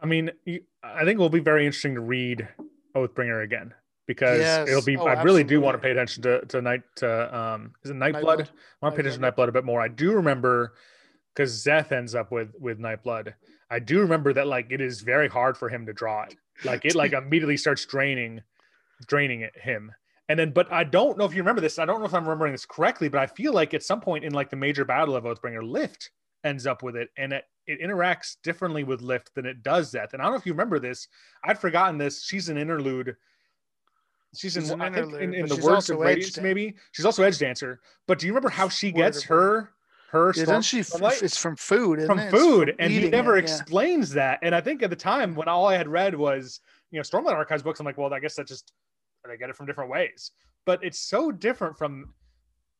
I 0.00 0.06
mean, 0.06 0.30
I 0.82 1.04
think 1.04 1.18
it 1.18 1.18
will 1.18 1.28
be 1.28 1.40
very 1.40 1.66
interesting 1.66 1.94
to 1.94 2.00
read 2.00 2.46
Oathbringer 2.94 3.42
again 3.42 3.74
because 4.06 4.38
Yes. 4.38 4.68
it'll 4.68 4.84
be. 4.84 4.96
Oh, 4.96 5.06
I 5.06 5.22
really 5.22 5.44
do 5.44 5.60
want 5.60 5.74
to 5.74 5.78
pay 5.78 5.90
attention 5.90 6.22
to 6.22 6.44
to 6.46 6.62
night 6.62 6.82
to 6.96 7.36
um. 7.36 7.72
Is 7.82 7.90
it 7.90 7.96
Nightblood? 7.96 8.22
Nightblood. 8.22 8.48
I 8.48 8.86
want 8.86 8.94
to 8.94 9.02
pay 9.02 9.08
attention 9.08 9.22
to 9.22 9.32
Nightblood 9.32 9.48
a 9.48 9.52
bit 9.52 9.64
more. 9.64 9.80
I 9.80 9.88
do 9.88 10.12
remember 10.12 10.74
because 11.34 11.64
Szeth 11.64 11.92
ends 11.92 12.14
up 12.14 12.30
with 12.30 12.52
with 12.58 12.78
Nightblood. 12.78 13.34
I 13.70 13.78
do 13.78 14.00
remember 14.00 14.32
that 14.32 14.46
like 14.46 14.66
it 14.70 14.80
is 14.80 15.02
very 15.02 15.28
hard 15.28 15.56
for 15.56 15.68
him 15.68 15.86
to 15.86 15.92
draw 15.92 16.22
it. 16.22 16.36
Like 16.64 16.84
it 16.84 16.94
like 16.94 17.12
immediately 17.14 17.56
starts 17.56 17.84
draining, 17.84 18.42
draining 19.06 19.42
it, 19.42 19.56
him. 19.56 19.92
And 20.28 20.38
then, 20.38 20.50
but 20.50 20.70
I 20.70 20.84
don't 20.84 21.16
know 21.16 21.24
if 21.24 21.34
you 21.34 21.42
remember 21.42 21.60
this. 21.60 21.78
I 21.78 21.86
don't 21.86 22.00
know 22.00 22.06
if 22.06 22.14
I'm 22.14 22.24
remembering 22.24 22.52
this 22.52 22.66
correctly, 22.66 23.08
but 23.08 23.20
I 23.20 23.26
feel 23.26 23.52
like 23.52 23.72
at 23.72 23.82
some 23.82 24.00
point 24.00 24.24
in 24.24 24.32
like 24.32 24.50
the 24.50 24.56
major 24.56 24.84
battle 24.84 25.16
of 25.16 25.24
Oathbringer, 25.24 25.62
Lift 25.62 26.10
ends 26.44 26.66
up 26.66 26.82
with 26.82 26.96
it, 26.96 27.08
and 27.16 27.32
it, 27.32 27.44
it 27.66 27.80
interacts 27.80 28.36
differently 28.42 28.84
with 28.84 29.00
Lift 29.00 29.34
than 29.34 29.46
it 29.46 29.62
does 29.62 29.92
Szeth. 29.92 30.12
And 30.12 30.20
I 30.20 30.26
don't 30.26 30.32
know 30.32 30.38
if 30.38 30.46
you 30.46 30.52
remember 30.52 30.78
this. 30.78 31.08
I'd 31.44 31.58
forgotten 31.58 31.96
this. 31.96 32.24
She's 32.24 32.50
an 32.50 32.58
interlude. 32.58 33.16
She's, 34.34 34.52
She's 34.52 34.70
in, 34.70 34.74
an 34.74 34.82
I 34.82 34.84
think 34.86 34.96
interlude, 34.98 35.22
in, 35.22 35.34
in 35.34 35.46
the 35.46 35.54
she's 35.54 35.64
words 35.64 35.90
also 35.90 35.94
of 35.94 36.06
Edge 36.06 36.16
Radiance, 36.16 36.40
maybe 36.40 36.76
she's 36.92 37.06
also 37.06 37.22
Edgedancer. 37.22 37.78
But 38.06 38.18
do 38.18 38.26
you 38.26 38.32
remember 38.32 38.50
how 38.50 38.68
she 38.68 38.92
gets 38.92 39.22
her 39.22 39.70
her 40.10 40.32
Yeah, 40.34 40.44
doesn't 40.44 40.62
she? 40.62 40.80
Stormlight? 40.80 41.22
It's 41.22 41.36
from 41.38 41.56
food. 41.56 41.98
Isn't 41.98 42.08
from 42.08 42.18
it? 42.18 42.30
Food, 42.30 42.68
from 42.68 42.76
and 42.78 42.92
he 42.92 43.08
never 43.08 43.36
it, 43.36 43.44
yeah. 43.44 43.54
explains 43.54 44.10
that. 44.12 44.38
And 44.42 44.54
I 44.54 44.60
think 44.60 44.82
at 44.82 44.90
the 44.90 44.96
time 44.96 45.34
when 45.34 45.48
all 45.48 45.66
I 45.66 45.76
had 45.76 45.88
read 45.88 46.14
was 46.14 46.60
you 46.90 46.98
know 46.98 47.02
Stormlight 47.02 47.34
Archives 47.34 47.62
books, 47.62 47.80
I'm 47.80 47.86
like, 47.86 47.98
well, 47.98 48.12
I 48.12 48.20
guess 48.20 48.36
that 48.36 48.46
just 48.46 48.72
they 49.26 49.36
get 49.36 49.50
it 49.50 49.56
from 49.56 49.66
different 49.66 49.90
ways. 49.90 50.32
But 50.64 50.82
it's 50.82 50.98
so 50.98 51.30
different 51.30 51.76
from 51.76 52.14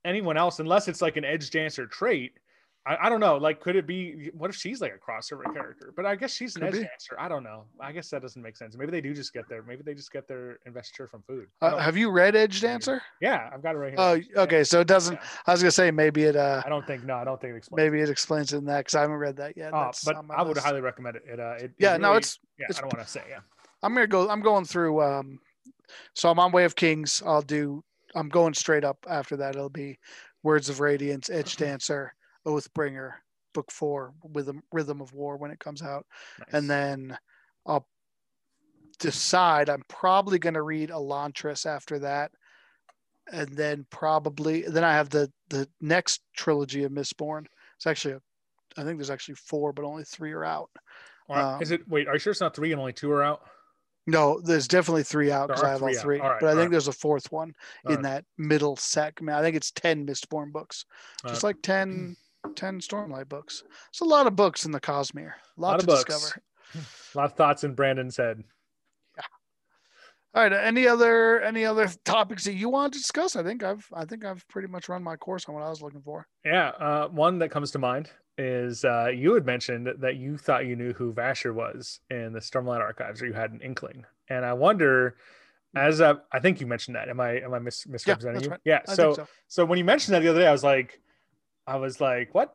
anyone 0.05 0.37
else, 0.37 0.59
unless 0.61 0.89
it's 0.89 1.03
like 1.03 1.17
an 1.17 1.25
Edgedancer 1.25 1.91
trait. 1.91 2.33
I, 2.89 3.07
I 3.07 3.09
don't 3.11 3.21
know. 3.21 3.37
Like, 3.37 3.61
could 3.61 3.77
it 3.77 3.87
be? 3.87 4.31
What 4.33 4.49
if 4.49 4.57
she's 4.57 4.81
like 4.81 4.95
a 4.95 4.99
crossover 4.99 5.45
character? 5.53 5.93
But 5.95 6.07
I 6.07 6.17
guess 6.17 6.33
she's 6.33 6.57
an 6.57 6.63
Could 6.63 6.75
Edge. 6.77 6.81
Dancer. 6.81 7.17
I 7.19 7.29
don't 7.29 7.43
know. 7.43 7.65
I 7.81 7.93
guess 7.93 8.09
that 8.11 8.23
doesn't 8.23 8.41
make 8.41 8.57
sense. 8.57 8.77
Maybe 8.79 8.91
they 8.91 9.03
do 9.03 9.13
just 9.13 9.35
get 9.35 9.47
their. 9.47 9.63
Maybe 9.63 9.83
they 9.85 9.93
just 9.93 10.11
get 10.11 10.27
their 10.27 10.59
investiture 10.65 11.07
from 11.07 11.23
food. 11.23 11.49
Uh, 11.61 11.77
have 11.77 11.99
you 11.99 12.11
read 12.11 12.33
Edgedancer? 12.35 13.01
yeah, 13.21 13.51
I've 13.53 13.63
got 13.63 13.75
it 13.75 13.79
right 13.79 13.91
here. 13.91 14.25
Oh, 14.37 14.43
okay. 14.45 14.65
So 14.65 14.81
it 14.81 14.87
doesn't. 14.87 15.15
Yeah. 15.15 15.29
I 15.47 15.53
was 15.53 15.61
gonna 15.61 15.71
say 15.71 15.91
maybe 15.91 16.25
it. 16.25 16.37
Uh, 16.37 16.63
I 16.65 16.71
don't 16.71 16.87
think. 16.87 17.05
No, 17.05 17.17
I 17.17 17.25
don't 17.25 17.39
think 17.39 17.53
it 17.53 17.59
explains. 17.59 17.77
maybe 17.77 18.01
it 18.01 18.09
explains 18.09 18.55
it 18.55 18.59
in 18.59 18.65
that 18.65 18.79
because 18.79 18.95
I 18.95 19.03
haven't 19.03 19.17
read 19.17 19.37
that 19.37 19.55
yet. 19.55 19.75
Oh, 19.75 19.91
but 20.07 20.17
I 20.31 20.43
would 20.43 20.57
list. 20.57 20.67
highly 20.67 20.81
recommend 20.81 21.17
it. 21.17 21.25
It. 21.31 21.39
Uh, 21.39 21.57
it, 21.59 21.65
it 21.65 21.73
Yeah, 21.79 21.99
no, 21.99 22.15
it's. 22.15 22.39
Yeah, 22.59 22.67
it's 22.71 22.79
I 22.79 22.83
don't 22.83 22.95
want 22.95 23.07
to 23.07 23.13
say. 23.13 23.23
Yeah. 23.29 23.41
I'm 23.83 23.93
gonna 23.93 24.07
go. 24.07 24.31
I'm 24.31 24.41
going 24.41 24.65
through. 24.65 25.03
Um, 25.03 25.41
so 26.15 26.31
I'm 26.31 26.39
on 26.39 26.53
Way 26.53 26.65
of 26.65 26.75
Kings. 26.75 27.23
I'll 27.25 27.43
do. 27.43 27.85
I'm 28.15 28.31
going 28.31 28.55
straight 28.55 28.85
up 28.85 28.99
after 29.09 29.37
that. 29.37 29.55
It'll 29.55 29.69
be 29.69 29.99
Words 30.43 30.69
of 30.69 30.81
Radiance, 30.81 31.29
Edgedancer, 31.29 32.09
Oathbringer, 32.47 33.13
Book 33.55 33.71
Four, 33.71 34.15
Rhythm 34.23 34.63
Rhythm 34.73 35.01
of 35.01 35.13
War 35.13 35.37
when 35.37 35.51
it 35.51 35.61
comes 35.61 35.83
out, 35.83 36.07
Nice. 36.39 36.49
and 36.53 36.71
then 36.71 37.19
I'll 37.67 37.87
decide. 38.99 39.69
I'm 39.69 39.85
probably 39.89 40.39
gonna 40.39 40.63
read 40.63 40.91
Elantris 40.91 41.67
after 41.67 41.99
that, 42.01 42.33
and 43.33 43.49
then 43.51 43.87
probably 43.91 44.63
then 44.63 44.85
I 44.85 44.93
have 44.93 45.11
the 45.11 45.31
the 45.49 45.69
next 45.81 46.23
trilogy 46.37 46.85
of 46.85 46.93
Mistborn. 46.93 47.47
It's 47.77 47.87
actually 47.87 48.15
a, 48.15 48.21
I 48.77 48.85
think 48.85 48.99
there's 48.99 49.11
actually 49.11 49.37
four, 49.37 49.73
but 49.73 49.85
only 49.85 50.05
three 50.05 50.33
are 50.33 50.45
out. 50.45 50.71
Right. 51.29 51.55
um, 51.55 51.63
Is 51.63 51.71
it? 51.71 51.87
Wait, 51.89 52.09
are 52.09 52.15
you 52.15 52.19
sure 52.19 52.31
it's 52.31 52.41
not 52.41 52.55
three 52.55 52.73
and 52.73 52.81
only 52.81 52.93
two 52.93 53.11
are 53.13 53.23
out? 53.23 53.43
No, 54.09 54.41
there's 54.41 54.67
definitely 54.67 55.03
three 55.03 55.31
out 55.31 55.49
because 55.49 55.63
I 55.63 55.69
have 55.69 55.83
all 55.83 55.95
three. 55.95 56.19
All 56.19 56.31
right, 56.31 56.41
but 56.41 56.47
I 56.47 56.53
think 56.53 56.63
right. 56.63 56.71
there's 56.71 56.89
a 56.89 56.93
fourth 56.93 57.31
one 57.31 57.53
All 57.85 57.93
in 57.93 58.03
that 58.03 58.25
middle 58.39 58.75
segment. 58.75 59.37
I 59.37 59.43
think 59.43 59.55
it's 59.55 59.71
10 59.73 60.07
Mistborn 60.07 60.51
books, 60.51 60.87
just 61.27 61.43
like 61.43 61.57
10, 61.63 62.17
10 62.57 62.81
Stormlight 62.81 63.29
books. 63.29 63.63
It's 63.91 64.01
a 64.01 64.05
lot 64.05 64.27
of 64.27 64.37
books 64.37 64.65
in 64.65 64.73
the 64.73 64.81
Cosmere. 64.81 65.33
A 65.57 65.61
lot, 65.61 65.71
lot 65.71 65.81
to 65.81 65.83
of 65.83 65.87
books. 65.87 66.05
discover. 66.05 66.43
A 67.15 67.19
lot 67.19 67.25
of 67.25 67.33
thoughts 67.33 67.65
in 67.65 67.75
Brandon's 67.75 68.19
head. 68.19 68.45
Yeah. 69.17 69.23
All 70.35 70.43
right. 70.43 70.53
Any 70.53 70.87
other 70.87 71.41
any 71.41 71.65
other 71.65 71.89
topics 72.05 72.45
that 72.45 72.53
you 72.53 72.69
want 72.69 72.93
to 72.93 72.99
discuss? 72.99 73.37
I 73.37 73.43
think 73.43 73.63
I've 73.63 73.87
I 73.95 74.05
think 74.05 74.25
I've 74.25 74.47
pretty 74.49 74.69
much 74.69 74.89
run 74.91 75.03
my 75.03 75.17
course 75.17 75.47
on 75.49 75.55
what 75.55 75.63
I 75.63 75.71
was 75.71 75.81
looking 75.81 76.03
for. 76.03 76.27
Yeah, 76.45 76.69
uh, 76.69 77.09
one 77.09 77.39
that 77.39 77.49
comes 77.51 77.71
to 77.71 77.79
mind 77.79 78.11
is 78.37 78.85
uh, 78.85 79.11
you 79.13 79.35
had 79.35 79.47
mentioned 79.47 79.89
that 79.99 80.17
you 80.17 80.37
thought 80.37 80.67
you 80.67 80.77
knew 80.77 80.93
who 80.93 81.13
Vasher 81.13 81.55
was 81.55 82.01
in 82.11 82.33
the 82.33 82.39
Stormlight 82.39 82.81
Archives, 82.81 83.21
or 83.23 83.27
you 83.27 83.33
had 83.33 83.51
an 83.51 83.61
inkling. 83.63 84.05
And 84.29 84.45
I 84.45 84.53
wonder, 84.53 85.17
as 85.75 86.01
I, 86.01 86.15
I 86.31 86.39
think 86.39 86.61
you 86.61 86.67
mentioned 86.67 86.97
that. 86.97 87.09
Am 87.09 87.19
I 87.19 87.41
am 87.41 87.55
I 87.55 87.59
mis- 87.59 87.87
misrepresenting 87.87 88.35
that's 88.35 88.45
you? 88.45 88.51
right. 88.51 88.61
Yeah. 88.65 88.81
So, 88.87 89.15
so. 89.15 89.27
so 89.49 89.65
when 89.65 89.79
you 89.79 89.85
mentioned 89.85 90.15
that 90.15 90.21
the 90.21 90.29
other 90.29 90.41
day, 90.41 90.47
I 90.47 90.53
was 90.53 90.65
like, 90.65 91.01
I 91.69 91.77
was 91.77 92.01
like, 92.01 92.35
what? 92.35 92.55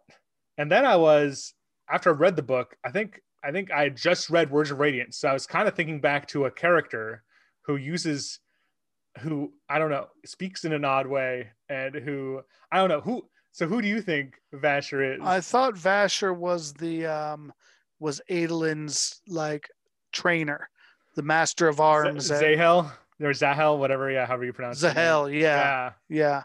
And 0.58 0.72
then 0.72 0.86
I 0.86 0.96
was 0.96 1.54
after 1.90 2.10
I 2.10 2.14
read 2.14 2.36
the 2.36 2.42
book. 2.42 2.76
I 2.84 2.90
think 2.92 3.22
I 3.44 3.52
think 3.52 3.72
I 3.72 3.84
had 3.84 3.96
just 3.96 4.30
read 4.30 4.50
Words 4.50 4.72
of 4.72 4.80
Radiance, 4.80 5.18
so 5.18 5.28
I 5.30 5.34
was 5.34 5.46
kind 5.46 5.68
of 5.68 5.76
thinking 5.76 6.02
back 6.02 6.28
to 6.30 6.46
a 6.46 6.52
character 6.52 7.24
who 7.66 7.76
uses, 7.76 8.40
who 9.20 9.54
I 9.70 9.78
don't 9.80 9.92
know, 9.92 10.08
speaks 10.26 10.66
in 10.66 10.74
an 10.74 10.84
odd 10.84 11.08
way, 11.08 11.50
and 11.70 11.94
who 11.96 12.42
I 12.72 12.78
don't 12.78 12.90
know 12.90 13.02
who. 13.02 13.28
So 13.52 13.68
who 13.68 13.82
do 13.84 13.88
you 13.88 14.02
think 14.02 14.34
Vasher 14.54 15.16
is? 15.16 15.22
I 15.24 15.42
thought 15.42 15.76
Vasher 15.76 16.36
was 16.36 16.74
the 16.74 17.06
um 17.06 17.54
was 18.00 18.20
Adolin's 18.30 19.22
like 19.28 19.70
trainer, 20.12 20.70
the 21.16 21.22
master 21.22 21.68
of 21.68 21.80
arms. 21.80 22.26
Z- 22.26 22.36
Zahel 22.38 22.92
or 23.22 23.34
Zahel, 23.34 23.78
whatever, 23.78 24.10
yeah, 24.10 24.26
however 24.26 24.46
you 24.46 24.54
pronounce 24.54 24.78
it. 24.84 24.94
Zahel, 24.94 25.30
yeah, 25.30 25.40
Yeah. 25.40 25.92
yeah. 26.10 26.42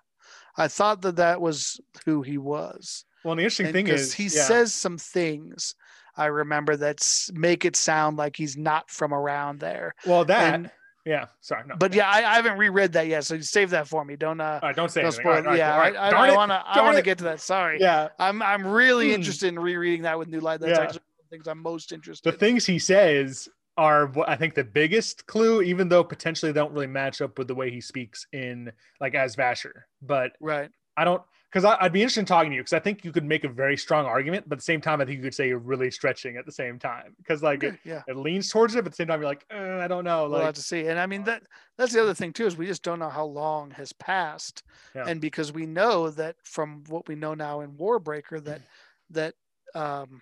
I 0.59 0.69
thought 0.69 1.01
that 1.03 1.17
that 1.17 1.41
was 1.41 1.81
who 2.05 2.21
he 2.23 2.37
was. 2.37 3.05
Well, 3.25 3.35
the 3.37 3.43
interesting 3.43 3.67
And 3.67 3.73
thing 3.75 3.89
is, 3.89 4.13
he 4.13 4.25
yeah. 4.25 4.29
says 4.45 4.75
some 4.75 4.99
things 4.99 5.75
I 6.17 6.27
remember 6.27 6.77
that 6.77 7.29
make 7.33 7.65
it 7.65 7.77
sound 7.77 8.17
like 8.17 8.37
he's 8.37 8.57
not 8.57 8.91
from 8.91 9.15
around 9.15 9.61
there. 9.61 9.95
well, 10.05 10.25
that, 10.27 10.55
and- 10.55 10.71
yeah. 11.07 11.27
Sorry, 11.41 11.63
no. 11.67 11.75
But 11.77 11.95
yeah, 11.95 12.09
I, 12.11 12.19
I 12.19 12.35
haven't 12.35 12.59
reread 12.59 12.93
that 12.93 13.07
yet, 13.07 13.25
so 13.25 13.35
you 13.37 13.43
save 13.43 13.71
that 13.71 13.89
for 13.89 14.05
me. 14.05 14.17
Don't 14.17 14.41
uh, 14.41 14.61
right, 14.63 14.77
don't 14.77 14.91
say 14.91 15.01
don't 15.03 15.13
spoil. 15.13 15.37
All 15.37 15.43
right, 15.43 15.47
all 15.47 15.51
right, 15.53 15.59
yeah, 15.59 15.73
all 15.73 15.79
right. 15.81 15.97
I, 15.97 16.07
I, 16.09 16.11
Darn 16.11 16.31
I 16.31 16.37
wanna 16.37 16.63
I 16.67 16.83
wanna 16.83 17.01
get 17.03 17.17
to 17.19 17.25
that. 17.25 17.41
Sorry. 17.41 17.81
Yeah, 17.81 18.09
I'm 18.19 18.43
I'm 18.43 18.67
really 18.67 19.09
Hmm. 19.09 19.15
interested 19.15 19.47
in 19.49 19.59
rereading 19.59 20.03
that 20.03 20.19
with 20.19 20.29
New 20.29 20.41
Light. 20.41 20.61
That's 20.61 20.77
Yeah. 20.77 20.85
actually 20.85 21.01
one 21.01 21.25
of 21.25 21.31
the 21.31 21.37
things 21.37 21.47
I'm 21.49 21.63
most 21.63 21.93
interested. 21.93 22.31
The 22.31 22.37
things 22.37 22.67
he 22.67 22.79
says 22.79 23.49
are 23.79 24.09
what 24.09 24.29
I 24.29 24.35
think 24.37 24.55
the 24.55 24.65
biggest 24.65 25.27
clue, 25.27 25.63
even 25.63 25.89
though 25.89 26.05
potentially 26.05 26.53
they 26.53 26.61
don't 26.61 26.73
really 26.73 26.89
match 26.89 27.23
up 27.23 27.39
with 27.39 27.47
the 27.49 27.55
way 27.55 27.71
he 27.71 27.81
speaks 27.81 28.27
in 28.33 28.73
like 29.01 29.15
as 29.15 29.37
Vasher. 29.37 29.85
But 30.03 30.33
Right. 30.41 30.71
I 30.97 31.05
don't 31.05 31.23
because 31.51 31.65
I'd 31.65 31.93
be 31.93 32.03
interested 32.03 32.21
in 32.21 32.27
talking 32.27 32.51
to 32.51 32.57
you 32.57 32.61
because 32.63 32.75
I 32.75 32.81
think 32.81 33.05
you 33.05 33.13
could 33.13 33.25
make 33.25 33.45
a 33.45 33.49
very 33.49 33.77
strong 33.77 34.05
argument, 34.05 34.49
but 34.49 34.57
at 34.57 34.59
the 34.59 34.65
same 34.65 34.81
time, 34.83 35.01
I 35.01 35.07
think 35.07 35.17
you 35.17 35.23
could 35.23 35.35
say 35.35 35.49
you're 35.49 35.59
really 35.59 35.91
stretching 35.91 36.37
at 36.37 36.45
the 36.45 36.53
same 36.53 36.79
time 36.79 37.15
because 37.19 37.43
like 37.43 37.63
it, 37.63 37.79
yeah. 37.85 38.03
it 38.09 38.17
leans 38.17 38.51
towards 38.51 38.75
it, 38.75 38.79
but 38.79 38.87
at 38.89 38.93
the 38.93 38.97
same 38.97 39.07
time, 39.07 39.21
you're 39.21 39.31
like, 39.31 39.47
uh, 39.51 39.79
I 39.79 39.87
don't 39.89 40.05
know. 40.05 40.23
We'll 40.23 40.33
Like, 40.33 40.43
have 40.47 40.55
to 40.57 40.63
see. 40.63 40.89
And 40.89 40.99
I 40.99 41.07
mean 41.07 41.23
that 41.25 41.45
that's 41.79 41.93
the 41.93 42.03
other 42.03 42.15
thing 42.15 42.33
too 42.33 42.47
is 42.47 42.57
we 42.57 42.67
just 42.67 42.83
don't 42.83 42.99
know 42.99 43.09
how 43.09 43.25
long 43.25 43.71
has 43.71 43.93
passed. 43.93 44.65
Yeah. 44.95 45.05
And 45.07 45.21
because 45.21 45.53
we 45.53 45.67
know 45.67 46.11
that 46.11 46.35
from 46.43 46.83
what 46.89 47.07
we 47.09 47.15
know 47.15 47.35
now 47.35 47.61
in 47.61 47.73
Warbreaker 47.75 48.43
that 48.45 48.63
that 49.11 49.35
um 49.75 50.21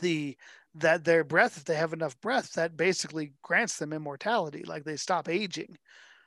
the 0.00 0.36
that 0.80 1.04
their 1.04 1.24
breath, 1.24 1.56
if 1.56 1.64
they 1.64 1.74
have 1.74 1.92
enough 1.92 2.20
breath, 2.20 2.52
that 2.54 2.76
basically 2.76 3.32
grants 3.42 3.78
them 3.78 3.92
immortality. 3.92 4.62
Like 4.64 4.84
they 4.84 4.96
stop 4.96 5.28
aging. 5.28 5.76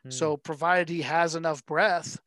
hmm, 0.03 0.09
So 0.09 0.37
provided 0.37 0.89
he 0.89 1.01
has 1.03 1.35
enough 1.35 1.65
breath, 1.65 2.19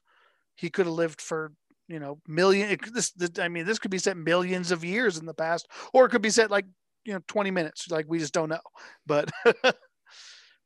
he 0.56 0.70
could 0.70 0.86
have 0.86 0.94
lived 0.94 1.20
for 1.20 1.52
you 1.88 1.98
know 1.98 2.18
million. 2.26 2.76
This, 2.92 3.12
this 3.12 3.30
I 3.38 3.48
mean 3.48 3.66
this 3.66 3.78
could 3.78 3.90
be 3.90 3.98
set 3.98 4.16
millions 4.16 4.70
of 4.70 4.84
years 4.84 5.18
in 5.18 5.26
the 5.26 5.34
past, 5.34 5.68
or 5.92 6.06
it 6.06 6.10
could 6.10 6.22
be 6.22 6.30
set 6.30 6.50
like 6.50 6.66
you 7.04 7.12
know 7.12 7.20
20 7.28 7.50
minutes. 7.50 7.90
Like 7.90 8.06
we 8.08 8.18
just 8.18 8.34
don't 8.34 8.48
know. 8.48 8.60
But 9.06 9.30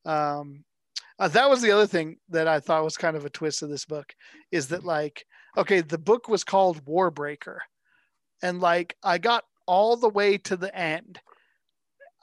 um, 0.05 0.65
uh, 1.19 1.29
that 1.29 1.51
was 1.51 1.61
the 1.63 1.73
other 1.73 1.87
thing 1.87 2.17
that 2.29 2.47
I 2.47 2.61
thought 2.61 2.85
was 2.85 2.97
kind 2.97 3.17
of 3.17 3.25
a 3.25 3.31
twist 3.31 3.63
of 3.63 3.71
this 3.71 3.85
book 3.85 4.13
is 4.53 4.69
that 4.69 4.85
like 4.85 5.25
okay 5.57 5.81
the 5.81 5.99
book 5.99 6.29
was 6.29 6.45
called 6.45 6.85
Warbreaker, 6.85 7.59
and 8.43 8.61
like 8.61 8.97
I 9.03 9.19
got 9.19 9.45
all 9.67 9.97
the 9.97 10.09
way 10.09 10.39
to 10.39 10.57
the 10.57 10.75
end. 10.77 11.21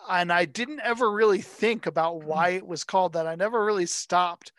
And 0.09 0.31
I 0.31 0.45
didn't 0.45 0.81
ever 0.81 1.11
really 1.11 1.41
think 1.41 1.85
about 1.85 2.23
why 2.23 2.49
it 2.49 2.65
was 2.65 2.83
called 2.83 3.13
that. 3.13 3.27
I 3.27 3.35
never 3.35 3.63
really 3.63 3.85
stopped 3.85 4.51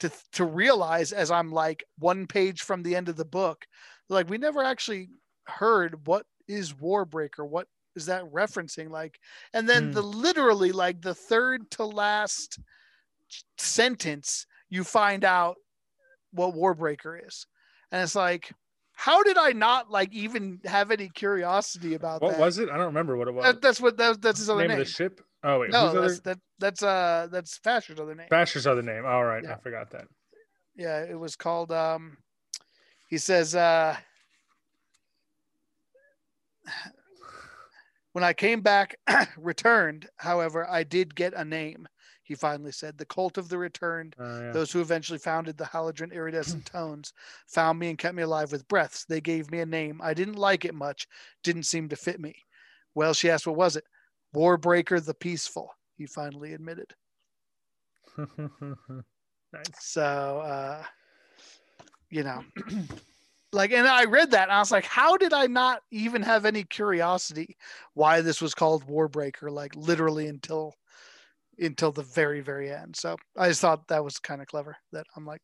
to 0.00 0.10
to 0.32 0.44
realize 0.44 1.12
as 1.12 1.30
I'm 1.30 1.50
like 1.52 1.84
one 1.98 2.26
page 2.26 2.62
from 2.62 2.82
the 2.82 2.96
end 2.96 3.08
of 3.08 3.16
the 3.16 3.24
book, 3.24 3.66
like 4.08 4.30
we 4.30 4.38
never 4.38 4.62
actually 4.62 5.08
heard 5.46 6.06
what 6.06 6.26
is 6.46 6.72
Warbreaker, 6.72 7.48
what 7.48 7.66
is 7.96 8.06
that 8.06 8.24
referencing 8.32 8.90
like, 8.90 9.18
and 9.52 9.68
then 9.68 9.88
Hmm. 9.88 9.92
the 9.92 10.02
literally 10.02 10.72
like 10.72 11.02
the 11.02 11.14
third 11.14 11.70
to 11.72 11.84
last 11.84 12.58
sentence 13.58 14.46
you 14.70 14.84
find 14.84 15.24
out 15.24 15.56
what 16.32 16.54
Warbreaker 16.54 17.18
is, 17.26 17.46
and 17.90 18.02
it's 18.02 18.14
like, 18.14 18.52
how 19.00 19.22
did 19.22 19.38
I 19.38 19.52
not 19.52 19.92
like 19.92 20.12
even 20.12 20.58
have 20.64 20.90
any 20.90 21.08
curiosity 21.08 21.94
about 21.94 22.20
what 22.20 22.32
that? 22.32 22.40
was 22.40 22.58
it? 22.58 22.68
I 22.68 22.76
don't 22.76 22.86
remember 22.86 23.16
what 23.16 23.28
it 23.28 23.30
was. 23.32 23.44
That- 23.44 23.62
that's 23.62 23.80
what 23.80 23.96
that, 23.96 24.20
that's 24.20 24.40
his 24.40 24.50
other 24.50 24.62
name 24.62 24.70
name. 24.70 24.80
of 24.80 24.86
the 24.86 24.92
ship? 24.92 25.20
Oh 25.44 25.60
wait, 25.60 25.70
no, 25.70 25.86
who's 25.86 25.90
other? 25.90 26.00
that's 26.08 26.20
that, 26.20 26.38
that's 26.58 26.82
uh 26.82 27.28
that's 27.30 27.58
Vasher's 27.62 28.00
other 28.00 28.16
name. 28.16 28.26
Vasher's 28.28 28.66
other 28.66 28.82
name. 28.82 29.06
All 29.06 29.24
right, 29.24 29.46
I 29.46 29.54
forgot 29.54 29.90
that. 29.92 30.08
yeah 30.74 31.04
it 31.04 31.16
was 31.16 31.36
called 31.36 31.70
um 31.70 32.16
he 33.08 33.18
says 33.18 33.54
uh 33.54 33.96
when 38.12 38.24
i 38.24 38.32
came 38.32 38.60
back 38.62 38.96
returned 39.38 40.08
however 40.16 40.66
i 40.68 40.82
did 40.82 41.14
get 41.14 41.32
a 41.34 41.44
name 41.44 41.86
he 42.28 42.34
finally 42.34 42.70
said 42.72 42.96
the 42.96 43.06
cult 43.06 43.38
of 43.38 43.48
the 43.48 43.58
returned 43.58 44.14
Uh, 44.20 44.40
yeah. 44.42 44.52
those 44.52 44.70
who 44.70 44.80
eventually 44.80 45.18
founded 45.18 45.56
the 45.56 45.64
Hallandren 45.64 46.12
iridescent 46.12 46.64
tones 46.72 47.12
found 47.48 47.78
me 47.78 47.88
and 47.88 47.98
kept 47.98 48.14
me 48.14 48.22
alive 48.22 48.52
with 48.52 48.68
breaths 48.68 49.04
they 49.06 49.20
gave 49.20 49.50
me 49.50 49.60
a 49.60 49.66
name 49.66 50.00
i 50.02 50.14
didn't 50.14 50.36
like 50.36 50.64
it 50.64 50.74
much 50.74 51.08
didn't 51.42 51.64
seem 51.64 51.88
to 51.88 51.96
fit 51.96 52.20
me 52.20 52.34
well 52.94 53.14
she 53.14 53.30
asked 53.30 53.46
what 53.46 53.56
was 53.56 53.76
it 53.76 53.84
Warbreaker 54.34 55.04
the 55.04 55.14
Peaceful. 55.14 55.70
He 55.96 56.06
finally 56.06 56.52
admitted. 56.52 56.94
nice. 58.38 59.64
So, 59.80 60.02
uh, 60.02 60.82
you 62.10 62.22
know, 62.22 62.44
like, 63.52 63.72
and 63.72 63.86
I 63.86 64.04
read 64.04 64.30
that 64.32 64.44
and 64.44 64.52
I 64.52 64.58
was 64.58 64.70
like, 64.70 64.84
how 64.84 65.16
did 65.16 65.32
I 65.32 65.46
not 65.46 65.80
even 65.90 66.22
have 66.22 66.44
any 66.44 66.64
curiosity 66.64 67.56
why 67.94 68.20
this 68.20 68.40
was 68.40 68.54
called 68.54 68.86
Warbreaker? 68.86 69.50
Like, 69.50 69.74
literally 69.74 70.28
until 70.28 70.74
until 71.58 71.92
the 71.92 72.02
very 72.02 72.40
very 72.40 72.70
end. 72.72 72.96
So 72.96 73.16
I 73.36 73.48
just 73.48 73.60
thought 73.60 73.88
that 73.88 74.04
was 74.04 74.18
kind 74.18 74.40
of 74.40 74.46
clever. 74.48 74.76
That 74.92 75.06
I'm 75.16 75.26
like, 75.26 75.40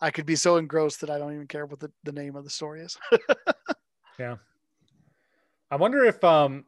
I 0.00 0.10
could 0.10 0.26
be 0.26 0.36
so 0.36 0.56
engrossed 0.56 1.00
that 1.00 1.10
I 1.10 1.18
don't 1.18 1.34
even 1.34 1.46
care 1.46 1.66
what 1.66 1.80
the, 1.80 1.90
the 2.04 2.12
name 2.12 2.36
of 2.36 2.44
the 2.44 2.50
story 2.50 2.82
is. 2.82 2.98
yeah. 4.18 4.36
I 5.70 5.76
wonder 5.76 6.04
if 6.04 6.22
um, 6.22 6.64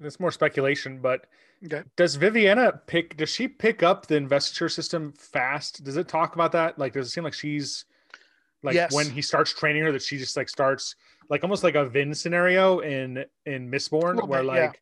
it's 0.00 0.20
more 0.20 0.30
speculation, 0.30 1.00
but 1.00 1.26
Okay. 1.64 1.82
Does 1.96 2.16
Viviana 2.16 2.80
pick? 2.86 3.16
Does 3.16 3.30
she 3.30 3.48
pick 3.48 3.82
up 3.82 4.06
the 4.06 4.16
investiture 4.16 4.68
system 4.68 5.14
fast? 5.16 5.82
Does 5.82 5.96
it 5.96 6.08
talk 6.08 6.34
about 6.34 6.52
that? 6.52 6.78
Like, 6.78 6.92
does 6.92 7.06
it 7.06 7.10
seem 7.10 7.24
like 7.24 7.32
she's 7.32 7.86
like 8.62 8.74
Yes. 8.74 8.92
when 8.92 9.08
he 9.10 9.22
starts 9.22 9.52
training 9.52 9.82
her 9.84 9.92
that 9.92 10.02
she 10.02 10.18
just 10.18 10.36
like 10.36 10.48
starts 10.48 10.94
like 11.30 11.42
almost 11.42 11.64
like 11.64 11.74
a 11.74 11.86
Vin 11.86 12.14
scenario 12.14 12.80
in 12.80 13.24
in 13.46 13.70
Mistborn, 13.70 14.26
where 14.28 14.40
bit, 14.40 14.46
like 14.46 14.58
yeah. 14.58 14.72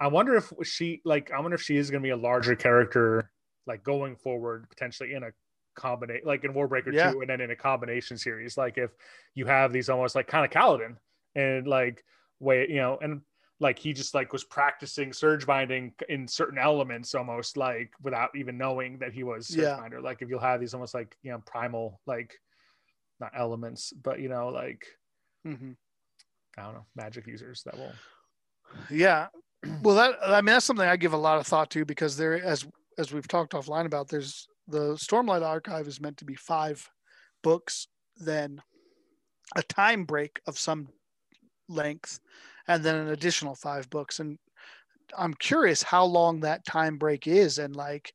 I 0.00 0.08
wonder 0.08 0.34
if 0.36 0.52
she 0.62 1.02
like 1.04 1.30
I 1.30 1.40
wonder 1.40 1.54
if 1.54 1.62
she 1.62 1.76
is 1.76 1.90
going 1.90 2.02
to 2.02 2.06
be 2.06 2.10
a 2.10 2.16
larger 2.16 2.56
character 2.56 3.30
like 3.66 3.84
going 3.84 4.16
forward 4.16 4.68
potentially 4.70 5.12
in 5.12 5.22
a 5.22 5.30
combination 5.76 6.26
like 6.26 6.42
in 6.44 6.52
Warbreaker 6.54 6.92
Yeah. 6.94 7.12
2 7.12 7.20
and 7.20 7.30
then 7.30 7.40
in 7.40 7.50
a 7.50 7.56
combination 7.56 8.16
series 8.16 8.56
like 8.56 8.78
if 8.78 8.90
you 9.34 9.46
have 9.46 9.72
these 9.72 9.88
almost 9.88 10.14
like 10.14 10.26
kind 10.26 10.44
of 10.44 10.50
Kaladin 10.50 10.96
and 11.34 11.66
like 11.66 12.02
way 12.40 12.66
you 12.68 12.76
know 12.76 12.98
and 13.02 13.20
like 13.60 13.78
he 13.78 13.92
just 13.92 14.14
like 14.14 14.32
was 14.32 14.42
practicing 14.42 15.12
surge 15.12 15.46
binding 15.46 15.92
in 16.08 16.26
certain 16.26 16.58
elements 16.58 17.14
almost 17.14 17.58
like 17.58 17.92
without 18.02 18.30
even 18.34 18.56
knowing 18.56 18.98
that 18.98 19.12
he 19.12 19.22
was 19.22 19.46
surge 19.48 19.58
Yeah. 19.58 19.76
binder 19.76 20.00
like 20.00 20.22
if 20.22 20.28
you'll 20.30 20.40
have 20.40 20.60
these 20.60 20.72
almost 20.74 20.94
like 20.94 21.14
you 21.22 21.30
know 21.30 21.42
primal 21.46 22.00
like 22.06 22.40
not 23.20 23.32
elements 23.36 23.92
but 23.92 24.18
you 24.18 24.30
know 24.30 24.48
like 24.48 24.86
Mhm. 25.46 25.76
I 26.56 26.62
don't 26.62 26.74
know 26.74 26.86
magic 26.96 27.26
users 27.26 27.62
that 27.64 27.76
will 27.76 27.94
Yeah. 28.90 29.28
Well, 29.82 29.96
that 29.96 30.16
I 30.24 30.40
mean 30.40 30.52
that's 30.54 30.64
something 30.64 30.86
I 30.86 30.96
give 30.96 31.12
a 31.12 31.18
lot 31.18 31.38
of 31.38 31.46
thought 31.46 31.70
to 31.70 31.84
because 31.84 32.16
there, 32.16 32.42
as 32.42 32.66
as 32.98 33.12
we've 33.12 33.28
talked 33.28 33.52
offline 33.52 33.86
about, 33.86 34.08
there's 34.08 34.46
the 34.68 34.94
Stormlight 34.94 35.42
Archive 35.42 35.86
is 35.86 36.00
meant 36.00 36.16
to 36.18 36.24
be 36.24 36.34
five 36.34 36.88
books, 37.42 37.88
then 38.16 38.60
a 39.56 39.62
time 39.62 40.04
break 40.04 40.40
of 40.46 40.58
some 40.58 40.88
length, 41.68 42.20
and 42.68 42.84
then 42.84 42.94
an 42.94 43.08
additional 43.08 43.54
five 43.54 43.88
books. 43.90 44.20
And 44.20 44.38
I'm 45.16 45.34
curious 45.34 45.82
how 45.82 46.04
long 46.04 46.40
that 46.40 46.64
time 46.64 46.98
break 46.98 47.26
is, 47.26 47.58
and 47.58 47.74
like, 47.74 48.12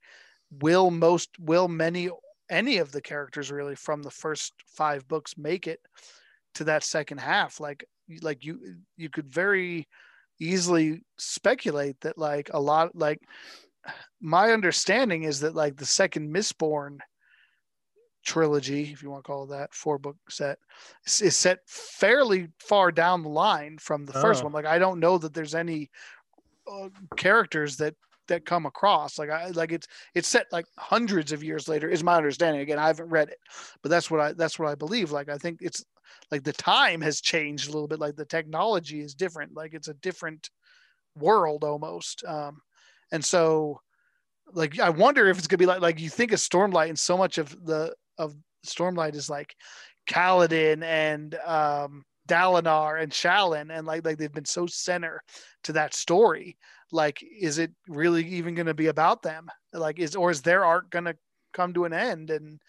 will 0.62 0.92
most, 0.92 1.30
will 1.40 1.68
many, 1.68 2.10
any 2.50 2.78
of 2.78 2.92
the 2.92 3.02
characters 3.02 3.52
really 3.52 3.76
from 3.76 4.02
the 4.02 4.12
first 4.12 4.54
five 4.66 5.08
books 5.08 5.38
make 5.38 5.68
it 5.68 5.80
to 6.56 6.64
that 6.66 6.84
second 6.84 7.20
half? 7.20 7.60
Like, 7.60 7.86
like 8.22 8.46
you, 8.46 8.60
you 8.98 9.10
could 9.10 9.28
very 9.28 9.88
easily 10.40 11.02
speculate 11.18 12.00
that 12.02 12.18
like 12.18 12.50
a 12.54 12.60
lot 12.60 12.96
like 12.96 13.20
my 14.20 14.52
understanding 14.52 15.24
is 15.24 15.40
that 15.42 15.56
like 15.56 15.78
the 15.78 15.86
second 15.86 16.34
Mistborn 16.34 16.98
trilogy, 18.26 18.92
if 18.92 19.04
you 19.04 19.10
want 19.12 19.24
to 19.24 19.28
call 19.28 19.44
it 19.44 19.50
that, 19.52 19.74
four 19.74 19.98
book 20.00 20.18
set, 20.30 20.58
is, 21.06 21.36
set 21.38 21.60
fairly 21.68 22.48
far 22.60 22.92
down 22.92 23.22
the 23.22 23.30
line 23.30 23.78
from 23.78 24.06
the 24.06 24.14
first 24.14 24.42
Oh. 24.42 24.46
one. 24.46 24.54
Like 24.54 24.66
I 24.66 24.80
don't 24.80 25.00
know 25.00 25.18
that 25.18 25.34
there's 25.34 25.56
any 25.56 25.92
uh, 26.70 26.90
characters 27.16 27.78
that 27.78 27.96
that 28.28 28.44
come 28.44 28.66
across 28.66 29.20
like 29.20 29.30
I 29.30 29.50
like 29.50 29.72
it's 29.72 29.88
it's 30.16 30.28
set 30.28 30.48
like 30.52 30.66
hundreds 30.80 31.32
of 31.32 31.44
years 31.44 31.68
later 31.68 31.88
is 31.88 32.04
my 32.04 32.16
understanding. 32.18 32.62
Again, 32.64 32.80
I 32.80 32.88
haven't 32.88 33.10
read 33.10 33.30
it, 33.30 33.38
but 33.84 33.90
that's 33.90 34.10
what 34.10 34.20
I 34.20 34.34
that's 34.34 34.58
what 34.58 34.68
I 34.68 34.74
believe. 34.74 35.12
Like 35.12 35.30
I 35.30 35.38
think 35.38 35.60
it's 35.62 35.86
like 36.32 36.44
the 36.44 36.54
time 36.54 37.02
has 37.02 37.22
changed 37.22 37.68
a 37.68 37.72
little 37.72 37.88
bit. 37.88 38.00
Like 38.00 38.16
the 38.16 38.26
technology 38.26 39.02
is 39.02 39.14
different. 39.14 39.56
Like 39.56 39.74
it's 39.74 39.88
a 39.88 39.94
different 39.96 40.50
world 41.16 41.64
almost. 41.64 42.24
Um, 42.26 42.62
and 43.12 43.24
so 43.24 43.80
like 44.54 44.80
I 44.80 44.90
wonder 44.90 45.28
if 45.28 45.38
it's 45.38 45.48
gonna 45.48 45.58
be 45.58 45.66
like 45.66 45.82
like 45.82 46.00
you 46.00 46.10
think 46.10 46.32
of 46.32 46.40
Stormlight 46.40 46.90
and 46.90 47.00
so 47.00 47.18
much 47.18 47.38
of 47.38 47.50
the 47.66 47.94
of 48.18 48.36
Stormlight 48.66 49.16
is 49.16 49.30
like 49.30 49.56
Kaladin 50.08 50.84
and 50.84 51.36
um 51.46 52.04
Dalinar 52.28 53.02
and 53.02 53.12
Shallan 53.12 53.76
and 53.76 53.86
like 53.86 54.06
like 54.06 54.18
they've 54.18 54.32
been 54.32 54.46
so 54.46 54.66
center 54.68 55.22
to 55.64 55.74
that 55.74 55.94
story. 55.94 56.58
Like 56.92 57.24
is 57.40 57.58
it 57.58 57.72
really 57.88 58.26
even 58.26 58.56
gonna 58.56 58.74
be 58.74 58.88
about 58.88 59.22
them? 59.22 59.48
Like 59.74 60.00
is 60.00 60.16
or 60.16 60.32
is 60.32 60.42
their 60.42 60.66
arc 60.66 60.90
gonna 60.90 61.16
come 61.54 61.74
to 61.74 61.86
an 61.86 61.94
end 61.94 62.30
and 62.30 62.60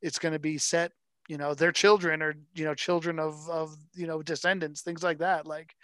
it's 0.00 0.18
gonna 0.18 0.38
be 0.38 0.58
set, 0.58 0.92
you 1.28 1.38
know, 1.38 1.54
their 1.54 1.72
children 1.72 2.22
or 2.22 2.34
you 2.54 2.64
know, 2.64 2.74
children 2.74 3.18
of 3.18 3.48
of 3.48 3.76
you 3.94 4.06
know, 4.06 4.22
descendants, 4.22 4.82
things 4.82 5.02
like 5.02 5.18
that. 5.18 5.46
Like 5.46 5.74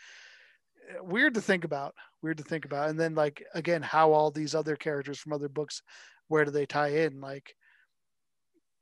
eh, 0.90 1.00
weird 1.02 1.34
to 1.34 1.40
think 1.40 1.64
about 1.64 1.94
weird 2.22 2.38
to 2.38 2.44
think 2.44 2.64
about. 2.64 2.90
And 2.90 2.98
then 2.98 3.14
like 3.14 3.44
again 3.54 3.82
how 3.82 4.12
all 4.12 4.30
these 4.30 4.54
other 4.54 4.76
characters 4.76 5.18
from 5.18 5.32
other 5.32 5.48
books 5.48 5.82
where 6.28 6.44
do 6.44 6.50
they 6.50 6.66
tie 6.66 6.88
in? 6.88 7.20
Like 7.20 7.54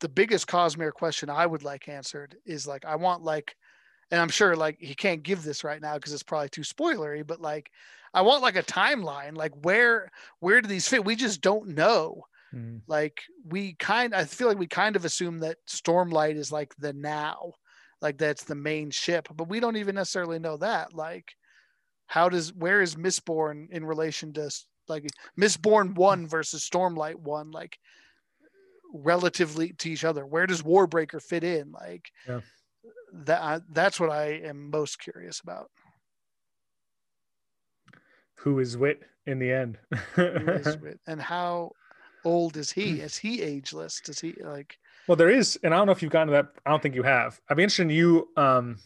the 0.02 0.08
biggest 0.08 0.48
cosmere 0.48 0.92
question 0.92 1.30
i 1.30 1.46
would 1.46 1.62
like 1.62 1.88
answered 1.88 2.36
is 2.44 2.66
like 2.66 2.84
i 2.84 2.96
want 2.96 3.22
like 3.22 3.56
and 4.10 4.20
i'm 4.20 4.28
sure 4.28 4.56
like 4.56 4.76
he 4.80 4.96
can't 4.96 5.22
give 5.22 5.44
this 5.44 5.62
right 5.62 5.80
now 5.80 5.94
because 5.94 6.12
it's 6.12 6.24
probably 6.24 6.48
too 6.48 6.62
spoilery 6.62 7.24
but 7.24 7.40
like 7.40 7.70
i 8.12 8.20
want 8.20 8.42
like 8.42 8.56
a 8.56 8.64
timeline 8.64 9.36
like 9.36 9.52
where 9.64 10.10
where 10.40 10.60
do 10.60 10.68
these 10.68 10.88
fit? 10.88 11.04
We 11.04 11.14
just 11.14 11.40
don't 11.40 11.68
know 11.68 12.24
Mm. 12.54 12.82
like 12.86 13.22
we 13.46 13.74
kind 13.78 14.14
i 14.14 14.24
feel 14.24 14.46
like 14.46 14.58
we 14.58 14.66
kind 14.66 14.94
of 14.94 15.06
assume 15.06 15.38
that 15.38 15.56
stormlight 15.66 16.36
is 16.36 16.52
like 16.52 16.74
the 16.76 16.92
now 16.92 17.52
like 18.02 18.18
that's 18.18 18.44
the 18.44 18.54
main 18.54 18.90
ship 18.90 19.26
but 19.34 19.48
we 19.48 19.60
don't 19.60 19.76
even 19.76 19.94
necessarily 19.94 20.38
know 20.38 20.56
that. 20.58 20.92
Like 20.92 21.32
how 22.08 22.28
does 22.28 22.52
where 22.52 22.82
is 22.82 22.96
mistborn 22.96 23.70
in 23.70 23.84
relation 23.86 24.32
to 24.34 24.50
like 24.88 25.06
mistborn 25.40 25.94
one 25.94 26.26
mm. 26.26 26.30
versus 26.30 26.68
stormlight 26.68 27.14
one 27.14 27.52
like 27.52 27.78
relatively 28.92 29.72
to 29.78 29.88
each 29.90 30.04
other? 30.04 30.26
Where 30.26 30.46
does 30.46 30.62
warbreaker 30.62 31.22
fit 31.22 31.44
in? 31.44 31.70
Like 31.72 32.10
Yeah. 32.28 32.40
that 33.24 33.62
that's 33.70 33.98
what 34.00 34.10
i 34.10 34.32
am 34.44 34.70
most 34.70 34.98
curious 34.98 35.40
about. 35.40 35.70
Who 38.38 38.58
is 38.58 38.76
wit 38.76 39.00
in 39.26 39.38
the 39.38 39.52
end? 39.52 39.78
Who 40.14 40.22
is 40.24 40.76
Wit? 40.82 40.98
and 41.06 41.22
how 41.22 41.70
old 42.24 42.56
is 42.56 42.70
he 42.72 43.00
is 43.00 43.16
he 43.16 43.42
ageless 43.42 44.00
does 44.00 44.20
he 44.20 44.34
like 44.40 44.78
Well, 45.08 45.16
there 45.16 45.30
is, 45.30 45.58
and 45.62 45.74
I 45.74 45.76
don't 45.78 45.86
know 45.86 45.92
if 45.92 46.02
you've 46.02 46.12
gotten 46.12 46.28
to 46.28 46.32
that. 46.34 46.46
I 46.64 46.70
don't 46.70 46.82
think 46.82 46.94
you 46.94 47.02
have. 47.02 47.40
I'd 47.48 47.56
be 47.56 47.62
interested 47.64 47.82
in 47.82 47.90
you. 47.90 48.28
Um, 48.36 48.78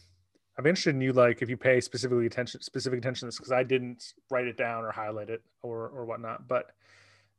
I'd 0.57 0.63
be 0.63 0.69
interested 0.69 0.95
in 0.95 1.01
you, 1.01 1.13
like 1.13 1.41
if 1.43 1.49
you 1.49 1.57
pay 1.57 1.79
specifically 1.79 2.25
attention, 2.25 2.61
specific 2.61 2.97
attention 2.99 3.21
to 3.21 3.25
this, 3.27 3.37
because 3.37 3.51
I 3.51 3.63
didn't 3.63 4.03
write 4.31 4.47
it 4.47 4.57
down 4.57 4.83
or 4.83 4.91
highlight 4.91 5.29
it 5.29 5.43
or 5.61 5.89
or 5.89 6.05
whatnot. 6.05 6.47
But 6.47 6.71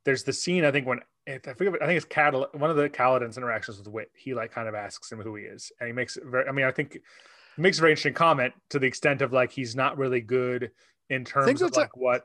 there's 0.05 0.23
the 0.23 0.33
scene 0.33 0.65
I 0.65 0.71
think 0.71 0.87
when 0.87 1.01
if 1.27 1.47
I 1.47 1.53
forget, 1.55 1.75
I 1.83 1.87
think 1.87 1.97
it's 1.97 2.07
Cal, 2.07 2.47
one 2.55 2.71
of 2.71 2.77
the 2.77 2.89
Kaladin's 2.89 3.37
interactions 3.37 3.79
with 3.79 3.89
Wit. 3.89 4.11
He 4.15 4.35
like 4.35 4.53
kind 4.53 4.69
of 4.69 4.75
asks 4.75 5.11
him 5.11 5.21
who 5.21 5.35
he 5.35 5.45
is, 5.45 5.73
and 5.81 5.89
he 5.89 5.93
makes 5.93 6.17
it 6.17 6.25
very. 6.25 6.49
I 6.49 6.53
mean, 6.53 6.65
I 6.65 6.71
think 6.71 6.93
he 7.57 7.63
makes 7.63 7.79
a 7.79 7.81
very 7.81 7.93
interesting 7.93 8.15
comment 8.15 8.55
to 8.71 8.79
the 8.79 8.87
extent 8.87 9.21
of 9.21 9.33
like 9.33 9.51
he's 9.51 9.75
not 9.75 9.99
really 9.99 10.21
good 10.21 10.71
in 11.11 11.25
terms 11.25 11.61
of 11.61 11.69
that's 11.73 11.77
a- 11.77 11.81
like 11.81 11.97
what 11.97 12.25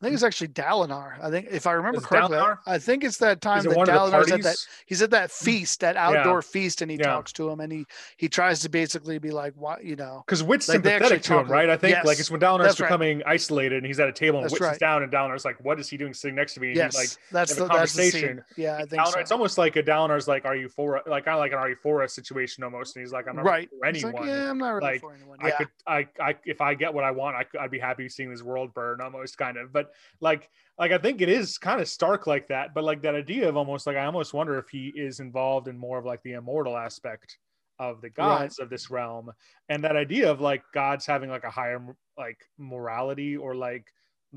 I 0.00 0.06
think 0.06 0.14
it's 0.14 0.22
actually 0.22 0.48
Dalinar. 0.48 1.22
I 1.22 1.30
think 1.30 1.48
if 1.50 1.66
I 1.66 1.72
remember 1.72 1.98
Is 1.98 2.06
correctly, 2.06 2.38
I- 2.38 2.40
Dalinar? 2.40 2.58
I 2.66 2.78
think 2.78 3.04
it's 3.04 3.18
that 3.18 3.42
time 3.42 3.66
it 3.66 3.68
that 3.68 3.76
Dalinar's 3.76 4.32
at 4.32 4.42
that 4.42 4.56
he's 4.86 5.02
at 5.02 5.10
that 5.10 5.30
hmm. 5.30 5.44
feast, 5.44 5.80
that 5.80 5.96
outdoor 5.98 6.40
feast, 6.40 6.80
and 6.80 6.90
he 6.90 6.96
Yeah. 6.96 7.04
talks 7.04 7.32
to 7.34 7.50
him, 7.50 7.60
and 7.60 7.70
he 7.70 7.84
he 8.16 8.26
tries 8.28 8.60
to 8.60 8.70
basically 8.70 9.18
be 9.18 9.30
like, 9.30 9.52
"What 9.56 9.84
you 9.84 9.96
know?" 9.96 10.22
Because 10.26 10.42
Wit's 10.42 10.68
Like, 10.68 10.76
sympathetic 10.76 11.20
to 11.24 11.40
him, 11.40 11.48
right? 11.48 11.68
I 11.68 11.76
think 11.76 11.96
Yes, 11.96 12.06
like 12.06 12.18
it's 12.18 12.30
when 12.30 12.40
Dalinar's 12.40 12.64
that's 12.68 12.80
right. 12.80 12.86
becoming 12.88 13.22
isolated 13.26 13.76
and 13.76 13.86
he's 13.86 14.00
at 14.00 14.08
a 14.08 14.12
table 14.12 14.38
and 14.38 14.44
That's 14.44 14.52
Wit's 14.52 14.62
right. 14.62 14.78
down 14.78 15.02
and 15.02 15.12
Dalinar's 15.12 15.44
like, 15.44 15.62
"What 15.62 15.78
is 15.78 15.90
he 15.90 15.98
doing 15.98 16.14
sitting 16.14 16.34
next 16.34 16.54
to 16.54 16.60
me?" 16.60 16.68
And 16.68 16.76
Yes, 16.76 16.94
like, 16.94 17.10
that's 17.30 17.54
the 17.54 17.64
a 17.64 17.68
that's 17.68 17.92
the 17.92 18.00
conversation. 18.10 18.44
Yeah, 18.56 18.76
I 18.76 18.86
think 18.86 19.02
Dalinar, 19.02 19.12
so. 19.12 19.18
it's 19.20 19.32
almost 19.32 19.58
like 19.58 19.76
a 19.76 19.82
Dalinar's 19.82 20.26
like, 20.26 20.46
"Are 20.46 20.56
you 20.56 20.70
for?" 20.70 21.02
Like 21.06 21.26
kind 21.26 21.34
of 21.34 21.40
like 21.40 21.52
an 21.52 21.58
"Are 21.58 21.68
you 21.68 21.76
for?" 21.76 22.02
us 22.02 22.14
situation 22.14 22.64
almost, 22.64 22.96
and 22.96 23.04
he's 23.04 23.12
like, 23.12 23.28
"I'm 23.28 23.36
not 23.36 23.44
right. 23.44 23.68
for 23.68 23.86
He's 23.92 24.02
like, 24.02 24.14
anyone." 24.14 24.28
yeah, 24.28 24.50
I'm 24.50 24.56
not 24.56 24.70
really 24.70 24.92
Like, 24.92 25.00
for 25.02 25.12
anyone. 25.12 25.38
Yeah. 25.42 25.46
I 25.46 25.50
could, 25.50 25.68
I, 25.86 26.08
I, 26.18 26.36
if 26.46 26.62
I 26.62 26.74
get 26.74 26.94
what 26.94 27.04
I 27.04 27.10
want, 27.10 27.36
I 27.36 27.44
I'd 27.60 27.70
be 27.70 27.78
happy 27.78 28.08
seeing 28.08 28.30
this 28.30 28.42
world 28.42 28.72
burn, 28.72 29.02
almost 29.02 29.36
kind 29.36 29.58
of. 29.58 29.72
But 29.72 29.89
like, 30.20 30.50
like 30.78 30.92
I 30.92 30.98
think 30.98 31.20
it 31.20 31.28
is 31.28 31.58
kind 31.58 31.80
of 31.80 31.88
stark 31.88 32.26
like 32.26 32.48
that. 32.48 32.74
But 32.74 32.84
like 32.84 33.02
that 33.02 33.14
idea 33.14 33.48
of 33.48 33.56
almost 33.56 33.86
like 33.86 33.96
I 33.96 34.04
almost 34.04 34.34
wonder 34.34 34.58
if 34.58 34.68
he 34.68 34.92
is 34.96 35.20
involved 35.20 35.68
in 35.68 35.78
more 35.78 35.98
of 35.98 36.04
like 36.04 36.22
the 36.22 36.32
immortal 36.32 36.76
aspect 36.76 37.38
of 37.78 38.00
the 38.02 38.10
gods 38.10 38.58
of 38.58 38.68
this 38.68 38.90
realm, 38.90 39.30
and 39.68 39.82
that 39.84 39.96
idea 39.96 40.30
of 40.30 40.40
like 40.40 40.62
gods 40.72 41.06
having 41.06 41.30
like 41.30 41.44
a 41.44 41.50
higher 41.50 41.80
like 42.18 42.38
morality 42.58 43.36
or 43.36 43.54
like 43.54 43.86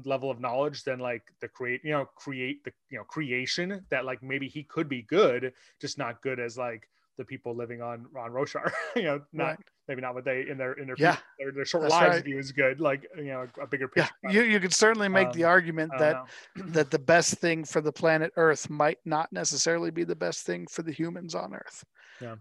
level 0.05 0.31
of 0.31 0.39
knowledge 0.39 0.83
than 0.83 0.99
like 0.99 1.23
the 1.41 1.47
create, 1.47 1.81
you 1.83 1.91
know, 1.91 2.05
create 2.15 2.63
the 2.63 2.71
you 2.89 2.97
know 2.97 3.03
creation 3.03 3.85
that 3.89 4.05
like 4.05 4.23
maybe 4.23 4.47
he 4.47 4.63
could 4.63 4.89
be 4.89 5.01
good, 5.03 5.53
just 5.79 5.97
not 5.97 6.21
good 6.21 6.39
as 6.39 6.57
like 6.57 6.89
the 7.17 7.25
people 7.25 7.55
living 7.55 7.81
on 7.81 8.05
on 8.17 8.31
Roshar. 8.31 8.71
you 8.95 9.03
know, 9.03 9.21
not 9.33 9.43
Right. 9.49 9.59
maybe 9.87 10.01
not 10.01 10.13
what 10.15 10.25
they 10.25 10.47
in 10.49 10.57
their 10.57 10.73
in 10.73 10.87
their 10.87 10.95
Yeah. 10.97 11.17
their, 11.39 11.51
their 11.51 11.65
short 11.65 11.83
That's 11.83 11.93
lives 11.93 12.15
right. 12.15 12.23
view 12.25 12.39
is 12.39 12.51
good. 12.51 12.79
Like 12.79 13.05
you 13.17 13.25
know, 13.25 13.47
a 13.61 13.67
bigger 13.67 13.87
picture. 13.87 14.11
Yeah, 14.23 14.31
you, 14.31 14.41
you 14.43 14.59
could 14.59 14.73
certainly 14.73 15.07
make 15.09 15.31
the 15.31 15.43
Um, 15.45 15.49
argument 15.51 15.91
that 15.99 16.25
that 16.55 16.89
the 16.91 16.99
best 16.99 17.35
thing 17.35 17.63
for 17.65 17.81
the 17.81 17.91
planet 17.91 18.31
Earth 18.35 18.69
might 18.69 18.99
not 19.05 19.31
necessarily 19.31 19.91
be 19.91 20.03
the 20.03 20.15
best 20.15 20.45
thing 20.45 20.67
for 20.67 20.81
the 20.81 20.91
humans 20.91 21.35
on 21.35 21.53
Earth. 21.53 21.83
Yeah. 22.19 22.35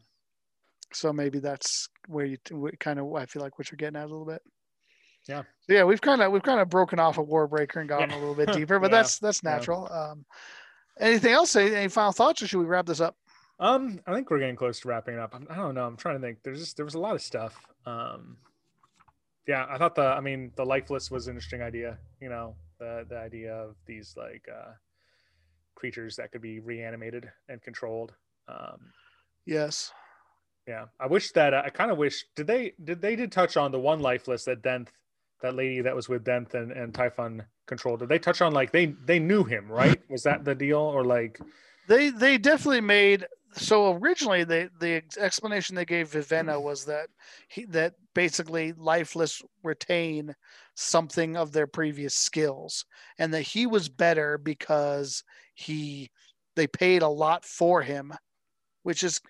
So 0.93 1.13
maybe 1.13 1.39
that's 1.39 1.89
where 2.07 2.27
you 2.27 2.37
kind 2.79 2.99
of 2.99 3.13
I 3.15 3.27
feel 3.27 3.43
like 3.43 3.59
what 3.59 3.71
you're 3.71 3.77
getting 3.77 3.97
at 3.97 4.05
a 4.05 4.13
little 4.13 4.27
bit. 4.27 4.43
Yeah. 5.29 5.43
So 5.61 5.73
yeah, 5.75 5.85
we've 5.85 6.01
kind 6.01 6.21
of 6.21 6.33
we've 6.33 6.43
kind 6.43 6.61
of 6.61 6.69
broken 6.69 6.99
off 6.99 7.19
a 7.19 7.25
Warbreaker 7.25 7.77
and 7.77 7.89
gone 7.89 8.11
Yeah. 8.11 8.17
a 8.17 8.19
little 8.19 8.35
bit 8.35 8.53
deeper, 8.53 8.79
but 8.79 8.91
Yeah. 8.91 8.99
that's 8.99 9.19
that's 9.19 9.43
natural. 9.43 9.91
Um, 9.93 10.25
anything 11.01 11.33
else? 11.33 11.55
Any, 11.57 11.75
any 11.75 11.89
final 11.89 12.13
thoughts, 12.13 12.43
or 12.43 12.47
should 12.47 12.59
we 12.59 12.67
wrap 12.67 12.87
this 12.87 13.01
up? 13.01 13.17
Um, 13.63 14.01
I 14.09 14.13
think 14.13 14.29
we're 14.29 14.41
getting 14.41 14.57
close 14.57 14.81
to 14.81 14.89
wrapping 14.89 15.15
it 15.15 15.21
up. 15.21 15.35
I'm, 15.37 15.47
I 15.49 15.55
don't 15.55 15.77
know. 15.77 15.87
I'm 15.87 15.97
trying 15.97 16.17
to 16.17 16.21
think. 16.21 16.39
There's 16.43 16.59
just 16.59 16.77
there 16.77 16.85
was 16.85 16.95
a 16.95 16.99
lot 16.99 17.15
of 17.15 17.23
stuff. 17.23 17.65
Um, 17.87 18.37
yeah, 19.47 19.67
I 19.71 19.79
thought 19.79 19.95
the 19.95 20.03
I 20.03 20.21
mean 20.21 20.51
the 20.57 20.67
lifeless 20.67 21.13
was 21.13 21.29
an 21.29 21.35
interesting 21.37 21.63
idea. 21.63 21.99
You 22.21 22.29
know, 22.29 22.57
the 22.81 23.07
the 23.09 23.17
idea 23.17 23.55
of 23.55 23.77
these 23.87 24.15
like 24.17 24.49
uh, 24.53 24.73
creatures 25.77 26.17
that 26.17 26.33
could 26.33 26.43
be 26.43 26.59
reanimated 26.59 27.31
and 27.49 27.63
controlled. 27.63 28.15
Um, 28.49 28.93
Yes. 29.47 29.93
yeah, 30.67 30.87
I 31.01 31.07
wish 31.07 31.31
that 31.33 31.55
I 31.55 31.69
kind 31.71 31.91
of 31.93 31.99
wish 31.99 32.25
did 32.35 32.49
they 32.49 32.73
did 32.83 33.01
they 33.01 33.15
did 33.17 33.31
touch 33.31 33.57
on 33.57 33.71
the 33.71 33.79
one 33.81 34.01
lifeless 34.01 34.45
that 34.45 34.63
Denth 34.63 34.89
that 35.41 35.55
lady 35.55 35.81
that 35.83 35.95
was 35.95 36.09
with 36.09 36.25
Denth 36.25 36.55
and 36.55 36.73
and 36.73 36.93
Typhon 36.93 37.45
controlled. 37.67 38.01
Did 38.01 38.09
they 38.09 38.19
touch 38.19 38.41
on 38.43 38.53
like 38.53 38.73
they 38.73 38.87
they 39.05 39.21
knew 39.21 39.45
him 39.45 39.71
right? 39.71 40.01
Was 40.09 40.25
that 40.25 40.45
the 40.45 40.55
deal 40.55 40.79
or 40.79 41.05
like 41.05 41.41
They 41.89 42.11
they 42.11 42.39
definitely 42.39 42.81
made 42.83 43.27
so 43.55 43.93
originally 43.95 44.45
they 44.45 44.69
the 44.81 45.03
explanation 45.19 45.77
they 45.77 45.85
gave 45.85 46.11
Vivenna 46.11 46.55
mm. 46.55 46.63
was 46.63 46.85
that 46.87 47.09
he 47.49 47.65
that 47.67 47.95
basically 48.15 48.73
lifeless 48.73 49.43
retain 49.63 50.35
something 50.75 51.37
of 51.37 51.53
their 51.53 51.67
previous 51.67 52.15
skills 52.15 52.85
and 53.19 53.33
that 53.35 53.43
he 53.43 53.67
was 53.67 53.89
better 53.89 54.39
because 54.39 55.23
he 55.55 56.11
they 56.57 56.67
paid 56.67 57.03
a 57.03 57.09
lot 57.09 57.45
for 57.45 57.83
him 57.83 58.13
which 58.83 59.03
is 59.03 59.21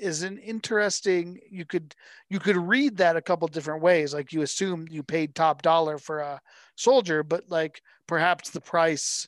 is 0.00 0.22
an 0.22 0.38
interesting 0.38 1.38
you 1.50 1.64
could 1.64 1.94
you 2.28 2.38
could 2.38 2.56
read 2.56 2.96
that 2.96 3.16
a 3.16 3.22
couple 3.22 3.48
different 3.48 3.82
ways. 3.82 4.12
Like 4.14 4.32
you 4.32 4.42
assume 4.42 4.86
you 4.90 5.02
paid 5.02 5.34
top 5.34 5.62
dollar 5.62 5.98
for 5.98 6.20
a 6.20 6.40
soldier 6.76 7.22
but 7.22 7.44
like 7.48 7.80
perhaps 8.06 8.50
the 8.50 8.60
price 8.60 9.26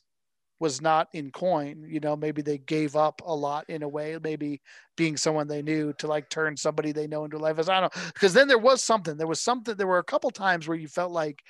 was 0.59 0.81
not 0.81 1.07
in 1.13 1.31
coin 1.31 1.85
you 1.87 1.99
know 1.99 2.15
maybe 2.15 2.41
they 2.41 2.57
gave 2.57 2.95
up 2.95 3.21
a 3.25 3.33
lot 3.33 3.65
in 3.69 3.83
a 3.83 3.87
way 3.87 4.17
maybe 4.23 4.61
being 4.97 5.15
someone 5.17 5.47
they 5.47 5.61
knew 5.61 5.93
to 5.93 6.07
like 6.07 6.29
turn 6.29 6.55
somebody 6.57 6.91
they 6.91 7.07
know 7.07 7.23
into 7.25 7.37
life 7.37 7.57
as 7.59 7.69
i 7.69 7.79
don't 7.79 7.95
know 7.95 8.01
because 8.13 8.33
then 8.33 8.47
there 8.47 8.57
was 8.57 8.83
something 8.83 9.15
there 9.17 9.27
was 9.27 9.39
something 9.41 9.75
there 9.75 9.87
were 9.87 9.99
a 9.99 10.03
couple 10.03 10.29
times 10.31 10.67
where 10.67 10.77
you 10.77 10.87
felt 10.87 11.11
like 11.11 11.41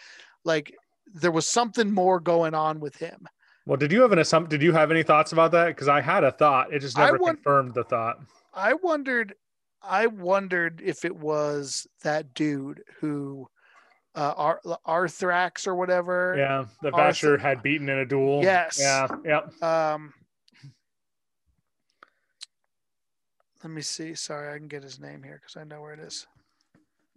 like 0.46 0.74
there 1.14 1.32
was 1.32 1.48
something 1.48 1.92
more 1.92 2.20
going 2.20 2.54
on 2.54 2.80
with 2.80 2.96
him 2.96 3.26
Well, 3.66 3.78
did 3.78 3.92
you 3.92 4.02
have 4.02 4.12
an 4.12 4.20
assumption 4.20 4.50
Did 4.50 4.62
you 4.64 4.72
have 4.74 4.92
any 4.92 5.04
thoughts 5.04 5.32
about 5.32 5.52
that? 5.52 5.68
Because 5.68 5.88
I 5.88 6.02
had 6.02 6.24
a 6.24 6.32
thought. 6.32 6.72
It 6.74 6.80
just 6.80 6.98
never 6.98 7.18
want- 7.18 7.38
confirmed 7.38 7.74
the 7.74 7.84
thought. 7.84 8.18
i 8.54 8.74
wondered 8.74 9.34
i 9.82 10.06
wondered 10.08 10.82
if 10.86 11.04
it 11.06 11.16
was 11.16 11.88
that 12.04 12.34
dude 12.34 12.82
who 13.00 13.48
uh 14.20 14.34
Ar- 14.36 14.62
arthrax 14.86 15.66
or 15.66 15.76
whatever 15.76 16.36
Yeah, 16.38 16.66
the 16.82 16.92
Vasher 16.92 17.40
had 17.40 17.64
beaten 17.64 17.88
in 17.90 18.00
a 18.00 18.06
duel. 18.06 18.42
Yes. 18.44 18.78
Yeah. 18.80 19.08
Yeah. 19.26 19.42
Um, 19.96 20.14
let 23.64 23.72
me 23.72 23.82
see. 23.82 24.14
Sorry, 24.16 24.54
I 24.54 24.58
can 24.58 24.68
get 24.68 24.84
his 24.84 25.00
name 25.00 25.24
here 25.24 25.40
because 25.42 25.60
I 25.60 25.64
know 25.64 25.82
where 25.82 25.94
it 25.94 26.00
is. 26.00 26.28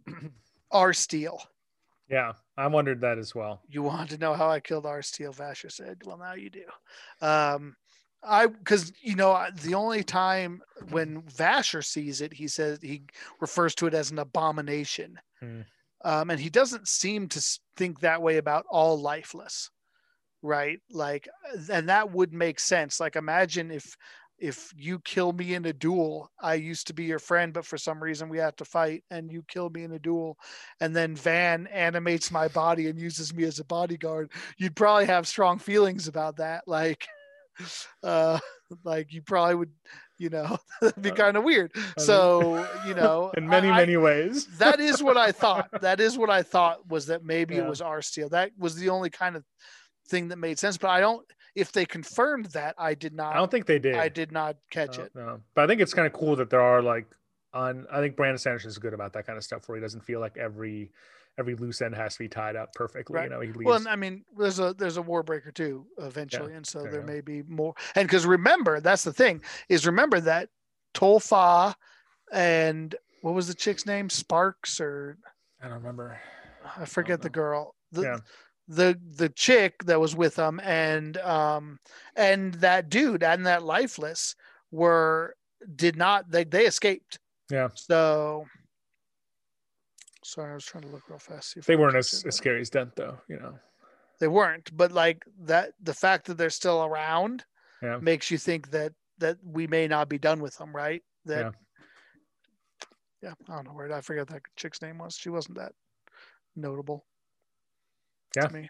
Arsteel. 0.73 1.39
Yeah. 2.09 2.33
I 2.57 2.67
wondered 2.67 3.01
that 3.01 3.19
as 3.19 3.35
well. 3.35 3.63
You 3.69 3.83
want 3.83 4.11
to 4.11 4.19
know 4.19 4.35
how 4.35 4.49
I 4.49 4.61
killed 4.61 4.85
Arsteel? 4.85 5.35
Vasher 5.35 5.71
said. 5.71 6.03
Well, 6.05 6.19
now 6.19 6.35
you 6.35 6.51
do. 6.51 6.65
Um, 7.21 7.77
I 8.25 8.47
because 8.47 8.93
you 9.03 9.17
know 9.17 9.45
the 9.63 9.75
only 9.75 10.05
time 10.05 10.63
when 10.91 11.23
Vasher 11.23 11.85
sees 11.85 12.21
it, 12.21 12.33
he 12.33 12.47
says 12.47 12.79
he 12.81 13.03
refers 13.41 13.75
to 13.77 13.87
it 13.87 13.95
as 13.95 14.13
an 14.13 14.19
abomination, 14.21 15.19
Hmm. 15.41 15.63
Um, 16.05 16.31
and 16.31 16.41
he 16.41 16.51
doesn't 16.51 16.89
seem 16.89 17.29
to 17.29 17.59
think 17.77 18.01
that 18.01 18.23
way 18.23 18.37
about 18.37 18.65
all 18.69 19.01
lifeless, 19.01 19.71
right? 20.43 20.81
Like, 20.91 21.29
and 21.71 21.89
that 21.89 22.13
would 22.13 22.33
make 22.33 22.61
sense. 22.61 23.01
Like, 23.01 23.17
imagine 23.17 23.71
if 23.71 23.97
if 24.43 24.73
you 24.77 24.99
kill 24.99 25.33
me 25.33 25.55
in 25.55 25.65
a 25.67 25.73
duel, 25.73 26.29
I 26.41 26.55
used 26.55 26.89
to 26.89 26.93
be 26.93 27.05
your 27.05 27.21
friend, 27.21 27.53
but 27.53 27.65
for 27.65 27.79
some 27.79 28.03
reason 28.03 28.29
we 28.29 28.39
have 28.39 28.57
to 28.57 28.65
fight, 28.65 29.05
and 29.09 29.31
you 29.31 29.45
kill 29.47 29.71
me 29.71 29.85
in 29.85 29.93
a 29.93 30.01
duel, 30.01 30.37
and 30.81 30.97
then 30.97 31.15
Van 31.15 31.69
animates 31.69 32.33
my 32.33 32.49
body 32.49 32.89
and 32.89 32.99
uses 32.99 33.33
me 33.33 33.45
as 33.45 33.61
a 33.61 33.65
bodyguard. 33.65 34.33
You'd 34.59 34.75
probably 34.75 35.07
have 35.07 35.29
strong 35.29 35.61
feelings 35.61 36.09
about 36.09 36.39
that, 36.39 36.65
like, 36.67 37.07
uh, 38.03 38.41
like 38.83 39.13
you 39.13 39.23
probably 39.23 39.55
would, 39.55 39.71
you 40.23 40.31
know, 40.31 40.57
it'd 40.83 41.03
be 41.03 41.11
Uh, 41.11 41.15
kind 41.15 41.37
of 41.37 41.43
weird. 41.45 41.73
So, 41.99 42.67
you 42.87 42.95
know, 42.95 43.33
In 43.37 43.49
many, 43.49 43.69
I- 43.69 43.77
many 43.79 43.97
ways. 43.97 44.47
that 44.59 44.79
is 44.81 45.03
what 45.03 45.17
I 45.17 45.33
thought. 45.33 45.69
That 45.81 46.01
is 46.01 46.17
what 46.17 46.31
I 46.31 46.43
thought 46.43 46.89
was 46.89 47.07
that 47.07 47.25
maybe 47.25 47.57
it 47.57 47.67
was 47.67 47.81
Arsteel. 47.81 48.31
That 48.31 48.53
was 48.57 48.77
the 48.77 48.89
only 48.89 49.11
kind 49.11 49.35
of 49.37 49.45
thing 50.09 50.29
that 50.29 50.37
made 50.39 50.59
sense. 50.59 50.79
But 50.79 50.91
I 50.91 51.01
don't. 51.01 51.27
If 51.55 51.73
they 51.73 51.85
confirmed 51.85 52.47
that, 52.53 52.75
I 52.79 52.95
did 52.95 53.13
not. 53.15 53.35
I 53.35 53.39
don't 53.39 53.51
think 53.51 53.67
they 53.67 53.79
did. 53.79 53.97
I 53.97 54.09
did 54.09 54.33
not 54.33 54.57
catch 54.71 54.97
No, 54.97 55.05
it. 55.05 55.13
no. 55.15 55.41
But 55.55 55.65
I 55.65 55.67
think 55.67 55.81
it's 55.83 55.93
kind 55.93 56.07
of 56.07 56.13
cool 56.15 56.35
that 56.37 56.49
there 56.49 56.63
are 56.63 56.81
like 56.81 57.07
on 57.53 57.87
I 57.93 58.01
think 58.01 58.17
Brandon 58.17 58.39
Sanderson 58.39 58.69
is 58.71 58.79
good 58.79 58.95
about 58.95 59.13
that 59.13 59.27
kind 59.27 59.37
of 59.37 59.45
stuff 59.45 59.69
where 59.69 59.77
he 59.77 59.83
doesn't 59.83 60.03
feel 60.05 60.19
like 60.21 60.39
every 60.39 60.91
every 61.39 61.55
loose 61.55 61.81
end 61.81 61.95
has 61.95 62.15
to 62.15 62.19
be 62.21 62.29
tied 62.29 62.57
up 62.57 62.73
perfectly. 62.75 63.17
Right. 63.17 63.25
You 63.25 63.31
know, 63.31 63.41
he 63.41 63.49
leaves 63.53 63.65
Well, 63.65 63.77
and 63.77 63.89
I 63.89 63.97
mean, 63.97 64.25
there's 64.39 64.59
a 64.59 64.75
there's 64.75 64.97
a 64.99 65.03
Warbreaker 65.03 65.53
too 65.55 65.87
eventually, 65.99 66.55
and 66.55 66.67
so 66.67 66.83
there 66.83 67.03
may 67.03 67.21
be 67.21 67.43
more. 67.43 67.75
And 67.95 68.07
because 68.07 68.27
remember, 68.27 68.81
that's 68.81 69.05
the 69.05 69.13
thing 69.13 69.43
is 69.69 69.87
remember 69.87 70.21
that 70.21 70.49
Tolfa 70.95 71.75
and 72.33 72.95
what 73.23 73.35
was 73.35 73.49
the 73.49 73.55
chick's 73.55 73.87
name? 73.87 74.11
Sparks 74.11 74.81
or 74.81 75.17
I 75.63 75.67
don't 75.69 75.79
remember. 75.79 76.19
I 76.79 76.85
forget 76.85 77.23
the 77.23 77.31
girl. 77.31 77.75
The, 77.93 78.03
Yeah. 78.03 78.19
the 78.69 78.99
the 79.17 79.29
chick 79.29 79.85
that 79.85 80.01
was 80.01 80.15
with 80.17 80.37
them 80.37 80.61
and 80.63 81.17
um 81.19 81.79
and 82.17 82.55
that 82.55 82.89
dude 82.89 83.23
and 83.23 83.47
that 83.47 83.63
lifeless 83.63 84.35
were 84.71 85.35
did 85.77 85.97
not 85.97 86.31
they 86.31 86.45
they 86.45 86.67
escaped. 86.67 87.19
Yeah. 87.51 87.69
So 87.75 88.47
sorry, 90.25 90.53
I 90.53 90.55
was 90.55 90.65
trying 90.65 90.85
to 90.85 90.89
look 90.91 91.09
real 91.09 91.19
fast. 91.19 91.57
They 91.67 91.77
weren't 91.77 91.97
as, 91.97 92.25
as 92.27 92.37
scary 92.37 92.61
as 92.61 92.71
Denth 92.71 92.95
though, 92.97 93.19
you 93.29 93.39
know. 93.39 93.55
they 94.21 94.29
weren't, 94.29 94.75
but 94.77 94.93
like 94.93 95.25
that 95.45 95.73
the 95.83 95.95
fact 95.95 96.27
that 96.27 96.39
they're 96.39 96.51
still 96.51 96.85
around 96.85 97.45
Yeah. 97.83 97.99
makes 98.01 98.31
you 98.31 98.39
think 98.39 98.71
that 98.71 98.93
that 99.19 99.39
we 99.45 99.67
may 99.67 99.87
not 99.89 100.09
be 100.09 100.19
done 100.19 100.41
with 100.41 100.57
them, 100.59 100.75
right? 100.75 101.03
That 101.25 101.55
yeah, 103.23 103.35
I 103.49 103.55
don't 103.55 103.67
know 103.67 103.73
where 103.73 103.93
I 103.93 104.01
forget 104.01 104.27
that 104.29 104.43
chick's 104.57 104.83
name 104.83 104.99
was. 104.99 105.15
She 105.15 105.29
wasn't 105.31 105.59
that 105.59 105.73
notable. 106.57 107.05
Yeah. 108.37 108.47
To 108.49 108.53
me. 108.55 108.69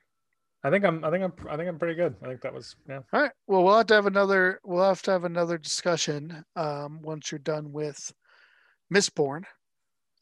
I 0.65 0.71
think 0.71 0.85
I'm 0.85 1.05
I 1.05 1.11
think 1.11 1.25
I'm 1.25 1.33
I 1.49 1.57
think 1.57 1.69
I'm 1.69 1.79
pretty 1.79 1.95
good. 1.95 2.15
I 2.23 2.27
think 2.29 2.41
that 2.43 2.55
was 2.55 2.77
yeah. 2.89 3.01
All 3.13 3.21
right. 3.23 3.33
Well, 3.47 3.65
we'll 3.65 3.77
have 3.79 3.87
to 3.89 3.95
have 3.95 4.07
another. 4.07 4.61
We'll 4.65 4.85
have 4.85 5.03
to 5.03 5.11
have 5.11 5.25
another 5.25 5.59
discussion 5.59 6.45
um, 6.55 7.01
once 7.03 7.33
you're 7.33 7.39
done 7.41 7.73
with 7.73 8.13
Mistborn, 8.95 9.43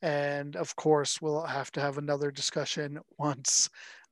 and 0.02 0.56
of 0.56 0.76
course, 0.76 1.20
we'll 1.20 1.42
have 1.44 1.70
to 1.72 1.80
have 1.80 1.98
another 1.98 2.30
discussion 2.30 2.98
once 3.18 3.68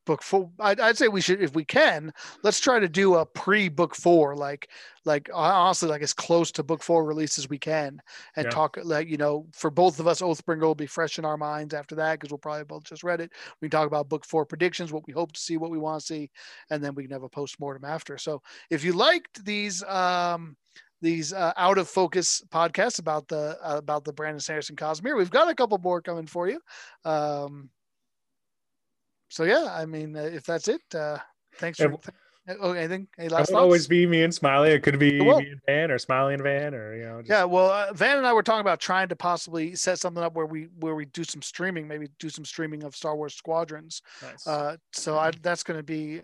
book 0.07 0.23
four. 0.23 0.51
I'd, 0.59 0.81
I'd 0.81 0.97
say 0.97 1.09
we 1.09 1.21
should, 1.21 1.43
if 1.43 1.55
we 1.55 1.67
can, 1.67 2.13
let's 2.43 2.61
try 2.61 2.79
to 2.81 2.89
do 2.89 3.17
a 3.17 3.27
pre-book 3.27 3.95
four, 3.95 4.35
like, 4.37 4.71
like 5.05 5.29
honestly, 5.35 5.89
like 5.89 6.01
as 6.01 6.15
close 6.15 6.51
to 6.53 6.63
book 6.63 6.83
four 6.83 7.05
release 7.05 7.39
as 7.39 7.49
we 7.49 7.59
can, 7.59 8.01
and 8.37 8.51
Yeah. 8.51 8.51
talk 8.51 8.79
like 8.83 9.09
you 9.09 9.19
know, 9.19 9.47
for 9.53 9.71
both 9.71 10.01
of 10.01 10.07
us, 10.07 10.23
Oathbringer 10.23 10.63
will 10.63 10.75
be 10.75 10.87
fresh 10.87 11.19
in 11.19 11.25
our 11.27 11.37
minds 11.37 11.75
after 11.75 11.95
that 11.97 12.15
because 12.19 12.31
we'll 12.31 12.39
probably 12.39 12.65
both 12.65 12.85
just 12.85 13.05
read 13.05 13.21
it. 13.21 13.33
We 13.61 13.69
can 13.69 13.79
talk 13.79 13.87
about 13.87 14.09
book 14.09 14.25
four 14.25 14.47
predictions, 14.47 14.93
what 14.93 15.07
we 15.07 15.13
hope 15.13 15.33
to 15.33 15.41
see, 15.41 15.59
what 15.59 15.71
we 15.71 15.79
want 15.79 16.01
to 16.01 16.07
see, 16.07 16.31
and 16.71 16.83
then 16.83 16.95
we 16.95 17.03
can 17.05 17.13
have 17.13 17.23
a 17.23 17.29
post-mortem 17.29 17.85
after. 17.85 18.17
So 18.19 18.43
if 18.71 18.85
you 18.85 18.93
liked 18.93 19.45
these 19.45 19.83
um 19.85 20.57
these 21.01 21.33
uh, 21.33 21.53
out 21.57 21.79
of 21.79 21.89
focus 21.89 22.43
podcasts 22.51 22.99
about 22.99 23.29
the 23.29 23.59
uh, 23.63 23.77
about 23.79 24.05
the 24.05 24.13
Brandon 24.13 24.41
Sanderson 24.41 24.77
Cosmere, 24.77 25.17
we've 25.17 25.31
got 25.31 25.49
a 25.49 25.55
couple 25.55 25.79
more 25.79 26.01
coming 26.03 26.27
for 26.27 26.49
you. 26.49 26.61
Um, 27.05 27.71
so 29.29 29.45
yeah, 29.45 29.69
I 29.71 29.87
mean, 29.87 30.17
uh, 30.17 30.23
if 30.23 30.45
that's 30.45 30.69
it, 30.69 30.81
uh, 30.95 31.19
thanks 31.57 31.79
for. 31.79 31.99
oh, 32.61 32.73
anything? 32.73 33.07
Any 33.19 33.27
It 33.27 33.33
last 33.33 33.41
would 33.41 33.47
thoughts? 33.55 33.63
always 33.63 33.87
be 33.87 34.07
me 34.07 34.23
and 34.25 34.35
Smiley. 34.35 34.71
It 34.71 34.83
could 34.83 34.99
be 34.99 35.19
It 35.19 35.23
me 35.23 35.51
and 35.51 35.61
Van 35.67 35.91
or 35.91 35.99
Smiley 35.99 36.33
and 36.35 36.43
Van 36.43 36.75
or 36.75 36.97
you 36.97 37.05
know. 37.05 37.19
Just, 37.21 37.29
Yeah, 37.31 37.45
well, 37.45 37.71
uh, 37.71 37.93
Van 37.93 38.17
and 38.17 38.27
I 38.27 38.33
were 38.33 38.43
talking 38.43 38.63
about 38.63 38.81
trying 38.81 39.09
to 39.09 39.17
possibly 39.17 39.75
set 39.75 39.99
something 39.99 40.23
up 40.23 40.35
where 40.35 40.47
we 40.47 40.69
where 40.81 40.95
we 40.95 41.05
do 41.07 41.25
some 41.25 41.43
streaming, 41.43 41.87
maybe 41.87 42.09
do 42.19 42.31
some 42.31 42.45
streaming 42.47 42.85
of 42.85 42.97
Star 42.97 43.17
Wars 43.17 43.35
Squadrons. 43.35 44.01
Nice. 44.23 44.47
Uh, 44.47 44.77
so 44.93 45.19
I, 45.19 45.31
that's 45.43 45.63
going 45.63 45.79
to 45.79 45.85
be 45.85 46.23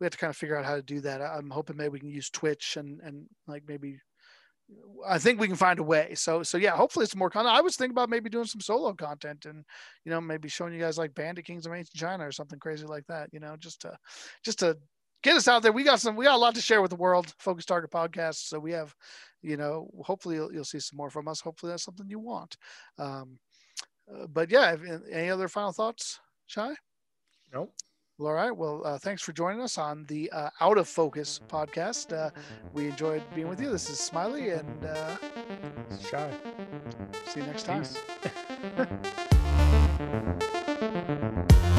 we 0.00 0.04
have 0.04 0.12
to 0.12 0.18
kind 0.18 0.30
of 0.30 0.36
figure 0.36 0.56
out 0.56 0.64
how 0.64 0.76
to 0.76 0.82
do 0.82 1.00
that. 1.00 1.20
I- 1.20 1.34
I'm 1.36 1.50
hoping 1.50 1.76
maybe 1.76 1.88
we 1.90 2.00
can 2.00 2.08
use 2.08 2.30
Twitch 2.30 2.76
and 2.76 3.00
and 3.00 3.26
like 3.48 3.64
maybe 3.66 3.98
I 5.06 5.18
think 5.18 5.38
we 5.38 5.46
can 5.46 5.56
find 5.56 5.78
a 5.78 5.82
way. 5.82 6.14
So 6.14 6.42
so 6.42 6.56
yeah, 6.56 6.76
hopefully 6.76 7.04
it's 7.04 7.16
more 7.16 7.30
content. 7.30 7.54
I 7.54 7.60
was 7.60 7.76
thinking 7.76 7.92
about 7.92 8.08
maybe 8.08 8.30
doing 8.30 8.46
some 8.46 8.60
solo 8.60 8.92
content 8.94 9.44
and 9.44 9.64
you 10.04 10.10
know 10.10 10.20
maybe 10.20 10.48
showing 10.48 10.72
you 10.72 10.80
guys 10.80 10.98
like 10.98 11.14
Bandit 11.14 11.44
Kings 11.44 11.66
of 11.66 11.72
Ancient 11.72 11.96
China 11.96 12.26
or 12.26 12.32
something 12.32 12.58
crazy 12.58 12.86
like 12.86 13.06
that. 13.08 13.28
You 13.32 13.40
know, 13.40 13.56
just 13.56 13.82
to 13.82 13.96
just 14.44 14.60
to 14.60 14.76
get 15.24 15.36
us 15.36 15.48
out 15.48 15.62
there. 15.62 15.72
We 15.72 15.82
got 15.82 16.00
some 16.00 16.14
we 16.14 16.26
got 16.26 16.36
a 16.36 16.38
lot 16.38 16.54
to 16.54 16.60
share 16.60 16.82
with 16.82 16.90
the 16.90 16.96
world. 16.96 17.34
Focus 17.38 17.64
Target 17.64 17.90
podcast. 17.90 18.46
So 18.46 18.60
we 18.60 18.72
have, 18.72 18.94
you 19.42 19.56
know, 19.56 19.90
hopefully 20.04 20.36
you'll, 20.36 20.52
you'll 20.52 20.64
see 20.64 20.78
some 20.78 20.98
more 20.98 21.10
from 21.10 21.26
us. 21.26 21.40
Hopefully 21.40 21.70
that's 21.70 21.84
something 21.84 22.08
you 22.08 22.20
want. 22.20 22.56
Um, 22.98 23.38
uh, 24.12 24.26
but 24.26 24.50
yeah, 24.50 24.76
any 25.10 25.30
other 25.30 25.48
final 25.48 25.72
thoughts, 25.72 26.20
Shai? 26.46 26.74
Nope. 27.52 27.72
Well, 28.18 28.28
all 28.28 28.34
right. 28.34 28.56
Well, 28.56 28.82
uh, 28.84 28.98
thanks 28.98 29.22
for 29.22 29.32
joining 29.32 29.60
us 29.60 29.76
on 29.76 30.04
the 30.06 30.30
uh, 30.30 30.50
Out 30.60 30.78
of 30.78 30.88
Focus 30.88 31.40
podcast. 31.48 32.16
Uh, 32.16 32.30
we 32.72 32.86
enjoyed 32.86 33.22
being 33.34 33.48
with 33.48 33.60
you. 33.60 33.70
This 33.70 33.90
is 33.90 33.98
Smiley 33.98 34.50
and 34.50 34.84
uh, 34.84 35.16
Shai. 36.08 36.30
See 37.26 37.40
you 37.40 37.46
next 37.46 37.64
time. 37.64 37.84